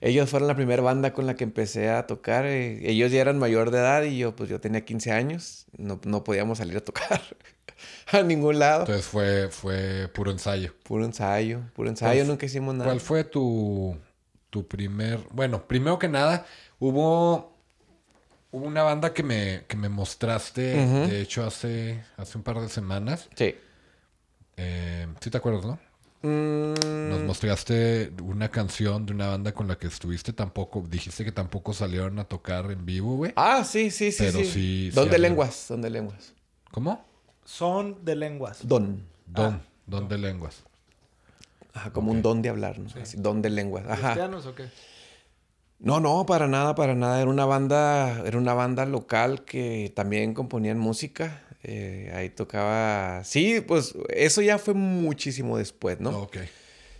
Ellos 0.00 0.30
fueron 0.30 0.46
la 0.48 0.54
primera 0.54 0.82
banda 0.82 1.12
con 1.12 1.26
la 1.26 1.34
que 1.34 1.44
empecé 1.44 1.90
a 1.90 2.06
tocar. 2.06 2.46
eh, 2.46 2.78
ellos 2.88 3.10
ya 3.10 3.20
eran 3.20 3.38
mayor 3.38 3.70
de 3.72 3.78
edad 3.78 4.02
y 4.04 4.18
yo, 4.18 4.36
pues 4.36 4.48
yo 4.48 4.60
tenía 4.60 4.84
15 4.84 5.10
años. 5.12 5.66
No, 5.76 6.00
no 6.04 6.22
podíamos 6.24 6.58
salir 6.58 6.76
a 6.76 6.80
tocar 6.80 7.20
a 8.12 8.22
ningún 8.22 8.58
lado. 8.60 8.80
Entonces 8.82 9.04
fue, 9.06 9.48
fue 9.48 10.08
puro 10.14 10.30
ensayo. 10.30 10.72
Puro 10.84 11.04
ensayo, 11.04 11.60
puro 11.74 11.90
ensayo, 11.90 12.20
¿Cuál- 12.20 12.28
nunca 12.28 12.46
hicimos 12.46 12.74
nada. 12.74 12.84
¿Cuál 12.88 13.00
fue 13.00 13.24
tu, 13.24 13.96
tu 14.48 14.66
primer... 14.66 15.18
Bueno, 15.32 15.66
primero 15.66 15.98
que 15.98 16.08
nada, 16.08 16.46
hubo, 16.78 17.49
hubo 18.52 18.66
una 18.66 18.82
banda 18.82 19.12
que 19.12 19.22
me, 19.22 19.64
que 19.68 19.76
me 19.76 19.88
mostraste, 19.88 20.62
de 21.06 21.20
hecho, 21.20 21.44
hace, 21.44 22.02
hace 22.16 22.38
un 22.38 22.44
par 22.44 22.60
de 22.60 22.68
semanas. 22.68 23.28
Sí. 23.34 23.54
Eh, 24.56 25.06
sí 25.20 25.30
te 25.30 25.38
acuerdas, 25.38 25.64
¿no? 25.64 25.78
Mm, 26.22 27.08
Nos 27.08 27.20
mostraste 27.22 28.12
una 28.22 28.50
canción 28.50 29.06
de 29.06 29.14
una 29.14 29.28
banda 29.28 29.52
con 29.52 29.66
la 29.68 29.78
que 29.78 29.86
estuviste 29.86 30.32
tampoco... 30.34 30.84
Dijiste 30.86 31.24
que 31.24 31.32
tampoco 31.32 31.72
salieron 31.72 32.18
a 32.18 32.24
tocar 32.24 32.70
en 32.70 32.84
vivo, 32.84 33.16
güey. 33.16 33.32
Ah, 33.36 33.64
sí, 33.64 33.90
sí, 33.90 34.12
sí. 34.12 34.24
Pero 34.24 34.40
sí. 34.40 34.44
sí- 34.46 34.90
Don 34.90 35.10
sí 35.10 35.18
lenguas, 35.18 35.66
don 35.68 35.80
de 35.80 35.88
lenguas. 35.90 36.34
¿Cómo? 36.70 37.06
Son 37.44 38.04
de 38.04 38.16
lenguas. 38.16 38.66
Don. 38.68 39.02
Don. 39.26 39.62
Don 39.86 40.08
de 40.08 40.18
lenguas. 40.18 40.62
Ajá, 41.72 41.92
como 41.92 42.10
un 42.10 42.20
don 42.20 42.42
de 42.42 42.48
hablar, 42.50 42.78
¿no? 42.78 42.90
Así, 43.00 43.16
don 43.16 43.40
de 43.42 43.48
lenguas. 43.50 43.86
Ajá. 43.86 43.96
¿Cristianos 44.08 44.44
o 44.46 44.54
qué? 44.54 44.66
No, 45.80 45.98
no, 45.98 46.26
para 46.26 46.46
nada, 46.46 46.74
para 46.74 46.94
nada. 46.94 47.20
Era 47.20 47.30
una 47.30 47.46
banda, 47.46 48.22
era 48.26 48.36
una 48.36 48.52
banda 48.52 48.84
local 48.84 49.44
que 49.44 49.90
también 49.96 50.34
componían 50.34 50.78
música. 50.78 51.42
Eh, 51.62 52.12
ahí 52.14 52.28
tocaba. 52.28 53.24
Sí, 53.24 53.62
pues 53.66 53.94
eso 54.10 54.42
ya 54.42 54.58
fue 54.58 54.74
muchísimo 54.74 55.56
después, 55.56 55.98
¿no? 55.98 56.10
Ok. 56.10 56.36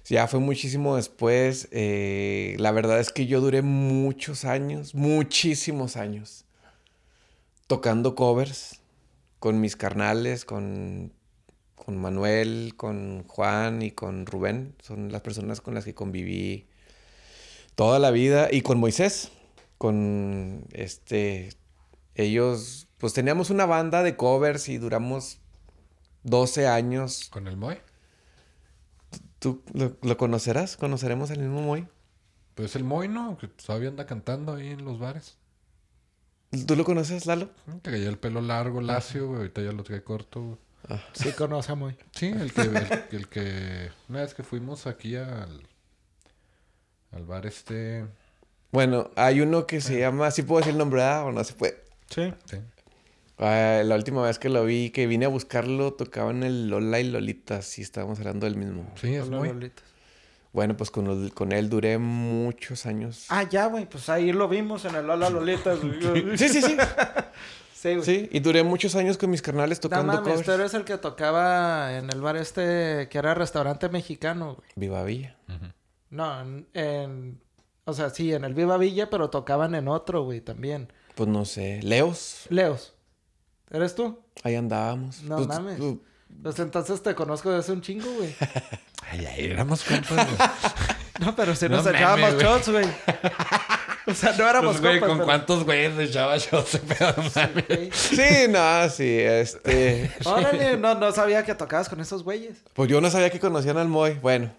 Ya 0.07 0.27
fue 0.27 0.41
muchísimo 0.41 0.97
después. 0.97 1.69
Eh, 1.73 2.57
la 2.59 2.73
verdad 2.73 3.01
es 3.01 3.11
que 3.13 3.27
yo 3.27 3.43
duré 3.43 3.61
muchos 3.61 4.47
años, 4.47 4.95
muchísimos 4.95 5.97
años, 5.97 6.47
tocando 7.67 8.15
covers 8.15 8.81
con 9.39 9.61
mis 9.61 9.77
carnales, 9.77 10.47
con, 10.47 11.13
con 11.75 11.99
Manuel, 11.99 12.75
con 12.77 13.25
Juan 13.29 13.83
y 13.83 13.91
con 13.91 14.25
Rubén. 14.25 14.75
Son 14.83 15.13
las 15.13 15.21
personas 15.21 15.61
con 15.61 15.75
las 15.75 15.85
que 15.85 15.95
conviví 15.95 16.70
toda 17.81 17.99
la 17.99 18.11
vida. 18.11 18.49
Y 18.53 18.61
con 18.61 18.79
Moisés, 18.79 19.33
con 19.79 20.67
este... 20.73 21.49
Ellos, 22.15 22.89
pues 22.99 23.15
teníamos 23.15 23.49
una 23.49 23.65
banda 23.65 24.03
de 24.03 24.17
covers 24.17 24.69
y 24.69 24.77
duramos 24.77 25.39
12 26.25 26.69
años 26.69 27.31
¿Con 27.31 27.49
el 27.49 27.57
Moy? 27.57 27.79
¿Tú 29.39 29.63
lo, 29.73 29.97
lo 30.03 30.17
conocerás? 30.19 30.77
¿Conoceremos 30.77 31.31
al 31.31 31.39
mismo 31.39 31.63
Moy? 31.63 31.89
Pues 32.55 32.77
el 32.77 32.85
Moy, 32.85 33.09
¿no? 33.09 33.39
Que 33.39 33.49
todavía 33.49 33.89
anda 33.89 34.05
cantando 34.05 34.57
ahí 34.57 34.69
en 34.69 34.85
los 34.85 34.99
bares. 34.99 35.39
¿Tú 36.67 36.77
lo 36.77 36.85
conoces, 36.85 37.25
Lalo? 37.25 37.49
Que 37.65 37.79
traía 37.81 38.11
el 38.11 38.19
pelo 38.19 38.43
largo, 38.43 38.83
lacio, 38.83 39.29
güey. 39.29 39.39
Ahorita 39.39 39.63
ya 39.63 39.73
lo 39.73 39.85
trae 39.85 40.05
corto, 40.05 40.43
güey. 40.43 41.01
Sí, 41.15 41.33
conoce 41.33 41.75
muy. 41.75 41.97
Sí, 42.13 42.27
el 42.27 42.53
que, 42.53 42.61
el, 42.61 42.77
el 43.13 43.29
que... 43.29 43.91
Una 44.11 44.21
vez 44.21 44.35
que 44.35 44.43
fuimos 44.43 44.87
aquí 44.87 45.17
al... 45.17 45.70
Al 47.21 47.27
bar 47.27 47.45
este... 47.45 48.07
Bueno, 48.73 49.11
hay 49.15 49.43
uno 49.43 49.67
que 49.67 49.83
se 49.83 49.99
llama... 50.01 50.31
¿Sí 50.31 50.43
puedo 50.43 50.61
decir 50.61 50.73
el 50.73 50.79
nombre 50.79 51.03
ah, 51.03 51.25
o 51.27 51.33
no 51.33 51.45
se 51.45 51.53
puede? 51.53 51.83
Sí. 52.09 52.33
Sí. 52.47 52.57
Ah, 53.39 53.83
la 53.85 53.95
última 53.95 54.23
vez 54.23 54.39
que 54.39 54.49
lo 54.49 54.65
vi, 54.65 54.89
que 54.91 55.07
vine 55.07 55.27
a 55.27 55.29
buscarlo, 55.29 55.93
tocaba 55.93 56.31
en 56.31 56.43
el 56.45 56.69
Lola 56.69 56.99
y 56.99 57.05
Lolita. 57.11 57.61
Sí, 57.61 57.83
estábamos 57.83 58.19
hablando 58.21 58.47
del 58.47 58.57
mismo. 58.57 58.91
Sí, 58.99 59.15
es 59.15 59.29
Moy. 59.29 59.49
Lolitas. 59.49 59.85
Bueno, 60.53 60.77
pues 60.79 60.91
con, 60.91 61.05
los- 61.07 61.31
con 61.33 61.53
él 61.53 61.69
duré 61.69 61.99
muchos 61.99 62.87
años. 62.87 63.27
Ah, 63.29 63.43
ya, 63.43 63.67
güey. 63.67 63.85
Pues 63.87 64.09
ahí 64.09 64.33
lo 64.33 64.49
vimos 64.49 64.85
en 64.87 64.95
el 64.95 65.11
Hola 65.11 65.29
Lolitas. 65.29 65.79
Sí, 66.39 66.49
sí, 66.49 66.63
sí. 66.63 66.77
Sí, 67.75 67.95
güey. 67.95 68.03
Sí, 68.05 68.29
y 68.33 68.41
duré 68.41 68.63
muchos 68.63 68.95
años 68.95 69.17
con 69.19 69.31
mis 69.31 69.43
carnales 69.43 69.79
No 69.79 69.83
tocando 69.89 70.13
mames, 70.13 70.23
covers. 70.29 70.45
tú 70.47 70.53
eres 70.53 70.75
el 70.75 70.85
que 70.85 70.97
tocaba 70.99 71.97
en 71.97 72.11
el 72.11 72.21
bar 72.21 72.37
este 72.37 73.09
que 73.11 73.19
era 73.19 73.35
restaurante 73.35 73.89
mexicano, 73.91 74.55
güey. 74.57 74.69
Viva 74.77 75.03
Villa. 75.05 75.37
No, 76.11 76.41
en, 76.41 76.67
en- 76.75 77.41
O 77.85 77.93
sea, 77.93 78.11
sí, 78.11 78.33
en 78.33 78.45
el 78.45 78.55
Viva 78.55 78.77
Villa, 78.77 79.09
pero 79.11 79.31
tocaban 79.31 79.75
en 79.75 79.89
otro, 79.89 80.23
güey, 80.25 80.41
también. 80.41 80.93
Pues 81.15 81.29
no 81.29 81.45
sé. 81.45 81.81
Leos. 81.83 82.47
Leos. 82.51 82.95
¿Eres 83.71 83.95
tú? 83.95 84.21
Ahí 84.43 84.55
andábamos. 84.57 85.23
No 85.23 85.37
Pues, 85.37 85.49
mames. 85.49 85.79
pues, 85.79 85.95
Pues 86.43 86.59
entonces 86.59 87.03
te 87.03 87.15
conozco 87.15 87.51
desde 87.51 87.73
un 87.73 87.81
chingo, 87.83 88.11
güey. 88.15 88.35
Ay, 89.11 89.27
ay, 89.27 89.45
éramos 89.47 89.83
compas, 89.85 90.09
güey. 90.11 90.49
No, 91.21 91.37
pero 91.37 91.55
si 91.55 91.69
No 91.69 91.77
nos 91.77 91.87
echábamos 91.87 92.35
güey. 92.35 92.47
shots, 92.47 92.69
güey. 92.71 92.87
O 94.07 94.15
sea, 94.15 94.33
no 94.39 94.49
éramos 94.49 94.77
Pues, 94.79 94.81
güey, 94.81 94.93
compas, 95.01 95.09
¿con 95.09 95.19
pero- 95.19 95.27
cuántos 95.27 95.65
güeyes 95.65 95.95
le 95.97 96.05
echaba 96.05 96.37
yo 96.39 96.61
ese 96.61 96.79
pedo, 96.79 97.15
güey. 97.69 97.91
Sí, 97.93 98.49
no, 98.49 98.89
sí, 98.89 99.19
este... 99.19 100.11
Órale, 100.25 100.77
no, 100.79 100.95
no 100.95 101.13
sabía 101.13 101.45
que 101.45 101.55
tocabas 101.55 101.89
con 101.91 102.01
esos 102.01 102.23
güeyes. 102.25 102.63
Pues 102.73 102.89
yo 102.89 103.01
no 103.03 103.11
sabía 103.11 103.29
que 103.31 103.39
conocían 103.39 103.77
al 103.77 103.89
Moy. 103.89 104.15
Bueno. 104.23 104.51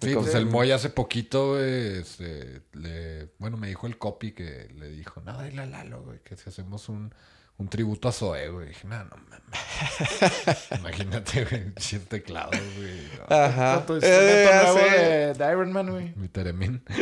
Sí, 0.00 0.14
pues 0.14 0.34
el 0.34 0.46
Moy 0.46 0.70
hace 0.72 0.90
poquito, 0.90 1.50
güey, 1.54 1.98
este, 1.98 2.62
le... 2.72 3.28
Bueno, 3.38 3.56
me 3.56 3.68
dijo 3.68 3.86
el 3.86 3.98
copy 3.98 4.32
que 4.32 4.68
le 4.78 4.88
dijo, 4.90 5.20
no, 5.20 5.42
dile 5.42 5.62
a 5.62 5.66
Lalo, 5.66 6.02
güey, 6.02 6.20
que 6.24 6.36
si 6.36 6.48
hacemos 6.48 6.88
un, 6.88 7.12
un 7.58 7.68
tributo 7.68 8.08
a 8.08 8.12
Zoe, 8.12 8.48
güey. 8.48 8.68
Dije, 8.68 8.88
no, 8.88 9.04
no 9.04 9.16
mames. 9.28 10.68
Imagínate, 10.78 11.44
güey, 11.44 11.74
chis 11.74 12.00
teclados, 12.06 12.58
güey. 12.76 13.02
no. 13.28 13.36
Ajá. 13.36 13.84
Tu 13.84 13.96
Eh, 13.96 14.00
de, 14.00 15.34
de 15.34 15.52
Iron 15.52 15.72
Man, 15.72 15.90
güey. 15.90 16.12
Mi 16.16 16.28
Teremín. 16.28 16.82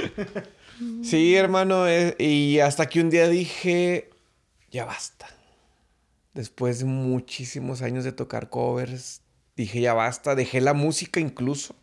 Sí, 1.03 1.35
hermano. 1.35 1.89
eh, 1.89 2.15
y 2.21 2.61
hasta 2.61 2.87
que 2.89 3.01
un 3.01 3.11
día 3.11 3.27
dije, 3.29 4.11
ya 4.71 4.85
basta. 4.85 5.27
Después 6.35 6.79
de 6.79 6.85
muchísimos 6.85 7.83
años 7.83 8.05
de 8.05 8.13
tocar 8.13 8.49
covers, 8.49 9.23
dije, 9.57 9.81
ya 9.81 9.93
basta. 9.95 10.37
Dejé 10.37 10.61
la 10.61 10.75
música 10.75 11.19
incluso. 11.19 11.75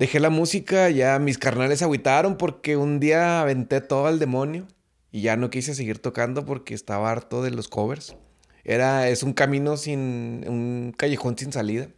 Dejé 0.00 0.18
la 0.18 0.30
música, 0.30 0.88
ya 0.88 1.18
mis 1.18 1.36
carnales 1.36 1.82
agüitaron 1.82 2.38
porque 2.38 2.78
un 2.78 3.00
día 3.00 3.42
aventé 3.42 3.82
todo 3.82 4.06
al 4.06 4.18
demonio 4.18 4.66
y 5.12 5.20
ya 5.20 5.36
no 5.36 5.50
quise 5.50 5.74
seguir 5.74 5.98
tocando 5.98 6.46
porque 6.46 6.72
estaba 6.72 7.10
harto 7.10 7.42
de 7.42 7.50
los 7.50 7.68
covers. 7.68 8.16
Era, 8.64 9.10
es 9.10 9.22
un 9.22 9.34
camino 9.34 9.76
sin, 9.76 10.46
un 10.48 10.94
callejón 10.96 11.36
sin 11.36 11.52
salida. 11.52 11.88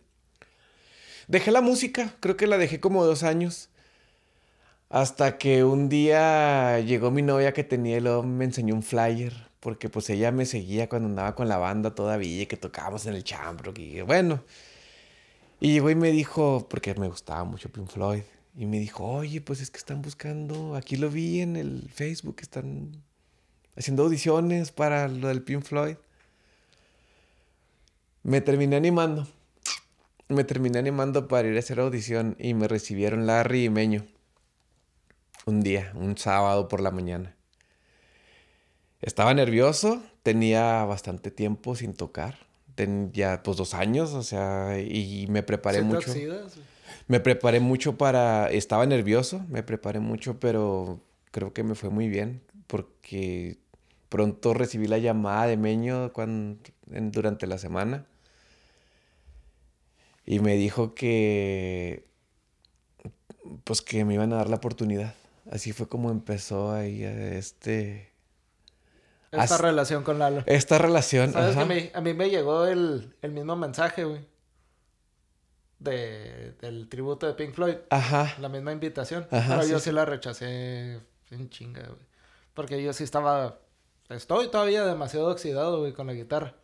Dejé 1.28 1.52
la 1.52 1.60
música, 1.60 2.16
creo 2.18 2.36
que 2.36 2.48
la 2.48 2.58
dejé 2.58 2.80
como 2.80 3.04
dos 3.04 3.22
años. 3.22 3.70
Hasta 4.88 5.38
que 5.38 5.62
un 5.62 5.88
día 5.88 6.80
llegó 6.80 7.12
mi 7.12 7.22
novia 7.22 7.52
que 7.52 7.62
tenía 7.62 7.98
y 7.98 8.00
luego 8.00 8.24
me 8.24 8.46
enseñó 8.46 8.74
un 8.74 8.82
flyer. 8.82 9.32
Porque 9.60 9.88
pues 9.88 10.10
ella 10.10 10.32
me 10.32 10.44
seguía 10.44 10.88
cuando 10.88 11.08
andaba 11.08 11.36
con 11.36 11.48
la 11.48 11.58
banda 11.58 11.94
todavía, 11.94 12.46
que 12.48 12.56
tocábamos 12.56 13.06
en 13.06 13.14
el 13.14 13.22
Chambrook 13.22 13.78
y 13.78 14.00
bueno. 14.00 14.42
Y 15.64 15.74
llegó 15.74 15.90
y 15.90 15.94
me 15.94 16.10
dijo, 16.10 16.66
porque 16.68 16.92
me 16.96 17.06
gustaba 17.06 17.44
mucho 17.44 17.70
Pink 17.70 17.88
Floyd. 17.88 18.22
Y 18.56 18.66
me 18.66 18.80
dijo, 18.80 19.04
oye, 19.04 19.40
pues 19.40 19.60
es 19.60 19.70
que 19.70 19.78
están 19.78 20.02
buscando, 20.02 20.74
aquí 20.74 20.96
lo 20.96 21.08
vi 21.08 21.40
en 21.40 21.54
el 21.54 21.88
Facebook, 21.88 22.38
están 22.40 23.00
haciendo 23.76 24.02
audiciones 24.02 24.72
para 24.72 25.06
lo 25.06 25.28
del 25.28 25.40
Pink 25.42 25.62
Floyd. 25.62 25.94
Me 28.24 28.40
terminé 28.40 28.74
animando. 28.74 29.28
Me 30.26 30.42
terminé 30.42 30.80
animando 30.80 31.28
para 31.28 31.46
ir 31.46 31.54
a 31.54 31.60
hacer 31.60 31.78
audición 31.78 32.34
y 32.40 32.54
me 32.54 32.66
recibieron 32.66 33.28
Larry 33.28 33.66
y 33.66 33.70
Meño. 33.70 34.04
Un 35.46 35.60
día, 35.60 35.92
un 35.94 36.18
sábado 36.18 36.66
por 36.66 36.80
la 36.80 36.90
mañana. 36.90 37.36
Estaba 39.00 39.32
nervioso, 39.32 40.02
tenía 40.24 40.84
bastante 40.86 41.30
tiempo 41.30 41.76
sin 41.76 41.94
tocar. 41.94 42.50
Ten 42.74 43.12
ya 43.12 43.42
pues 43.42 43.56
dos 43.56 43.74
años, 43.74 44.14
o 44.14 44.22
sea, 44.22 44.78
y 44.80 45.26
me 45.28 45.42
preparé 45.42 45.78
¿Sí 45.78 45.84
te 45.84 45.94
mucho. 45.94 46.10
oxidas? 46.10 46.58
Me 47.08 47.20
preparé 47.20 47.60
mucho 47.60 47.96
para... 47.96 48.50
Estaba 48.50 48.86
nervioso, 48.86 49.44
me 49.48 49.62
preparé 49.62 50.00
mucho, 50.00 50.40
pero 50.40 51.00
creo 51.30 51.52
que 51.52 51.62
me 51.62 51.74
fue 51.74 51.90
muy 51.90 52.08
bien 52.08 52.42
porque 52.66 53.58
pronto 54.08 54.54
recibí 54.54 54.86
la 54.86 54.98
llamada 54.98 55.46
de 55.46 55.56
Meño 55.56 56.12
cuando, 56.12 56.58
durante 56.86 57.46
la 57.46 57.58
semana 57.58 58.06
y 60.24 60.38
me 60.40 60.56
dijo 60.56 60.94
que 60.94 62.06
pues 63.64 63.82
que 63.82 64.04
me 64.04 64.14
iban 64.14 64.32
a 64.32 64.36
dar 64.36 64.48
la 64.48 64.56
oportunidad. 64.56 65.14
Así 65.50 65.72
fue 65.72 65.88
como 65.88 66.10
empezó 66.10 66.72
ahí 66.72 67.02
este 67.02 68.11
esta 69.32 69.58
relación 69.58 70.04
con 70.04 70.18
Lalo. 70.18 70.42
Esta 70.46 70.78
relación. 70.78 71.32
¿Sabes 71.32 71.56
que 71.56 71.90
a 71.94 72.00
mí 72.00 72.14
me 72.14 72.30
llegó 72.30 72.66
el, 72.66 73.14
el 73.22 73.32
mismo 73.32 73.56
mensaje, 73.56 74.04
güey? 74.04 74.26
De, 75.78 76.52
del 76.60 76.88
tributo 76.88 77.26
de 77.26 77.34
Pink 77.34 77.54
Floyd. 77.54 77.76
Ajá. 77.90 78.34
La 78.40 78.48
misma 78.48 78.72
invitación. 78.72 79.26
pero 79.30 79.66
yo 79.66 79.80
sí 79.80 79.90
la 79.90 80.04
rechacé 80.04 81.00
en 81.30 81.50
chinga, 81.50 81.82
güey. 81.82 82.12
Porque 82.54 82.82
yo 82.82 82.92
sí 82.92 83.04
estaba. 83.04 83.58
Estoy 84.08 84.48
todavía 84.48 84.84
demasiado 84.84 85.28
oxidado, 85.28 85.80
güey, 85.80 85.92
con 85.92 86.06
la 86.06 86.12
guitarra. 86.12 86.54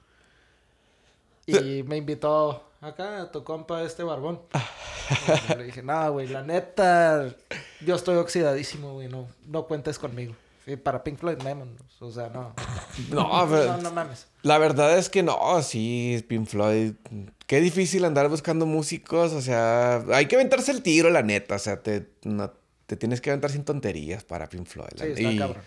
Y 1.46 1.82
me 1.84 1.96
invitó 1.96 2.62
acá 2.80 3.22
a 3.22 3.32
tu 3.32 3.42
compa 3.42 3.82
este 3.82 4.02
barbón. 4.02 4.42
le 5.56 5.64
dije, 5.64 5.82
no, 5.82 6.12
güey, 6.12 6.28
la 6.28 6.42
neta, 6.42 7.34
yo 7.80 7.94
estoy 7.94 8.16
oxidadísimo, 8.16 8.92
güey, 8.92 9.08
no, 9.08 9.28
no 9.46 9.64
cuentes 9.66 9.98
conmigo. 9.98 10.34
Sí, 10.68 10.76
para 10.76 11.02
Pink 11.02 11.18
Floyd, 11.18 11.38
menos. 11.42 11.68
O 11.98 12.12
sea, 12.12 12.28
no. 12.28 12.54
No, 13.10 13.46
no, 13.46 13.76
no 13.78 13.90
mames. 13.90 14.26
La 14.42 14.58
verdad 14.58 14.98
es 14.98 15.08
que 15.08 15.22
no, 15.22 15.62
sí, 15.62 16.22
Pink 16.28 16.46
Floyd. 16.46 16.92
Qué 17.46 17.60
difícil 17.62 18.04
andar 18.04 18.28
buscando 18.28 18.66
músicos. 18.66 19.32
O 19.32 19.40
sea, 19.40 20.04
hay 20.12 20.26
que 20.26 20.36
aventarse 20.36 20.70
el 20.72 20.82
tiro, 20.82 21.08
la 21.08 21.22
neta. 21.22 21.54
O 21.54 21.58
sea, 21.58 21.82
te, 21.82 22.06
te 22.86 22.96
tienes 22.96 23.22
que 23.22 23.30
aventar 23.30 23.50
sin 23.50 23.64
tonterías 23.64 24.24
para 24.24 24.46
Pink 24.50 24.66
Floyd. 24.66 24.88
Sí, 24.96 25.24
está 25.24 25.38
cabrón. 25.38 25.62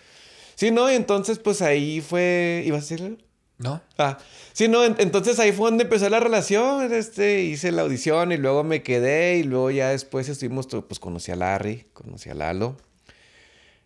Sí, 0.54 0.70
no, 0.70 0.88
y 0.88 0.94
entonces, 0.94 1.40
pues 1.40 1.62
ahí 1.62 2.00
fue. 2.00 2.62
¿Ibas 2.64 2.78
a 2.78 2.82
decirlo? 2.82 3.16
No. 3.58 3.80
Ah, 3.98 4.18
sí, 4.52 4.68
no, 4.68 4.84
entonces 4.84 5.40
ahí 5.40 5.50
fue 5.50 5.70
donde 5.70 5.84
empezó 5.84 6.08
la 6.08 6.20
relación, 6.20 6.92
este, 6.92 7.42
hice 7.42 7.70
la 7.70 7.82
audición 7.82 8.32
y 8.32 8.36
luego 8.36 8.64
me 8.64 8.82
quedé 8.82 9.38
y 9.38 9.44
luego 9.44 9.70
ya 9.70 9.90
después 9.90 10.28
estuvimos, 10.28 10.66
pues 10.66 10.98
conocí 10.98 11.30
a 11.30 11.36
Larry, 11.36 11.86
conocí 11.92 12.28
a 12.28 12.34
Lalo, 12.34 12.76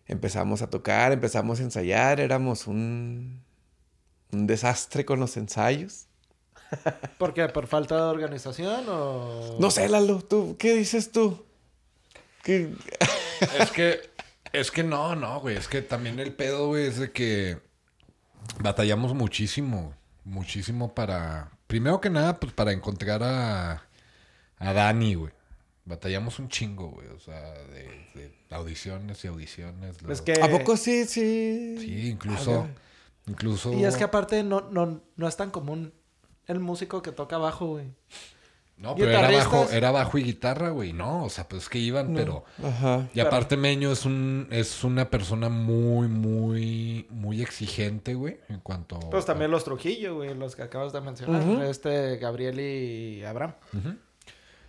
empezamos 0.07 0.61
a 0.61 0.69
tocar, 0.69 1.11
empezamos 1.11 1.59
a 1.59 1.63
ensayar, 1.63 2.19
éramos 2.19 2.67
un, 2.67 3.43
un 4.31 4.47
desastre 4.47 5.05
con 5.05 5.19
los 5.19 5.37
ensayos. 5.37 6.05
¿Por 7.17 7.33
qué? 7.33 7.47
¿Por 7.47 7.67
falta 7.67 7.95
de 7.95 8.01
organización 8.01 8.85
o...? 8.89 9.57
No 9.59 9.71
sé, 9.71 9.87
Lalo, 9.87 10.21
¿tú, 10.21 10.55
¿qué 10.57 10.75
dices 10.75 11.11
tú? 11.11 11.45
es 12.47 13.71
que, 13.71 14.09
es 14.53 14.71
que 14.71 14.83
no, 14.83 15.15
no, 15.15 15.41
güey, 15.41 15.57
es 15.57 15.67
que 15.67 15.81
también 15.81 16.19
el 16.19 16.33
pedo, 16.33 16.67
güey, 16.67 16.87
es 16.87 16.97
de 16.97 17.11
que 17.11 17.59
batallamos 18.59 19.13
muchísimo, 19.13 19.93
muchísimo 20.23 20.93
para, 20.93 21.51
primero 21.67 21.99
que 21.99 22.09
nada, 22.09 22.39
pues 22.39 22.53
para 22.53 22.71
encontrar 22.71 23.21
a, 23.23 23.83
a 24.59 24.73
Dani, 24.73 25.15
güey. 25.15 25.33
Batallamos 25.87 26.37
un 26.39 26.49
chingo, 26.49 26.89
güey, 26.89 27.07
o 27.07 27.19
sea, 27.19 27.53
de, 27.53 28.33
audiciones 28.49 29.23
y 29.23 29.27
audiciones. 29.27 29.97
¿A 30.41 30.49
poco 30.49 30.75
sí, 30.75 31.05
sí? 31.05 31.77
Sí, 31.79 32.09
incluso, 32.09 32.67
incluso... 33.25 33.71
Y 33.71 33.85
es 33.85 33.95
que 33.95 34.03
aparte 34.03 34.43
no, 34.43 34.69
no, 34.69 35.01
no 35.15 35.27
es 35.27 35.37
tan 35.37 35.49
común 35.49 35.93
el 36.45 36.59
músico 36.59 37.01
que 37.01 37.13
toca 37.13 37.37
bajo, 37.37 37.67
güey. 37.67 37.85
No, 38.77 38.95
pero 38.95 39.09
era 39.09 39.31
bajo, 39.31 39.69
era 39.71 39.91
bajo 39.91 40.17
y 40.19 40.23
guitarra, 40.23 40.69
güey. 40.69 40.93
No, 40.93 41.23
o 41.23 41.29
sea, 41.29 41.47
pues 41.47 41.67
que 41.67 41.79
iban, 41.79 42.13
pero. 42.13 42.43
Ajá. 42.63 43.09
Y 43.11 43.19
aparte, 43.19 43.57
Meño 43.57 43.91
es 43.91 44.05
un, 44.05 44.47
es 44.51 44.83
una 44.83 45.09
persona 45.09 45.49
muy, 45.49 46.07
muy, 46.07 47.07
muy 47.09 47.41
exigente, 47.41 48.13
güey. 48.13 48.39
En 48.49 48.59
cuanto. 48.59 48.99
Pues 48.99 49.25
también 49.25 49.49
los 49.49 49.63
Trujillo, 49.63 50.17
güey, 50.17 50.35
los 50.35 50.55
que 50.55 50.61
acabas 50.61 50.93
de 50.93 51.01
mencionar. 51.01 51.63
Este, 51.63 52.17
Gabriel 52.17 52.59
y 52.59 53.23
Abraham. 53.23 53.55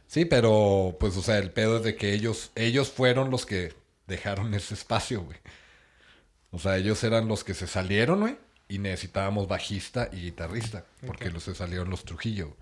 Sí, 0.09 0.25
pero, 0.25 0.97
pues, 0.99 1.17
o 1.19 1.23
sea, 1.23 1.39
el 1.39 1.53
pedo 1.53 1.77
es 1.77 1.85
de 1.85 1.95
que 1.95 2.15
ellos, 2.15 2.51
ellos 2.55 2.91
fueron 2.91 3.31
los 3.31 3.45
que 3.45 3.75
dejaron 4.07 4.55
ese 4.55 4.75
espacio, 4.75 5.23
güey. 5.23 5.37
O 6.51 6.59
sea, 6.59 6.79
ellos 6.79 7.05
eran 7.05 7.29
los 7.29 7.45
que 7.45 7.53
se 7.53 7.67
salieron, 7.67 8.21
güey. 8.21 8.39
Y 8.69 8.79
necesitábamos 8.79 9.49
bajista 9.49 10.09
y 10.11 10.23
guitarrista. 10.23 10.87
Porque 11.07 11.31
los 11.31 11.43
se 11.43 11.55
salieron 11.55 11.91
los 11.91 12.05
Trujillo. 12.05 12.57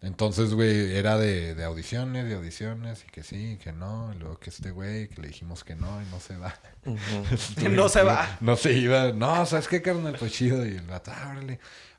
Entonces, 0.00 0.54
güey, 0.54 0.96
era 0.96 1.16
de, 1.16 1.56
de, 1.56 1.64
audiciones, 1.64 2.28
de 2.28 2.34
audiciones, 2.34 3.04
y 3.04 3.10
que 3.10 3.24
sí, 3.24 3.58
que 3.62 3.72
no, 3.72 4.12
y 4.14 4.18
luego 4.18 4.38
que 4.38 4.50
este 4.50 4.70
güey, 4.70 5.08
que 5.08 5.20
le 5.20 5.28
dijimos 5.28 5.64
que 5.64 5.74
no, 5.74 6.00
y 6.00 6.04
no 6.06 6.20
se 6.20 6.36
va. 6.36 6.54
no 7.70 7.88
se 7.88 8.02
va. 8.02 8.38
No, 8.40 8.56
se 8.56 8.72
iba. 8.74 9.12
No, 9.12 9.46
¿sabes 9.46 9.68
qué, 9.68 9.80
carnal? 9.80 10.16
Pues 10.18 10.32
chido. 10.32 10.66
Y 10.66 10.76
el 10.76 10.88
rato, 10.88 11.12
ah, 11.14 11.36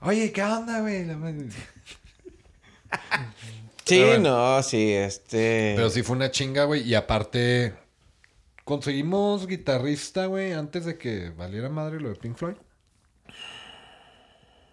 Oye, 0.02 0.32
¿qué 0.32 0.44
onda, 0.44 0.82
güey? 0.82 1.08
sí, 3.90 4.22
no, 4.22 4.64
sí, 4.64 4.94
este... 4.94 5.74
Pero 5.76 5.90
sí 5.90 6.04
fue 6.04 6.16
una 6.16 6.32
chinga, 6.32 6.66
güey, 6.66 6.82
y 6.82 6.96
aparte... 6.96 7.74
Conseguimos 8.64 9.48
guitarrista, 9.48 10.28
güey, 10.28 10.54
antes 10.54 10.86
de 10.86 10.98
que 10.98 11.32
valiera 11.32 11.70
madre 11.70 12.00
lo 12.00 12.10
de 12.10 12.16
Pink 12.16 12.38
Floyd. 12.38 12.56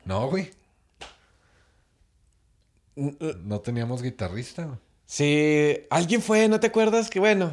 No, 0.04 0.28
güey. 0.28 0.50
No 2.94 3.60
teníamos 3.60 4.02
guitarrista. 4.02 4.78
Sí, 5.06 5.86
alguien 5.88 6.20
fue, 6.20 6.46
¿no 6.48 6.60
te 6.60 6.66
acuerdas? 6.66 7.08
Que 7.08 7.20
bueno. 7.20 7.52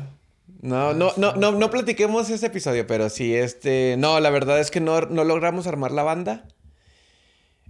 No, 0.62 0.94
no, 0.94 1.14
no, 1.18 1.34
no, 1.36 1.52
no 1.54 1.70
platiquemos 1.70 2.30
ese 2.30 2.48
episodio, 2.48 2.86
pero 2.88 3.10
sí, 3.10 3.34
este. 3.34 3.96
No, 3.98 4.20
la 4.20 4.30
verdad 4.30 4.60
es 4.60 4.70
que 4.70 4.80
no, 4.80 5.02
no 5.02 5.24
logramos 5.24 5.66
armar 5.68 5.92
la 5.92 6.04
banda. 6.04 6.48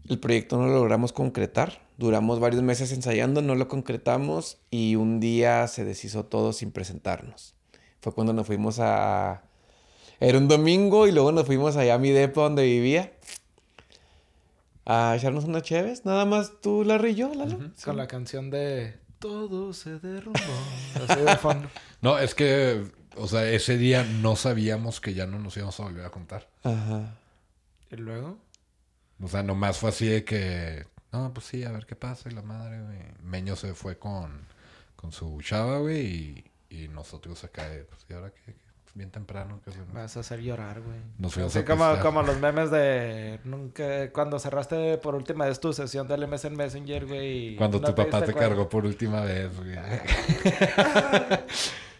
El 0.09 0.19
proyecto 0.19 0.57
no 0.57 0.67
lo 0.67 0.73
logramos 0.73 1.13
concretar. 1.13 1.81
Duramos 1.97 2.39
varios 2.39 2.61
meses 2.61 2.91
ensayando, 2.91 3.41
no 3.41 3.55
lo 3.55 3.67
concretamos 3.67 4.57
y 4.69 4.95
un 4.95 5.19
día 5.19 5.67
se 5.67 5.85
deshizo 5.85 6.25
todo 6.25 6.53
sin 6.53 6.71
presentarnos. 6.71 7.55
Fue 8.01 8.13
cuando 8.13 8.33
nos 8.33 8.47
fuimos 8.47 8.79
a. 8.79 9.43
Era 10.19 10.37
un 10.37 10.47
domingo 10.47 11.07
y 11.07 11.11
luego 11.11 11.31
nos 11.31 11.45
fuimos 11.45 11.77
allá 11.77 11.95
a 11.95 11.97
mi 11.97 12.11
depo 12.11 12.41
donde 12.41 12.63
vivía 12.63 13.13
a 14.85 15.15
echarnos 15.15 15.45
unas 15.45 15.63
cheves. 15.63 16.05
Nada 16.05 16.25
más 16.25 16.61
tú, 16.61 16.83
Larry 16.83 17.11
y 17.11 17.15
yo, 17.15 17.33
Lalo. 17.33 17.71
Con 17.83 17.97
la 17.97 18.07
canción 18.07 18.49
de 18.49 18.99
Todo 19.19 19.73
se 19.73 19.99
derrumbó. 19.99 20.39
Así 21.07 21.21
de 21.21 21.37
fondo. 21.37 21.69
No, 22.01 22.19
es 22.19 22.35
que, 22.35 22.83
o 23.15 23.27
sea, 23.27 23.49
ese 23.49 23.77
día 23.77 24.03
no 24.03 24.35
sabíamos 24.35 24.99
que 24.99 25.13
ya 25.13 25.25
no 25.25 25.39
nos 25.39 25.55
íbamos 25.55 25.79
a 25.79 25.83
volver 25.83 26.05
a 26.05 26.09
contar. 26.09 26.49
Ajá. 26.63 27.15
¿Y 27.91 27.95
luego? 27.95 28.37
O 29.23 29.27
sea, 29.27 29.43
nomás 29.43 29.77
fue 29.77 29.89
así 29.89 30.07
de 30.07 30.23
que, 30.23 30.85
no, 31.11 31.33
pues 31.33 31.45
sí, 31.47 31.63
a 31.63 31.71
ver 31.71 31.85
qué 31.85 31.95
pasa. 31.95 32.29
Y 32.29 32.33
la 32.33 32.41
madre, 32.41 32.81
güey. 32.81 32.99
Meño 33.23 33.55
se 33.55 33.73
fue 33.73 33.97
con, 33.97 34.45
con 34.95 35.11
su 35.11 35.41
chava, 35.41 35.79
güey, 35.79 36.05
y, 36.05 36.51
y 36.69 36.87
nosotros 36.89 37.43
acá, 37.43 37.63
pues, 37.89 38.05
¿y 38.09 38.13
ahora 38.13 38.31
qué? 38.31 38.55
bien 38.93 39.09
temprano. 39.09 39.59
Que 39.63 39.71
Vas 39.91 40.15
a 40.17 40.19
hacer 40.21 40.41
llorar, 40.41 40.81
güey. 40.81 40.99
Nos 41.17 41.33
fuimos 41.33 41.57
como, 41.65 41.99
como 41.99 42.21
los 42.21 42.39
memes 42.41 42.69
de 42.71 43.39
nunca 43.43 44.11
cuando 44.11 44.39
cerraste 44.39 44.97
por 44.97 45.15
última 45.15 45.45
vez 45.45 45.59
tu 45.59 45.73
sesión 45.73 46.07
del 46.07 46.27
MSN 46.27 46.55
Messenger, 46.55 47.05
güey. 47.05 47.55
Cuando 47.55 47.81
tu 47.81 47.93
papá 47.95 48.23
te 48.23 48.33
cargó 48.33 48.69
por 48.69 48.85
última 48.85 49.21
vez, 49.21 49.49
güey. 49.55 49.75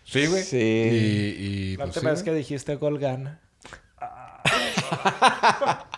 sí, 0.03 0.27
güey. 0.27 0.43
Sí. 0.43 0.57
Y, 0.57 1.43
y 1.43 1.77
la 1.77 1.85
pues, 1.85 1.95
última 1.95 2.11
vez 2.11 2.23
que 2.23 2.33
dijiste 2.33 2.75
gol 2.75 2.99
gana. 2.99 3.39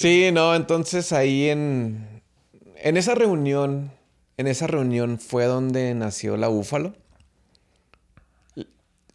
sí, 0.00 0.30
no, 0.32 0.54
entonces 0.54 1.12
ahí 1.12 1.48
en 1.48 2.10
en 2.82 2.96
esa 2.96 3.14
reunión, 3.14 3.92
en 4.36 4.46
esa 4.46 4.66
reunión 4.66 5.18
fue 5.18 5.44
donde 5.44 5.94
nació 5.94 6.36
la 6.36 6.48
Búfalo. 6.48 6.94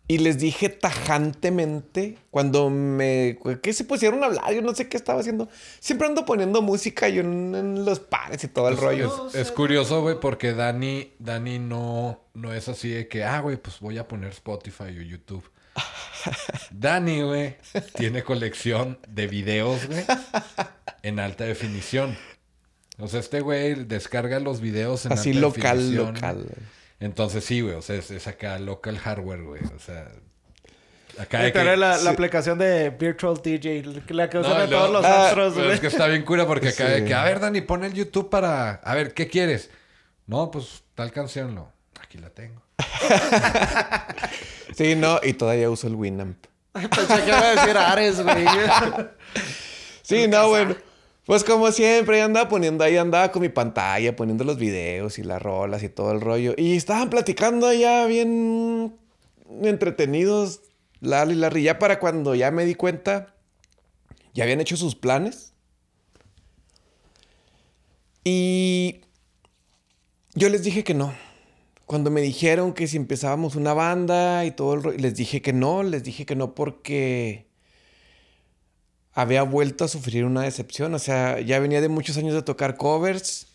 Y 0.07 0.19
les 0.19 0.37
dije 0.37 0.69
tajantemente 0.69 2.19
cuando 2.29 2.69
me... 2.69 3.39
¿Qué 3.63 3.73
se 3.73 3.85
pusieron 3.85 4.21
a 4.21 4.27
hablar? 4.27 4.53
Yo 4.53 4.61
no 4.61 4.75
sé 4.75 4.87
qué 4.87 4.97
estaba 4.97 5.19
haciendo. 5.19 5.49
Siempre 5.79 6.07
ando 6.07 6.25
poniendo 6.25 6.61
música 6.61 7.09
yo 7.09 7.21
en, 7.21 7.85
los 7.85 7.99
pares 8.01 8.43
y 8.43 8.47
todo 8.47 8.69
el 8.69 8.77
rollo. 8.77 9.29
Es, 9.33 9.51
curioso, 9.51 10.03
güey, 10.03 10.19
porque 10.19 10.53
Dani, 10.53 11.11
Dani 11.17 11.57
no, 11.57 12.21
no 12.35 12.53
es 12.53 12.69
así 12.69 12.89
de 12.89 13.07
que, 13.07 13.23
ah, 13.23 13.39
güey, 13.39 13.57
pues 13.57 13.79
voy 13.79 13.97
a 13.97 14.07
poner 14.07 14.29
Spotify 14.29 14.95
o 14.95 15.01
YouTube. 15.01 15.49
Dani, 16.71 17.21
güey, 17.21 17.55
tiene 17.95 18.23
colección 18.23 18.99
de 19.07 19.27
videos, 19.27 19.87
güey, 19.87 20.03
en 21.03 21.19
alta 21.19 21.45
definición. 21.45 22.17
O 22.97 23.07
sea, 23.07 23.19
este 23.19 23.41
güey 23.41 23.75
descarga 23.85 24.39
los 24.39 24.61
videos 24.61 25.05
en 25.05 25.13
así 25.13 25.29
alta 25.29 25.41
local, 25.41 25.77
definición. 25.77 26.13
local. 26.15 26.45
Entonces 26.99 27.43
sí, 27.43 27.61
güey, 27.61 27.75
o 27.75 27.81
sea, 27.81 27.95
es, 27.95 28.27
acá 28.27 28.57
local 28.59 28.97
hardware, 28.97 29.41
güey, 29.41 29.61
o 29.63 29.79
sea... 29.79 30.11
Acá 31.17 31.39
hay 31.39 31.53
que... 31.53 31.63
la, 31.63 31.97
la, 31.97 32.09
aplicación 32.09 32.57
de 32.57 32.89
Virtual 32.89 33.39
DJ, 33.41 33.83
la 34.09 34.29
que 34.29 34.37
usan 34.37 34.69
todos 34.69 34.91
los 34.91 35.05
ah, 35.05 35.27
astros, 35.27 35.53
güey. 35.55 35.71
Es 35.71 35.79
que 35.79 35.87
está 35.87 36.07
bien 36.07 36.23
cura 36.23 36.45
porque 36.45 36.69
acá 36.69 36.87
hay 36.87 37.05
que, 37.05 37.13
a 37.13 37.23
ver, 37.23 37.39
Dani, 37.39 37.61
pon 37.61 37.85
el 37.85 37.93
YouTube 37.93 38.29
para... 38.29 38.75
A 38.75 38.95
ver, 38.95 39.13
¿qué 39.13 39.27
quieres? 39.27 39.69
No, 40.27 40.51
pues 40.51 40.83
tal 40.93 41.11
canción, 41.11 41.55
lo... 41.55 41.71
Aquí 42.01 42.17
la 42.17 42.29
tengo. 42.29 42.61
sí, 44.73 44.95
no, 44.95 45.19
y 45.21 45.33
todavía 45.33 45.69
uso 45.69 45.87
el 45.87 45.95
Winamp. 45.95 46.37
Pensé 46.73 47.23
que 47.23 47.27
iba 47.27 47.39
a 47.39 47.55
decir 47.55 47.77
Ares, 47.77 48.21
güey. 48.21 48.45
Sí, 50.01 50.27
no, 50.27 50.49
bueno. 50.49 50.75
Pues 51.25 51.43
como 51.43 51.71
siempre, 51.71 52.21
andaba 52.21 52.47
poniendo 52.47 52.83
ahí, 52.83 52.97
andaba 52.97 53.31
con 53.31 53.41
mi 53.41 53.49
pantalla, 53.49 54.15
poniendo 54.15 54.43
los 54.43 54.57
videos 54.57 55.17
y 55.17 55.23
las 55.23 55.41
rolas 55.41 55.81
y 55.81 55.89
todo 55.89 56.11
el 56.11 56.21
rollo. 56.21 56.53
Y 56.55 56.77
estaban 56.77 57.09
platicando 57.09 57.65
allá 57.65 58.05
bien 58.05 58.95
entretenidos, 59.63 60.61
Lali 61.01 61.33
y 61.33 61.37
Larry. 61.37 61.63
Ya 61.63 61.79
para 61.79 61.99
cuando 61.99 62.35
ya 62.35 62.51
me 62.51 62.65
di 62.65 62.75
cuenta, 62.75 63.33
ya 64.35 64.43
habían 64.43 64.61
hecho 64.61 64.77
sus 64.77 64.95
planes. 64.95 65.53
Y 68.23 69.01
yo 70.35 70.49
les 70.49 70.63
dije 70.63 70.83
que 70.83 70.93
no. 70.93 71.15
Cuando 71.85 72.09
me 72.09 72.21
dijeron 72.21 72.73
que 72.73 72.87
si 72.87 72.97
empezábamos 72.97 73.55
una 73.55 73.73
banda 73.73 74.45
y 74.45 74.51
todo 74.51 74.73
el 74.91 75.01
les 75.01 75.15
dije 75.15 75.41
que 75.41 75.53
no, 75.53 75.83
les 75.83 76.03
dije 76.03 76.25
que 76.25 76.35
no 76.35 76.55
porque 76.55 77.45
había 79.13 79.43
vuelto 79.43 79.85
a 79.85 79.87
sufrir 79.87 80.25
una 80.25 80.41
decepción. 80.41 80.93
O 80.93 80.99
sea, 80.99 81.39
ya 81.39 81.59
venía 81.59 81.81
de 81.81 81.89
muchos 81.89 82.17
años 82.17 82.33
de 82.35 82.43
tocar 82.43 82.77
covers. 82.77 83.47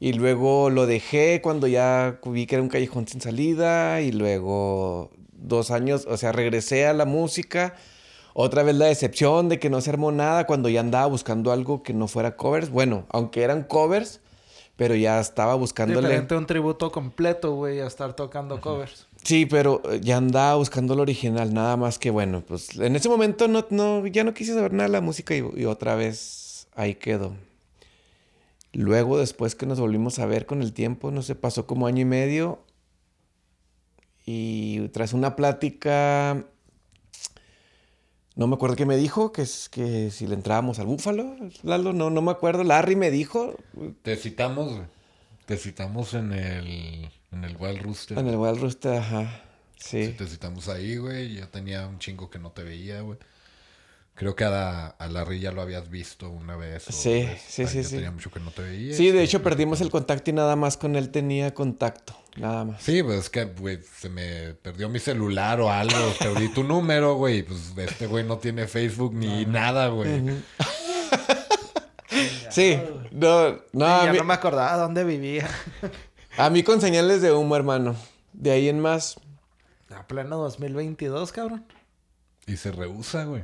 Y 0.00 0.12
luego 0.12 0.68
lo 0.68 0.86
dejé 0.86 1.40
cuando 1.40 1.66
ya 1.66 2.18
vi 2.24 2.46
que 2.46 2.56
era 2.56 2.62
un 2.62 2.68
callejón 2.68 3.06
sin 3.06 3.20
salida. 3.20 4.00
Y 4.00 4.12
luego 4.12 5.10
dos 5.32 5.70
años, 5.70 6.06
o 6.08 6.16
sea, 6.16 6.32
regresé 6.32 6.86
a 6.86 6.92
la 6.92 7.04
música. 7.04 7.74
Otra 8.34 8.64
vez 8.64 8.74
la 8.74 8.86
decepción 8.86 9.48
de 9.48 9.60
que 9.60 9.70
no 9.70 9.80
se 9.80 9.90
armó 9.90 10.10
nada 10.10 10.44
cuando 10.46 10.68
ya 10.68 10.80
andaba 10.80 11.06
buscando 11.06 11.52
algo 11.52 11.84
que 11.84 11.94
no 11.94 12.08
fuera 12.08 12.36
covers. 12.36 12.68
Bueno, 12.70 13.06
aunque 13.10 13.42
eran 13.42 13.62
covers, 13.62 14.20
pero 14.76 14.94
ya 14.94 15.20
estaba 15.20 15.54
buscándole. 15.54 16.08
Diferente 16.08 16.36
un 16.36 16.46
tributo 16.46 16.90
completo, 16.90 17.54
güey, 17.54 17.80
a 17.80 17.86
estar 17.86 18.14
tocando 18.14 18.60
covers. 18.60 19.06
Sí, 19.22 19.46
pero 19.46 19.80
eh, 19.90 20.00
ya 20.02 20.16
andaba 20.16 20.56
buscando 20.56 20.94
lo 20.94 21.02
original, 21.02 21.54
nada 21.54 21.76
más 21.76 21.98
que 21.98 22.10
bueno, 22.10 22.42
pues 22.46 22.76
en 22.78 22.96
ese 22.96 23.08
momento 23.08 23.48
no, 23.48 23.66
no, 23.70 24.06
ya 24.06 24.24
no 24.24 24.34
quise 24.34 24.54
saber 24.54 24.72
nada 24.72 24.88
de 24.88 24.92
la 24.92 25.00
música 25.00 25.34
y, 25.34 25.44
y 25.56 25.64
otra 25.64 25.94
vez 25.94 26.68
ahí 26.74 26.94
quedó. 26.94 27.34
Luego, 28.72 29.18
después 29.18 29.54
que 29.54 29.66
nos 29.66 29.78
volvimos 29.78 30.18
a 30.18 30.26
ver 30.26 30.46
con 30.46 30.60
el 30.60 30.72
tiempo, 30.72 31.12
no 31.12 31.22
sé, 31.22 31.36
pasó 31.36 31.66
como 31.66 31.86
año 31.86 32.02
y 32.02 32.06
medio. 32.06 32.58
Y 34.26 34.88
tras 34.88 35.12
una 35.12 35.36
plática, 35.36 36.44
no 38.36 38.46
me 38.46 38.54
acuerdo 38.54 38.76
qué 38.76 38.86
me 38.86 38.96
dijo, 38.96 39.32
que 39.32 39.42
es 39.42 39.68
que 39.68 40.10
si 40.10 40.26
le 40.26 40.34
entrábamos 40.34 40.78
al 40.78 40.86
búfalo, 40.86 41.36
Lalo, 41.62 41.92
no, 41.92 42.10
no 42.10 42.20
me 42.20 42.32
acuerdo. 42.32 42.64
Larry 42.64 42.96
me 42.96 43.10
dijo. 43.10 43.56
Te 44.02 44.16
citamos, 44.16 44.72
güey. 44.72 44.86
Te 45.46 45.56
citamos 45.56 46.14
en 46.14 46.32
el, 46.32 47.10
en 47.30 47.44
el 47.44 47.56
Wild 47.56 47.82
Rooster. 47.82 48.18
En 48.18 48.26
el 48.28 48.36
Wild 48.36 48.60
Rooster, 48.60 48.98
ajá. 48.98 49.42
Sí. 49.76 50.06
Sí, 50.06 50.12
te 50.12 50.26
citamos 50.26 50.68
ahí, 50.68 50.96
güey. 50.96 51.34
Ya 51.34 51.46
tenía 51.50 51.86
un 51.86 51.98
chingo 51.98 52.30
que 52.30 52.38
no 52.38 52.50
te 52.50 52.62
veía, 52.62 53.02
güey. 53.02 53.18
Creo 54.16 54.36
que 54.36 54.44
a, 54.44 54.50
la, 54.50 54.86
a 54.86 55.08
Larry 55.08 55.40
ya 55.40 55.50
lo 55.50 55.60
habías 55.60 55.90
visto 55.90 56.30
una 56.30 56.56
vez. 56.56 56.86
o 56.88 56.92
Sí, 56.92 57.28
sí, 57.48 57.66
sí, 57.66 57.78
ya 57.78 57.84
sí. 57.84 57.94
tenía 57.96 58.12
mucho 58.12 58.30
que 58.30 58.38
no 58.38 58.52
te 58.52 58.62
veía. 58.62 58.94
Sí, 58.96 59.10
de 59.10 59.22
hecho 59.24 59.42
perdimos 59.42 59.80
el 59.80 59.90
contacto 59.90 60.30
y 60.30 60.32
nada 60.34 60.54
más 60.54 60.76
con 60.76 60.94
él 60.94 61.10
tenía 61.10 61.52
contacto. 61.52 62.14
Nada 62.36 62.64
más. 62.64 62.82
Sí, 62.82 63.02
pues 63.02 63.18
es 63.18 63.30
que, 63.30 63.44
güey, 63.44 63.80
se 63.82 64.08
me 64.08 64.54
perdió 64.54 64.88
mi 64.88 65.00
celular 65.00 65.60
o 65.60 65.70
algo. 65.70 65.96
Perdí 66.18 66.48
tu 66.48 66.62
número, 66.62 67.14
güey. 67.16 67.42
Pues 67.42 67.72
este 67.76 68.06
güey 68.06 68.24
no 68.24 68.38
tiene 68.38 68.68
Facebook 68.68 69.14
ni 69.14 69.46
nada, 69.46 69.88
güey. 69.88 70.22
Sí, 72.50 72.78
no, 73.10 73.58
no, 73.72 73.84
a 73.86 74.04
ya 74.04 74.12
mí, 74.12 74.18
no 74.18 74.24
me 74.24 74.34
acordaba 74.34 74.76
dónde 74.76 75.02
vivía. 75.02 75.48
a 76.38 76.50
mí 76.50 76.62
con 76.62 76.80
señales 76.80 77.20
de 77.20 77.32
humo, 77.32 77.56
hermano. 77.56 77.96
De 78.32 78.52
ahí 78.52 78.68
en 78.68 78.78
más, 78.78 79.16
A 79.90 80.06
pleno 80.06 80.36
2022, 80.38 81.32
cabrón. 81.32 81.66
Y 82.46 82.56
se 82.56 82.70
rehúsa, 82.70 83.24
güey. 83.24 83.42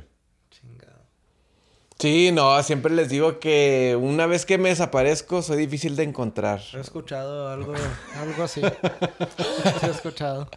Sí, 2.01 2.31
no, 2.31 2.63
siempre 2.63 2.91
les 2.95 3.09
digo 3.09 3.37
que 3.37 3.95
una 4.01 4.25
vez 4.25 4.47
que 4.47 4.57
me 4.57 4.69
desaparezco 4.69 5.43
soy 5.43 5.57
difícil 5.57 5.95
de 5.95 6.01
encontrar. 6.01 6.59
He 6.73 6.79
escuchado 6.79 7.47
algo, 7.47 7.73
algo 8.19 8.41
así. 8.41 8.59
Sí, 8.61 9.85
he 9.85 9.91
escuchado. 9.91 10.49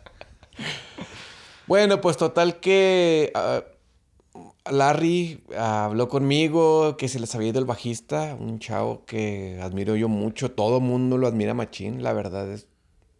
Bueno, 1.67 2.01
pues 2.01 2.17
total 2.17 2.61
que 2.61 3.31
ah, 3.35 3.63
Larry 4.71 5.45
ah, 5.55 5.85
habló 5.85 6.09
conmigo 6.09 6.97
que 6.97 7.09
se 7.09 7.21
les 7.21 7.35
había 7.35 7.51
ido 7.51 7.59
el 7.59 7.67
bajista, 7.67 8.35
un 8.41 8.59
chavo 8.59 9.05
que 9.05 9.61
admiro 9.61 9.97
yo 9.97 10.09
mucho, 10.09 10.51
todo 10.51 10.81
mundo 10.81 11.19
lo 11.19 11.27
admira 11.27 11.53
machín, 11.53 12.03
la 12.03 12.15
verdad 12.15 12.51
es 12.51 12.69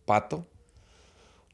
Pato. 0.07 0.47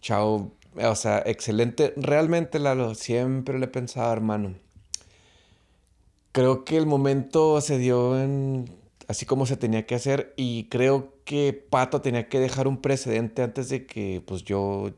Chavo, 0.00 0.52
o 0.76 0.94
sea, 0.94 1.20
excelente. 1.26 1.94
Realmente, 1.96 2.60
Lalo, 2.60 2.94
siempre 2.94 3.58
le 3.58 3.64
he 3.64 3.68
pensado, 3.68 4.12
hermano. 4.12 4.54
Creo 6.32 6.64
que 6.64 6.76
el 6.76 6.86
momento 6.86 7.60
se 7.60 7.78
dio 7.78 8.20
en 8.20 8.80
así 9.10 9.26
como 9.26 9.44
se 9.44 9.56
tenía 9.56 9.86
que 9.86 9.96
hacer 9.96 10.32
y 10.36 10.68
creo 10.68 11.14
que 11.24 11.52
Pato 11.52 12.00
tenía 12.00 12.28
que 12.28 12.38
dejar 12.38 12.68
un 12.68 12.80
precedente 12.80 13.42
antes 13.42 13.68
de 13.68 13.84
que 13.84 14.22
pues 14.24 14.44
yo 14.44 14.92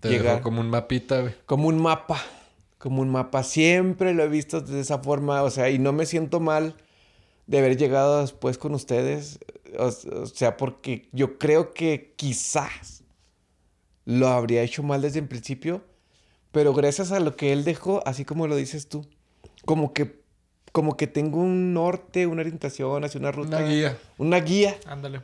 Te 0.00 0.10
llegara 0.10 0.32
dejó 0.32 0.42
como 0.42 0.60
un 0.60 0.68
mapita, 0.68 1.22
güey. 1.22 1.34
como 1.46 1.68
un 1.68 1.80
mapa, 1.80 2.22
como 2.76 3.00
un 3.00 3.08
mapa. 3.08 3.42
Siempre 3.42 4.12
lo 4.12 4.22
he 4.22 4.28
visto 4.28 4.60
de 4.60 4.80
esa 4.80 4.98
forma, 4.98 5.42
o 5.42 5.50
sea, 5.50 5.70
y 5.70 5.78
no 5.78 5.94
me 5.94 6.04
siento 6.04 6.40
mal 6.40 6.76
de 7.46 7.58
haber 7.58 7.78
llegado 7.78 8.20
después 8.20 8.58
con 8.58 8.74
ustedes, 8.74 9.38
o, 9.78 9.86
o 9.86 10.26
sea, 10.26 10.58
porque 10.58 11.08
yo 11.12 11.38
creo 11.38 11.72
que 11.72 12.12
quizás 12.16 13.02
lo 14.04 14.28
habría 14.28 14.62
hecho 14.62 14.82
mal 14.82 15.00
desde 15.00 15.20
el 15.20 15.28
principio, 15.28 15.82
pero 16.52 16.74
gracias 16.74 17.12
a 17.12 17.20
lo 17.20 17.34
que 17.34 17.54
él 17.54 17.64
dejó, 17.64 18.02
así 18.06 18.26
como 18.26 18.46
lo 18.46 18.56
dices 18.56 18.88
tú, 18.88 19.06
como 19.64 19.94
que 19.94 20.23
como 20.74 20.96
que 20.96 21.06
tengo 21.06 21.38
un 21.38 21.72
norte, 21.72 22.26
una 22.26 22.40
orientación 22.40 23.04
hacia 23.04 23.20
una 23.20 23.30
ruta, 23.30 23.58
Una 23.58 23.68
guía. 23.68 23.98
una 24.18 24.40
guía, 24.40 24.76
Ándale. 24.86 25.20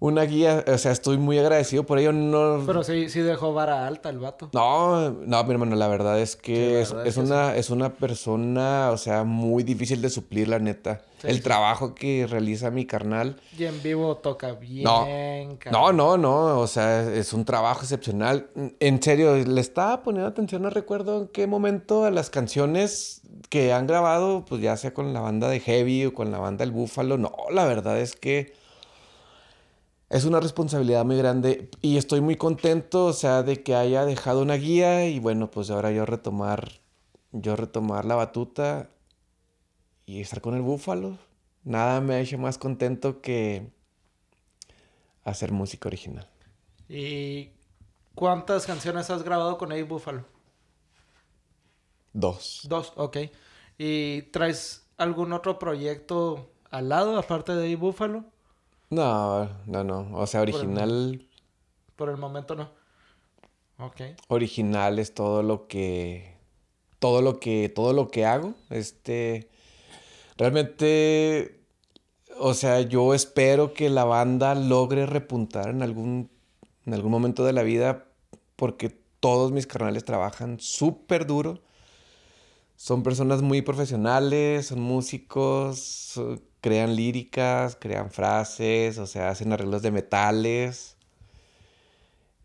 Una 0.00 0.22
guía, 0.22 0.64
o 0.66 0.78
sea, 0.78 0.92
estoy 0.92 1.18
muy 1.18 1.38
agradecido 1.38 1.84
por 1.84 1.98
ello, 1.98 2.12
no 2.12 2.62
Pero 2.66 2.84
sí, 2.84 3.08
sí 3.08 3.20
dejó 3.20 3.52
vara 3.52 3.86
alta 3.86 4.10
el 4.10 4.18
vato. 4.18 4.48
no, 4.52 5.10
no, 5.10 5.44
mi 5.44 5.50
hermano, 5.50 5.76
la 5.76 5.88
verdad 5.88 6.20
es 6.20 6.36
que 6.36 6.84
Sí, 6.84 6.94
es, 7.04 7.16
una, 7.16 7.56
es 7.56 7.70
una 7.70 7.94
persona, 7.94 8.90
o 8.92 8.96
sea, 8.96 9.24
muy 9.24 9.62
difícil 9.62 10.00
de 10.00 10.10
suplir, 10.10 10.48
la 10.48 10.58
neta. 10.58 11.02
Sí, 11.20 11.26
El 11.26 11.42
trabajo 11.42 11.96
que 11.96 12.28
realiza 12.28 12.70
mi 12.70 12.86
carnal. 12.86 13.40
Y 13.58 13.64
en 13.64 13.82
vivo 13.82 14.16
toca 14.18 14.52
bien, 14.52 14.84
No. 14.84 15.06
No, 15.72 15.92
no, 15.92 16.16
no, 16.16 16.60
o 16.60 16.66
sea, 16.68 17.12
es 17.12 17.32
un 17.32 17.44
trabajo 17.44 17.80
excepcional. 17.82 18.50
En 18.78 19.02
serio, 19.02 19.34
le 19.34 19.60
estaba 19.60 20.04
poniendo 20.04 20.28
atención, 20.28 20.62
no 20.62 20.70
recuerdo 20.70 21.22
en 21.22 21.28
qué 21.28 21.48
momento, 21.48 22.04
a 22.04 22.12
las 22.12 22.30
canciones 22.30 23.22
que 23.48 23.72
han 23.72 23.88
grabado, 23.88 24.44
pues 24.44 24.62
ya 24.62 24.76
sea 24.76 24.94
con 24.94 25.12
la 25.12 25.20
banda 25.20 25.48
de 25.48 25.58
Heavy 25.58 26.06
o 26.06 26.14
con 26.14 26.30
la 26.30 26.38
banda 26.38 26.64
del 26.64 26.70
Búfalo. 26.70 27.18
No, 27.18 27.32
la 27.50 27.64
verdad 27.66 27.98
es 27.98 28.14
que 28.14 28.52
es 30.10 30.24
una 30.24 30.40
responsabilidad 30.40 31.04
muy 31.04 31.18
grande 31.18 31.70
y 31.82 31.98
estoy 31.98 32.20
muy 32.20 32.36
contento, 32.36 33.06
o 33.06 33.12
sea, 33.12 33.42
de 33.42 33.62
que 33.62 33.74
haya 33.74 34.04
dejado 34.04 34.40
una 34.42 34.54
guía 34.54 35.06
y 35.06 35.18
bueno, 35.18 35.50
pues 35.50 35.70
ahora 35.70 35.90
yo 35.90 36.06
retomar, 36.06 36.80
yo 37.32 37.56
retomar 37.56 38.04
la 38.06 38.14
batuta 38.14 38.90
y 40.06 40.20
estar 40.20 40.40
con 40.40 40.54
el 40.54 40.62
Búfalo. 40.62 41.18
Nada 41.64 42.00
me 42.00 42.14
ha 42.14 42.20
hecho 42.20 42.38
más 42.38 42.56
contento 42.56 43.20
que 43.20 43.70
hacer 45.24 45.52
música 45.52 45.88
original. 45.88 46.26
¿Y 46.88 47.50
cuántas 48.14 48.64
canciones 48.64 49.10
has 49.10 49.22
grabado 49.22 49.58
con 49.58 49.72
Abe 49.72 49.82
Buffalo? 49.82 50.24
Dos. 52.14 52.62
Dos, 52.66 52.94
ok. 52.96 53.18
¿Y 53.76 54.22
traes 54.22 54.86
algún 54.96 55.34
otro 55.34 55.58
proyecto 55.58 56.50
al 56.70 56.88
lado, 56.88 57.18
aparte 57.18 57.52
de 57.52 57.66
Abe 57.66 57.76
Buffalo? 57.76 58.24
No, 58.90 59.48
no, 59.66 59.84
no. 59.84 60.08
O 60.14 60.26
sea, 60.26 60.40
original, 60.40 61.26
Por 61.96 62.08
el 62.08 62.16
momento 62.16 62.54
no. 62.54 62.70
Ok. 63.78 64.00
original 64.28 64.98
es 64.98 65.14
todo 65.14 65.42
lo 65.42 65.68
que, 65.68 66.36
todo 66.98 67.22
lo 67.22 67.38
que, 67.38 67.68
todo 67.68 67.92
lo 67.92 68.08
que 68.08 68.24
hago. 68.24 68.54
Este, 68.70 69.50
realmente, 70.36 71.60
o 72.38 72.54
sea, 72.54 72.80
yo 72.80 73.14
espero 73.14 73.74
que 73.74 73.88
la 73.90 74.04
banda 74.04 74.54
logre 74.54 75.06
repuntar 75.06 75.68
en 75.68 75.82
algún, 75.82 76.30
en 76.86 76.94
algún 76.94 77.12
momento 77.12 77.44
de 77.44 77.52
la 77.52 77.62
vida, 77.62 78.06
porque 78.56 78.88
todos 79.20 79.52
mis 79.52 79.66
carnales 79.66 80.04
trabajan 80.04 80.58
súper 80.60 81.26
duro. 81.26 81.60
Son 82.78 83.02
personas 83.02 83.42
muy 83.42 83.60
profesionales, 83.60 84.66
son 84.66 84.80
músicos, 84.80 86.14
crean 86.60 86.94
líricas, 86.94 87.74
crean 87.74 88.12
frases, 88.12 88.98
o 88.98 89.06
sea, 89.08 89.30
hacen 89.30 89.52
arreglos 89.52 89.82
de 89.82 89.90
metales. 89.90 90.96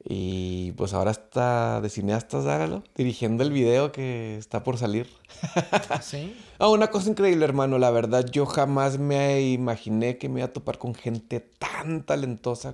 Y 0.04 0.72
pues 0.72 0.96
ahora 0.96 1.12
está 1.12 1.82
de 1.82 1.90
cineastas, 1.90 2.48
hágalo, 2.48 2.84
dirigiendo 2.96 3.44
el 3.44 3.52
video 3.52 3.92
que 3.92 4.36
está 4.40 4.64
por 4.64 4.80
salir. 4.80 5.08
¿Sí? 6.02 6.36
Ah, 6.58 6.70
una 6.70 6.88
cosa 6.88 7.12
increíble, 7.12 7.46
hermano, 7.46 7.78
la 7.78 7.92
verdad, 7.92 8.26
yo 8.26 8.48
jamás 8.48 8.98
me 8.98 9.40
imaginé 9.44 10.18
que 10.18 10.30
me 10.30 10.40
iba 10.40 10.48
a 10.48 10.54
topar 10.54 10.80
con 10.80 10.96
gente 10.96 11.42
tan 11.42 12.08
talentosa 12.08 12.74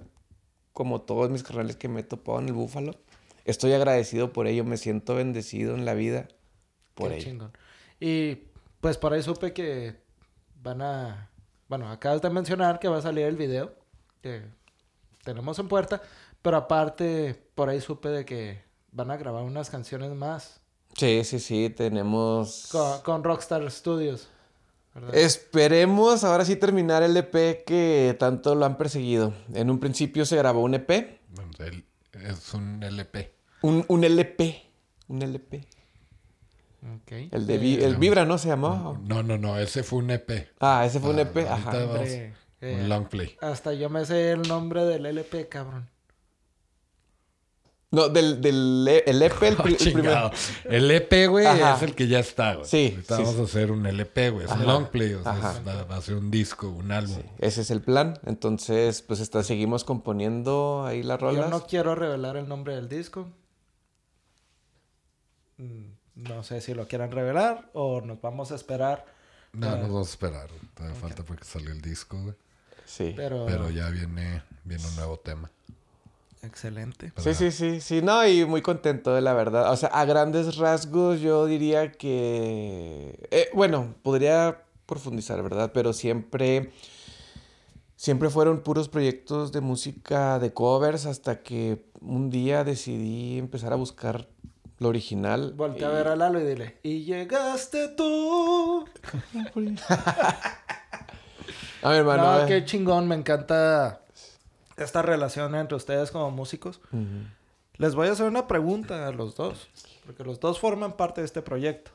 como 0.72 1.02
todos 1.02 1.30
mis 1.30 1.44
carnales 1.44 1.76
que 1.76 1.90
me 1.90 2.00
he 2.00 2.04
topado 2.04 2.40
en 2.40 2.48
el 2.48 2.54
Búfalo. 2.54 2.96
Estoy 3.44 3.74
agradecido 3.74 4.32
por 4.32 4.48
ello, 4.48 4.64
me 4.64 4.78
siento 4.78 5.14
bendecido 5.14 5.76
en 5.76 5.84
la 5.84 5.94
vida 5.94 6.30
por 7.00 7.10
Qué 7.10 7.16
ello. 7.16 7.24
chingón. 7.24 7.52
Y 8.00 8.36
pues 8.82 8.98
por 8.98 9.14
ahí 9.14 9.24
supe 9.24 9.54
que 9.54 10.02
van 10.62 10.82
a... 10.82 11.30
Bueno, 11.68 11.90
acabas 11.90 12.22
de 12.22 12.30
mencionar 12.30 12.80
que 12.80 12.88
va 12.88 12.98
a 12.98 13.02
salir 13.02 13.26
el 13.26 13.36
video 13.38 13.74
que 14.22 14.44
tenemos 15.24 15.58
en 15.60 15.68
puerta, 15.68 16.02
pero 16.42 16.58
aparte 16.58 17.36
por 17.56 17.70
ahí 17.70 17.80
supe 17.82 18.10
de 18.10 18.26
que 18.26 18.62
van 18.92 19.12
a 19.12 19.18
grabar 19.18 19.44
unas 19.44 19.70
canciones 19.70 20.12
más 20.12 20.62
Sí, 20.96 21.24
sí, 21.24 21.40
sí, 21.40 21.70
tenemos... 21.70 22.68
con, 22.72 23.02
con 23.02 23.24
Rockstar 23.24 23.70
Studios. 23.72 24.28
¿verdad? 24.96 25.16
Esperemos 25.16 26.24
ahora 26.24 26.44
sí 26.44 26.56
terminar 26.56 27.04
el 27.04 27.16
EP 27.16 27.64
que 27.64 28.16
tanto 28.20 28.56
lo 28.56 28.66
han 28.66 28.76
perseguido. 28.78 29.34
En 29.54 29.70
un 29.70 29.80
principio 29.80 30.26
se 30.26 30.36
grabó 30.36 30.62
un 30.64 30.74
EP, 30.74 31.20
es 32.14 32.54
un 32.54 32.82
LP. 32.84 33.34
un, 33.62 33.86
un 33.88 34.04
LP, 34.04 34.64
un 35.08 35.22
LP. 35.22 35.68
Ok. 36.82 37.12
El 37.32 37.46
de 37.46 37.58
Vi- 37.58 37.84
el 37.84 37.98
Vibra, 37.98 38.26
¿no? 38.26 38.38
Se 38.38 38.48
llamaba. 38.48 38.98
No, 39.04 39.22
no, 39.24 39.38
no, 39.38 39.58
ese 39.60 39.84
fue 39.84 40.00
un 40.00 40.12
EP. 40.12 40.48
Ah, 40.60 40.84
ese 40.86 41.00
fue 41.00 41.10
un 41.10 41.20
Ah, 41.20 41.24
EP, 41.24 41.38
ajá. 41.48 41.72
vamos- 41.72 41.86
Hombre, 41.98 42.34
eh, 42.62 42.80
Un 42.82 42.90
long 42.90 43.06
play. 43.08 43.36
hasta 43.42 43.74
yo 43.74 43.90
me 43.90 44.06
sé 44.06 44.32
el 44.32 44.42
nombre 44.44 44.86
del 44.86 45.06
LP, 45.06 45.48
cabrón. 45.50 45.90
No, 47.92 48.08
del, 48.08 48.40
del 48.40 48.86
E- 48.88 49.04
el 49.08 49.20
EP, 49.24 49.48
el, 49.48 49.56
pri- 49.58 49.78
el 49.80 49.94
primero. 49.94 50.32
El 50.66 50.92
EP, 50.92 51.28
güey, 51.28 51.46
es 51.48 51.82
el 51.82 51.96
que 51.96 52.08
ya 52.08 52.20
está, 52.20 52.54
güey. 52.54 52.66
Sí, 52.68 52.92
Ahorita 52.94 53.16
sí, 53.18 53.24
vamos 53.24 53.36
sí. 53.36 53.42
a 53.42 53.44
hacer 53.46 53.72
un 53.72 53.86
LP, 53.88 54.30
güey. 54.30 54.46
Es 54.46 54.52
un 54.52 54.66
long 54.66 54.86
play. 54.90 55.14
O 55.16 55.24
sea, 55.24 55.34
es- 55.38 55.68
va, 55.68 55.84
va 55.86 55.96
a 55.98 56.02
ser 56.02 56.16
un 56.16 56.30
disco, 56.32 56.70
un 56.70 56.92
álbum. 56.92 57.18
Ese 57.40 57.62
es 57.62 57.72
el 57.72 57.82
plan. 57.82 58.20
Entonces, 58.28 59.02
pues 59.02 59.20
está, 59.20 59.42
seguimos 59.44 59.84
componiendo 59.84 60.86
ahí 60.86 61.02
las 61.02 61.20
rolas. 61.20 61.44
Yo 61.46 61.50
no 61.50 61.66
quiero 61.66 61.96
revelar 61.96 62.38
el 62.38 62.48
nombre 62.48 62.76
del 62.76 62.88
disco. 62.90 63.28
Mm, 65.58 65.94
No 66.28 66.44
sé 66.44 66.62
si 66.62 66.74
lo 66.74 66.88
quieran 66.88 67.12
revelar 67.12 67.70
o 67.74 68.02
nos 68.02 68.20
vamos 68.22 68.52
a 68.52 68.56
esperar. 68.56 69.06
No, 69.54 69.68
Ah. 69.70 69.76
nos 69.78 69.90
vamos 69.90 70.08
a 70.08 70.12
esperar. 70.12 70.50
Todavía 70.76 71.00
falta 71.00 71.24
porque 71.24 71.44
salió 71.46 71.72
el 71.72 71.82
disco, 71.82 72.22
güey. 72.22 72.36
Sí. 72.86 73.14
Pero, 73.16 73.46
Pero 73.46 73.70
ya 73.70 73.90
viene, 73.90 74.42
viene 74.64 74.86
un 74.86 74.96
nuevo 74.96 75.18
tema. 75.18 75.50
excelente. 76.42 77.12
Sí, 77.18 77.34
sí, 77.34 77.52
sí, 77.52 77.82
sí, 77.82 78.02
no, 78.02 78.26
y 78.26 78.46
muy 78.46 78.62
contento 78.62 79.14
de 79.14 79.22
la 79.22 79.34
verdad. 79.34 79.72
O 79.72 79.76
sea, 79.76 79.90
a 79.90 80.06
grandes 80.06 80.56
rasgos 80.58 81.20
yo 81.20 81.46
diría 81.46 81.92
que, 81.92 83.28
eh, 83.32 83.50
bueno, 83.54 83.94
podría 84.04 84.64
profundizar, 84.86 85.42
¿verdad? 85.44 85.72
Pero 85.74 85.92
siempre, 85.94 86.72
siempre 87.96 88.30
fueron 88.30 88.62
puros 88.62 88.88
proyectos 88.90 89.52
de 89.52 89.60
música 89.62 90.40
de 90.40 90.54
covers 90.54 91.06
hasta 91.06 91.42
que 91.44 91.84
un 92.02 92.30
día 92.30 92.64
decidí 92.64 93.38
empezar 93.38 93.74
a 93.74 93.76
buscar 93.76 94.30
lo 94.80 94.90
original. 94.90 95.54
Voltea 95.56 95.90
a 95.90 95.92
ver 95.92 96.08
a 96.08 96.16
Lalo 96.16 96.40
y 96.42 96.46
dile, 96.46 96.78
y 96.84 97.04
llegaste 97.04 97.90
tú. 97.90 98.86
A 101.82 101.92
mi 101.92 101.96
hermano. 101.96 102.42
no, 102.42 102.46
qué 102.46 102.66
chingón, 102.66 103.08
me 103.08 103.16
encanta 103.16 104.02
esta 104.76 105.02
relación 105.02 105.56
entre 105.56 105.78
ustedes 105.78 106.12
como 106.12 106.30
músicos. 106.32 106.82
Les 107.78 107.96
voy 107.96 108.10
a 108.10 108.12
hacer 108.12 108.26
una 108.26 108.48
pregunta 108.48 109.08
a 109.08 109.12
los 109.12 109.36
dos, 109.36 109.70
porque 110.06 110.26
los 110.26 110.42
dos 110.42 110.60
forman 110.60 110.98
parte 110.98 111.22
de 111.22 111.26
este 111.26 111.42
proyecto. 111.42 111.92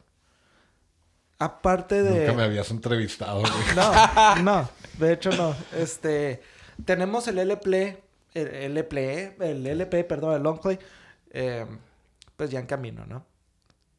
Aparte 1.38 2.02
de... 2.02 2.20
Nunca 2.20 2.32
me 2.32 2.44
habías 2.44 2.70
entrevistado, 2.70 3.40
güey. 3.40 3.52
No, 3.76 4.36
no, 4.42 4.68
de 4.98 5.12
hecho 5.12 5.30
no. 5.32 5.54
Este, 5.76 6.42
tenemos 6.86 7.28
el 7.28 7.38
LP, 7.38 8.02
el 8.32 8.48
LP, 8.78 9.36
el 9.40 9.66
LP, 9.66 10.04
perdón, 10.04 10.36
el 10.36 10.42
long 10.42 10.58
play, 10.60 10.78
eh, 11.32 11.66
pues 12.36 12.50
ya 12.50 12.60
en 12.60 12.66
camino, 12.66 13.06
¿no? 13.06 13.26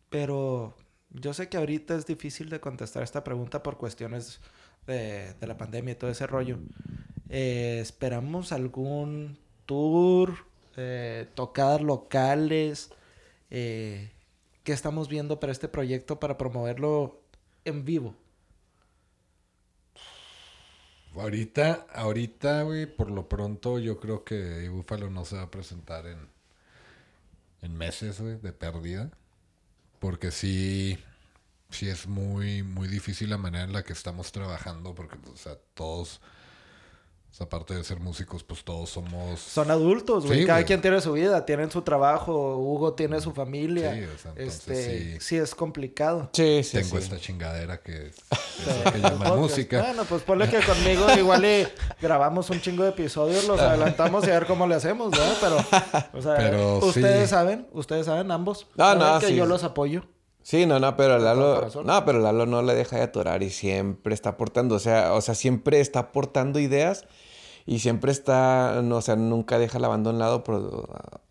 Pero 0.09 0.75
yo 1.09 1.33
sé 1.33 1.49
que 1.49 1.57
ahorita 1.57 1.95
es 1.95 2.05
difícil 2.05 2.49
de 2.49 2.59
contestar 2.59 3.03
esta 3.03 3.23
pregunta 3.23 3.63
por 3.63 3.77
cuestiones 3.77 4.39
de, 4.87 5.35
la 5.41 5.57
pandemia 5.57 5.93
y 5.93 5.95
todo 5.95 6.09
ese 6.09 6.27
rollo. 6.27 6.59
Eh, 7.29 7.79
esperamos 7.81 8.51
algún 8.51 9.37
tour, 9.65 10.35
eh, 10.77 11.27
tocadas 11.33 11.81
locales, 11.81 12.91
eh, 13.49 14.11
¿qué 14.63 14.73
estamos 14.73 15.07
viendo 15.07 15.39
para 15.39 15.51
este 15.51 15.67
proyecto 15.67 16.19
para 16.19 16.37
promoverlo 16.37 17.21
en 17.63 17.85
vivo? 17.85 18.15
Ahorita, 21.15 21.87
ahorita, 21.93 22.63
güey, 22.63 22.85
por 22.87 23.09
lo 23.09 23.29
pronto 23.29 23.79
yo 23.79 24.01
creo 24.01 24.25
que 24.25 24.67
Búfalo 24.67 25.09
no 25.09 25.23
se 25.23 25.37
va 25.37 25.43
a 25.43 25.51
presentar 25.51 26.07
en, 26.07 26.34
en 27.65 27.77
meses, 27.77 28.19
de 28.19 28.53
pérdida. 28.53 29.11
Porque 29.99 30.31
sí, 30.31 30.97
sí 31.69 31.89
es 31.89 32.07
muy, 32.07 32.63
muy 32.63 32.87
difícil 32.87 33.29
la 33.29 33.37
manera 33.37 33.63
en 33.65 33.73
la 33.73 33.83
que 33.83 33.93
estamos 33.93 34.31
trabajando, 34.31 34.95
porque, 34.95 35.17
o 35.31 35.37
sea, 35.37 35.55
todos, 35.73 36.21
o 37.35 37.37
sea, 37.37 37.47
aparte 37.47 37.75
de 37.75 37.83
ser 37.83 37.99
músicos, 37.99 38.45
pues 38.45 38.63
todos 38.63 38.89
somos... 38.89 39.41
Son 39.41 39.69
adultos, 39.69 40.25
güey. 40.25 40.39
Sí, 40.39 40.45
Cada 40.45 40.59
güey. 40.59 40.67
quien 40.67 40.79
tiene 40.79 41.01
su 41.01 41.11
vida, 41.11 41.45
tienen 41.45 41.69
su 41.69 41.81
trabajo. 41.81 42.55
Hugo 42.55 42.93
tiene 42.93 43.19
su 43.19 43.33
familia. 43.33 43.93
Sí, 43.93 44.03
o 44.03 44.17
sea, 44.17 44.31
entonces 44.37 44.59
este, 44.59 45.11
sí. 45.11 45.17
sí. 45.19 45.35
es 45.35 45.53
complicado. 45.53 46.29
Sí, 46.31 46.63
sí, 46.63 46.77
Tengo 46.77 46.95
sí. 46.95 47.03
esta 47.03 47.19
chingadera 47.19 47.81
que 47.81 48.07
es, 48.07 48.15
que 48.93 48.99
llaman 49.01 49.37
música. 49.37 49.81
Bueno, 49.81 50.05
pues 50.05 50.23
ponle 50.23 50.49
que 50.49 50.61
conmigo 50.61 51.11
igual 51.17 51.43
y 51.43 51.67
grabamos 52.01 52.49
un 52.51 52.61
chingo 52.61 52.83
de 52.83 52.91
episodios, 52.91 53.45
los 53.45 53.59
adelantamos 53.59 54.25
y 54.25 54.31
a 54.31 54.35
ver 54.35 54.45
cómo 54.45 54.65
le 54.65 54.75
hacemos, 54.75 55.11
¿verdad? 55.11 55.35
Pero, 55.41 55.57
o 56.13 56.21
sea, 56.21 56.37
Pero 56.37 56.77
ustedes 56.77 57.23
sí. 57.23 57.35
saben, 57.35 57.67
ustedes 57.73 58.05
saben 58.05 58.31
ambos. 58.31 58.65
No, 58.75 58.95
no, 58.95 59.19
que 59.19 59.27
sí. 59.27 59.35
yo 59.35 59.45
los 59.45 59.65
apoyo. 59.65 60.05
Sí, 60.41 60.65
no, 60.65 60.79
no, 60.79 60.95
pero 60.95 61.19
Lalo, 61.19 61.67
no, 61.83 62.05
pero 62.05 62.19
Lalo 62.19 62.45
no 62.45 62.61
le 62.61 62.75
deja 62.75 62.95
de 62.95 63.01
atorar 63.01 63.43
y 63.43 63.49
siempre 63.49 64.13
está 64.13 64.29
aportando, 64.29 64.75
o 64.75 64.79
sea, 64.79 65.11
o 65.13 65.19
sea, 65.19 65.35
siempre 65.35 65.81
está 65.81 65.99
aportando 65.99 66.59
ideas 66.59 67.05
y 67.65 67.79
siempre 67.79 68.11
está, 68.11 68.81
no, 68.83 68.97
o 68.97 69.01
sea, 69.01 69.15
nunca 69.15 69.57
deja 69.59 69.79
la 69.79 69.87
banda 69.87 70.09
a 70.09 70.13
un 70.13 70.19
lado 70.19 70.43
por, 70.43 71.21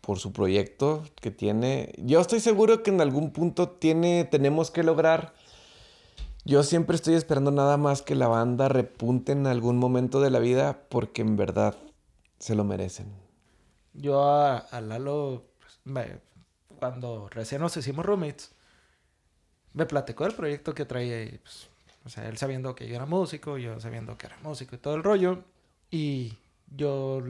por 0.00 0.18
su 0.18 0.32
proyecto 0.32 1.04
que 1.20 1.30
tiene. 1.30 1.92
Yo 1.98 2.20
estoy 2.20 2.40
seguro 2.40 2.82
que 2.82 2.90
en 2.90 3.00
algún 3.00 3.32
punto 3.32 3.68
tiene, 3.68 4.24
tenemos 4.24 4.70
que 4.70 4.82
lograr. 4.82 5.34
Yo 6.44 6.62
siempre 6.64 6.96
estoy 6.96 7.14
esperando 7.14 7.50
nada 7.52 7.76
más 7.76 8.02
que 8.02 8.14
la 8.16 8.26
banda 8.28 8.68
repunte 8.68 9.32
en 9.32 9.46
algún 9.46 9.76
momento 9.76 10.20
de 10.20 10.30
la 10.30 10.40
vida 10.40 10.80
porque 10.88 11.22
en 11.22 11.36
verdad 11.36 11.76
se 12.38 12.54
lo 12.56 12.64
merecen. 12.64 13.06
Yo 13.94 14.22
a, 14.24 14.56
a 14.58 14.80
Lalo, 14.80 15.44
pues, 15.60 15.78
me- 15.84 16.18
cuando 16.80 17.28
recién 17.28 17.60
nos 17.60 17.76
hicimos 17.76 18.04
roommates, 18.04 18.52
me 19.74 19.86
platicó 19.86 20.26
el 20.26 20.34
proyecto 20.34 20.74
que 20.74 20.84
traía 20.84 21.22
y, 21.22 21.38
pues, 21.38 21.68
o 22.04 22.08
sea, 22.08 22.28
él 22.28 22.36
sabiendo 22.36 22.74
que 22.74 22.88
yo 22.88 22.96
era 22.96 23.06
músico, 23.06 23.58
yo 23.58 23.78
sabiendo 23.80 24.16
que 24.18 24.26
era 24.26 24.36
músico 24.42 24.74
y 24.74 24.78
todo 24.78 24.94
el 24.94 25.02
rollo. 25.02 25.44
Y 25.90 26.38
yo, 26.66 27.22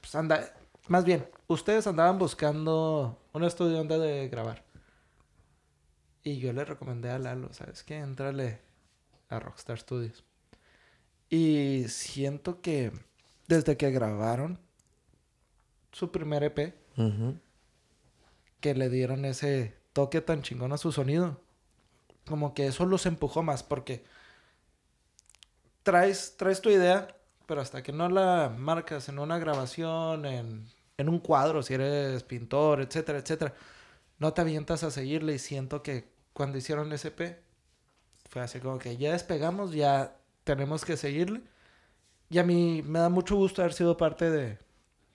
pues, 0.00 0.14
anda, 0.14 0.52
más 0.88 1.04
bien, 1.04 1.26
ustedes 1.46 1.86
andaban 1.86 2.18
buscando 2.18 3.18
un 3.32 3.44
estudio 3.44 3.78
donde 3.78 3.98
de 3.98 4.28
grabar. 4.28 4.64
Y 6.22 6.38
yo 6.38 6.52
le 6.52 6.64
recomendé 6.64 7.10
a 7.10 7.18
Lalo, 7.18 7.52
¿sabes 7.52 7.82
qué? 7.82 7.98
Entrale 7.98 8.60
a 9.28 9.38
Rockstar 9.40 9.78
Studios. 9.78 10.24
Y 11.28 11.86
siento 11.88 12.60
que 12.60 12.92
desde 13.48 13.76
que 13.76 13.90
grabaron 13.90 14.58
su 15.92 16.10
primer 16.10 16.44
EP, 16.44 16.74
que 18.60 18.74
le 18.74 18.88
dieron 18.88 19.24
ese 19.24 19.74
toque 19.92 20.20
tan 20.20 20.42
chingón 20.42 20.72
a 20.72 20.78
su 20.78 20.92
sonido. 20.92 21.40
Como 22.26 22.54
que 22.54 22.66
eso 22.68 22.86
los 22.86 23.06
empujó 23.06 23.42
más 23.42 23.62
porque 23.62 24.04
traes, 25.82 26.36
traes 26.36 26.60
tu 26.60 26.70
idea, 26.70 27.16
pero 27.46 27.60
hasta 27.60 27.82
que 27.82 27.92
no 27.92 28.08
la 28.08 28.52
marcas 28.56 29.08
en 29.08 29.18
una 29.18 29.38
grabación, 29.38 30.26
en, 30.26 30.66
en 30.98 31.08
un 31.08 31.20
cuadro, 31.20 31.62
si 31.62 31.74
eres 31.74 32.22
pintor, 32.24 32.80
etcétera, 32.80 33.18
etcétera, 33.18 33.54
no 34.18 34.32
te 34.34 34.40
avientas 34.42 34.84
a 34.84 34.90
seguirle 34.90 35.34
y 35.34 35.38
siento 35.38 35.82
que 35.82 36.08
cuando 36.32 36.58
hicieron 36.58 36.92
EP 36.92 37.42
fue 38.30 38.42
así 38.42 38.60
como 38.60 38.78
que 38.78 38.96
ya 38.96 39.12
despegamos, 39.12 39.72
ya 39.72 40.16
tenemos 40.44 40.84
que 40.84 40.96
seguirle. 40.96 41.42
Y 42.30 42.38
a 42.38 42.44
mí 42.44 42.82
me 42.84 42.98
da 43.00 43.08
mucho 43.08 43.36
gusto 43.36 43.62
haber 43.62 43.74
sido 43.74 43.96
parte 43.96 44.30
de, 44.30 44.58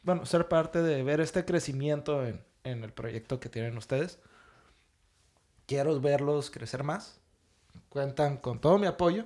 bueno, 0.04 0.26
ser 0.26 0.48
parte 0.48 0.82
de 0.82 1.04
ver 1.04 1.22
este 1.22 1.46
crecimiento 1.46 2.26
en, 2.26 2.44
en 2.64 2.84
el 2.84 2.94
proyecto 2.94 3.40
que 3.40 3.50
tienen 3.50 3.78
ustedes. 3.78 4.20
Quiero 5.70 6.00
verlos 6.02 6.50
crecer 6.50 6.84
más. 6.84 7.20
Cuentan 7.90 8.38
con 8.38 8.60
todo 8.60 8.80
mi 8.80 8.88
apoyo. 8.88 9.26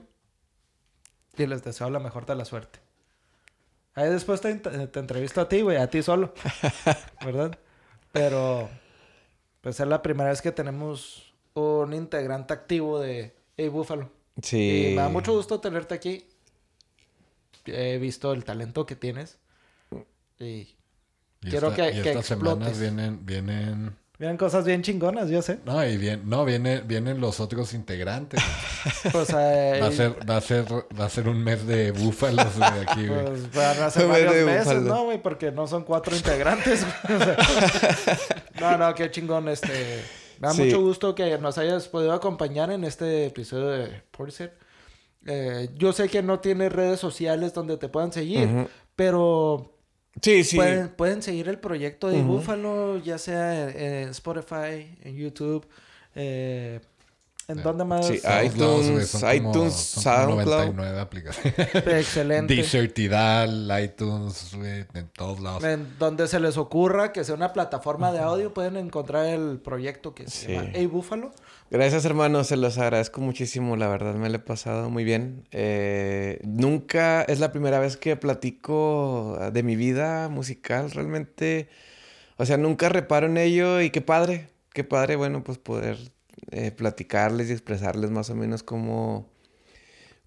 Y 1.37 1.45
les 1.47 1.63
deseo 1.63 1.89
la 1.89 1.99
mejor 1.99 2.25
de 2.25 2.35
la 2.35 2.43
suerte. 2.43 2.79
Ahí 3.95 4.09
después 4.09 4.41
te, 4.41 4.53
te 4.55 4.99
entrevisto 4.99 5.39
a 5.39 5.47
ti, 5.47 5.61
güey, 5.61 5.77
a 5.77 5.89
ti 5.89 6.03
solo. 6.03 6.33
¿Verdad? 7.25 7.57
Pero, 8.11 8.69
pues 9.61 9.79
es 9.79 9.87
la 9.87 10.01
primera 10.01 10.31
vez 10.31 10.41
que 10.41 10.51
tenemos 10.51 11.33
un 11.53 11.93
integrante 11.93 12.53
activo 12.53 12.99
de 12.99 13.33
Hey 13.55 13.69
Búfalo. 13.69 14.11
Sí. 14.41 14.87
Y 14.87 14.95
me 14.95 15.01
da 15.01 15.07
mucho 15.09 15.31
gusto 15.31 15.61
tenerte 15.61 15.93
aquí. 15.95 16.27
He 17.65 17.99
visto 17.99 18.33
el 18.33 18.43
talento 18.43 18.85
que 18.85 18.97
tienes. 18.97 19.39
Y 20.39 20.43
Y 20.45 21.49
Quiero 21.49 21.69
esta- 21.69 21.91
que- 21.91 21.97
y 21.99 22.01
que 22.01 22.09
estas 22.09 22.25
semanas 22.25 22.67
explotes. 22.69 22.79
vienen, 22.81 23.25
vienen... 23.25 23.95
vienen 24.23 24.37
cosas 24.37 24.63
bien 24.63 24.81
chingonas, 24.81 25.29
yo 25.29 25.41
sé. 25.41 25.59
No, 25.65 25.85
y 25.85 25.97
bien, 25.97 26.21
no, 26.29 26.45
viene, 26.45 26.79
vienen 26.79 27.19
los 27.19 27.41
otros 27.41 27.73
integrantes. 27.73 28.41
Pues, 29.11 29.29
eh, 29.37 29.79
Va 29.81 29.87
a 29.87 29.91
ser, 29.91 30.29
va 30.29 30.37
a 30.37 30.41
ser, 30.41 30.65
va 30.99 31.05
a 31.05 31.09
ser 31.09 31.27
un 31.27 31.43
mes 31.43 31.67
de 31.67 31.91
búfalos 31.91 32.57
de 32.57 32.65
aquí, 32.65 33.07
güey. 33.07 33.25
Pues 33.25 33.51
van 33.53 33.81
a 33.83 33.89
ser 33.89 34.07
varios 34.07 34.33
de 34.33 34.45
meses, 34.45 34.65
búfalo. 34.65 34.81
¿no, 34.81 35.03
güey? 35.05 35.21
Porque 35.21 35.51
no 35.51 35.67
son 35.67 35.83
cuatro 35.83 36.15
integrantes. 36.15 36.85
güey. 37.07 37.19
O 37.21 37.23
sea, 37.23 37.37
no, 38.61 38.77
no, 38.77 38.95
qué 38.95 39.11
chingón. 39.11 39.49
Este, 39.49 40.03
me 40.39 40.47
da 40.47 40.53
Sí. 40.53 40.63
mucho 40.63 40.81
gusto 40.81 41.15
que 41.15 41.37
nos 41.37 41.57
hayas 41.57 41.87
podido 41.89 42.13
acompañar 42.13 42.71
en 42.71 42.83
este 42.85 43.25
episodio 43.25 43.67
de 43.69 44.01
Portishead. 44.11 44.51
Eh, 45.25 45.69
yo 45.75 45.91
sé 45.93 46.07
que 46.09 46.21
no 46.23 46.39
tienes 46.39 46.71
redes 46.71 46.99
sociales 46.99 47.53
donde 47.53 47.75
te 47.77 47.89
puedan 47.89 48.11
seguir, 48.13 48.67
pero 48.95 49.77
Sí, 50.21 50.43
sí. 50.43 50.55
pueden, 50.55 50.89
pueden 50.89 51.21
seguir 51.21 51.49
el 51.49 51.59
proyecto 51.59 52.07
de 52.09 52.19
Ujú. 52.21 52.33
Búfalo, 52.33 52.97
ya 52.97 53.17
sea 53.17 53.69
en, 53.69 53.77
en 53.79 54.09
Spotify, 54.09 54.95
en 55.03 55.15
YouTube, 55.17 55.67
eh, 56.15 56.79
¿en 57.47 57.61
dónde 57.63 57.83
más? 57.85 58.07
Sí, 58.07 58.15
iTunes, 58.45 59.07
son 59.09 59.21
como- 59.21 59.33
iTunes, 59.33 59.73
son 59.73 60.03
como 60.25 60.41
SoundCloud. 60.43 60.75
99 60.75 60.99
aplicaciones. 60.99 61.53
Excelente. 61.75 62.53
Deezer, 62.55 62.91
Tidal, 62.93 63.71
iTunes, 63.83 64.53
en 64.93 65.07
todos 65.09 65.39
lados. 65.39 65.63
En 65.63 65.87
donde 65.99 66.27
se 66.27 66.39
les 66.39 66.57
ocurra 66.57 67.11
que 67.11 67.23
sea 67.23 67.35
una 67.35 67.53
plataforma 67.53 68.11
de 68.11 68.19
audio, 68.19 68.53
pueden 68.53 68.77
encontrar 68.77 69.25
el 69.27 69.59
proyecto 69.59 70.13
que 70.15 70.27
se 70.27 70.45
Sí. 70.47 70.51
llama 70.53 70.69
Hey 70.73 70.85
Búfalo. 70.85 71.31
Gracias, 71.69 72.05
hermanos. 72.05 72.47
Se 72.47 72.57
los 72.57 72.77
agradezco 72.77 73.19
muchísimo. 73.21 73.75
La 73.75 73.87
verdad, 73.87 74.13
me 74.15 74.29
lo 74.29 74.35
he 74.35 74.39
pasado 74.39 74.89
muy 74.89 75.03
bien. 75.03 75.47
Eh, 75.51 76.39
nunca 76.43 77.23
es 77.23 77.39
la 77.39 77.51
primera 77.51 77.79
vez 77.79 77.97
que 77.97 78.15
platico 78.15 79.39
de 79.51 79.63
mi 79.63 79.75
vida 79.75 80.29
musical. 80.29 80.91
Realmente, 80.91 81.69
o 82.37 82.45
sea, 82.45 82.57
nunca 82.57 82.89
reparo 82.89 83.25
en 83.27 83.37
ello 83.37 83.81
y 83.81 83.89
qué 83.89 84.01
padre. 84.01 84.49
Qué 84.73 84.83
padre, 84.83 85.15
bueno, 85.15 85.43
pues 85.43 85.57
poder 85.59 85.97
eh, 86.51 86.71
platicarles 86.71 87.49
y 87.49 87.53
expresarles 87.53 88.11
más 88.11 88.29
o 88.29 88.35
menos 88.35 88.63
cómo, 88.63 89.27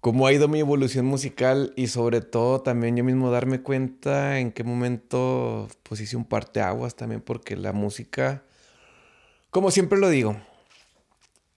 cómo 0.01 0.27
ha 0.27 0.33
ido 0.33 0.47
mi 0.47 0.59
evolución 0.59 1.05
musical 1.05 1.73
y 1.75 1.87
sobre 1.87 2.21
todo 2.21 2.61
también 2.61 2.95
yo 2.95 3.03
mismo 3.03 3.31
darme 3.31 3.61
cuenta 3.61 4.39
en 4.39 4.51
qué 4.51 4.63
momento 4.63 5.67
pues 5.83 6.01
hice 6.01 6.17
un 6.17 6.25
parteaguas 6.25 6.95
también 6.95 7.21
porque 7.21 7.55
la 7.55 7.73
música, 7.73 8.43
como 9.49 9.71
siempre 9.71 9.99
lo 9.99 10.09
digo, 10.09 10.37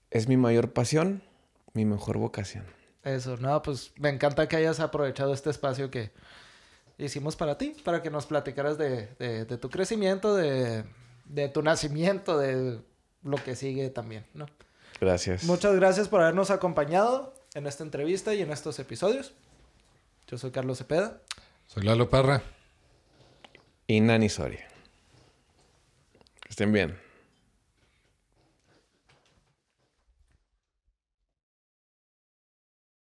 es 0.09 0.27
mi 0.27 0.37
mayor 0.37 0.71
pasión, 0.73 1.21
mi 1.73 1.85
mejor 1.85 2.17
vocación. 2.17 2.65
Eso, 3.03 3.37
no, 3.37 3.61
pues 3.61 3.93
me 3.97 4.09
encanta 4.09 4.47
que 4.47 4.57
hayas 4.57 4.79
aprovechado 4.79 5.33
este 5.33 5.49
espacio 5.49 5.89
que 5.89 6.11
hicimos 6.97 7.35
para 7.35 7.57
ti, 7.57 7.75
para 7.83 8.01
que 8.03 8.11
nos 8.11 8.25
platicaras 8.27 8.77
de, 8.77 9.07
de- 9.17 9.45
de 9.45 9.57
tu 9.57 9.69
crecimiento, 9.69 10.35
de, 10.35 10.83
de 11.25 11.49
tu 11.49 11.63
nacimiento, 11.63 12.37
de 12.37 12.79
lo 13.23 13.37
que 13.37 13.55
sigue 13.55 13.89
también, 13.89 14.25
¿no? 14.33 14.47
Gracias. 14.99 15.43
Muchas 15.43 15.75
gracias 15.75 16.07
por 16.07 16.21
habernos 16.21 16.51
acompañado 16.51 17.33
en 17.53 17.67
esta 17.67 17.83
entrevista 17.83 18.33
y 18.33 18.41
en 18.41 18.51
estos 18.51 18.79
episodios. 18.79 19.33
Yo 20.27 20.37
soy 20.37 20.51
Carlos 20.51 20.77
Cepeda. 20.77 21.21
Soy 21.67 21.83
Lalo 21.83 22.09
Parra. 22.09 22.41
Y 23.87 23.99
Nani 23.99 24.29
Soria. 24.29 24.67
Que 26.41 26.49
estén 26.49 26.71
bien. 26.71 26.97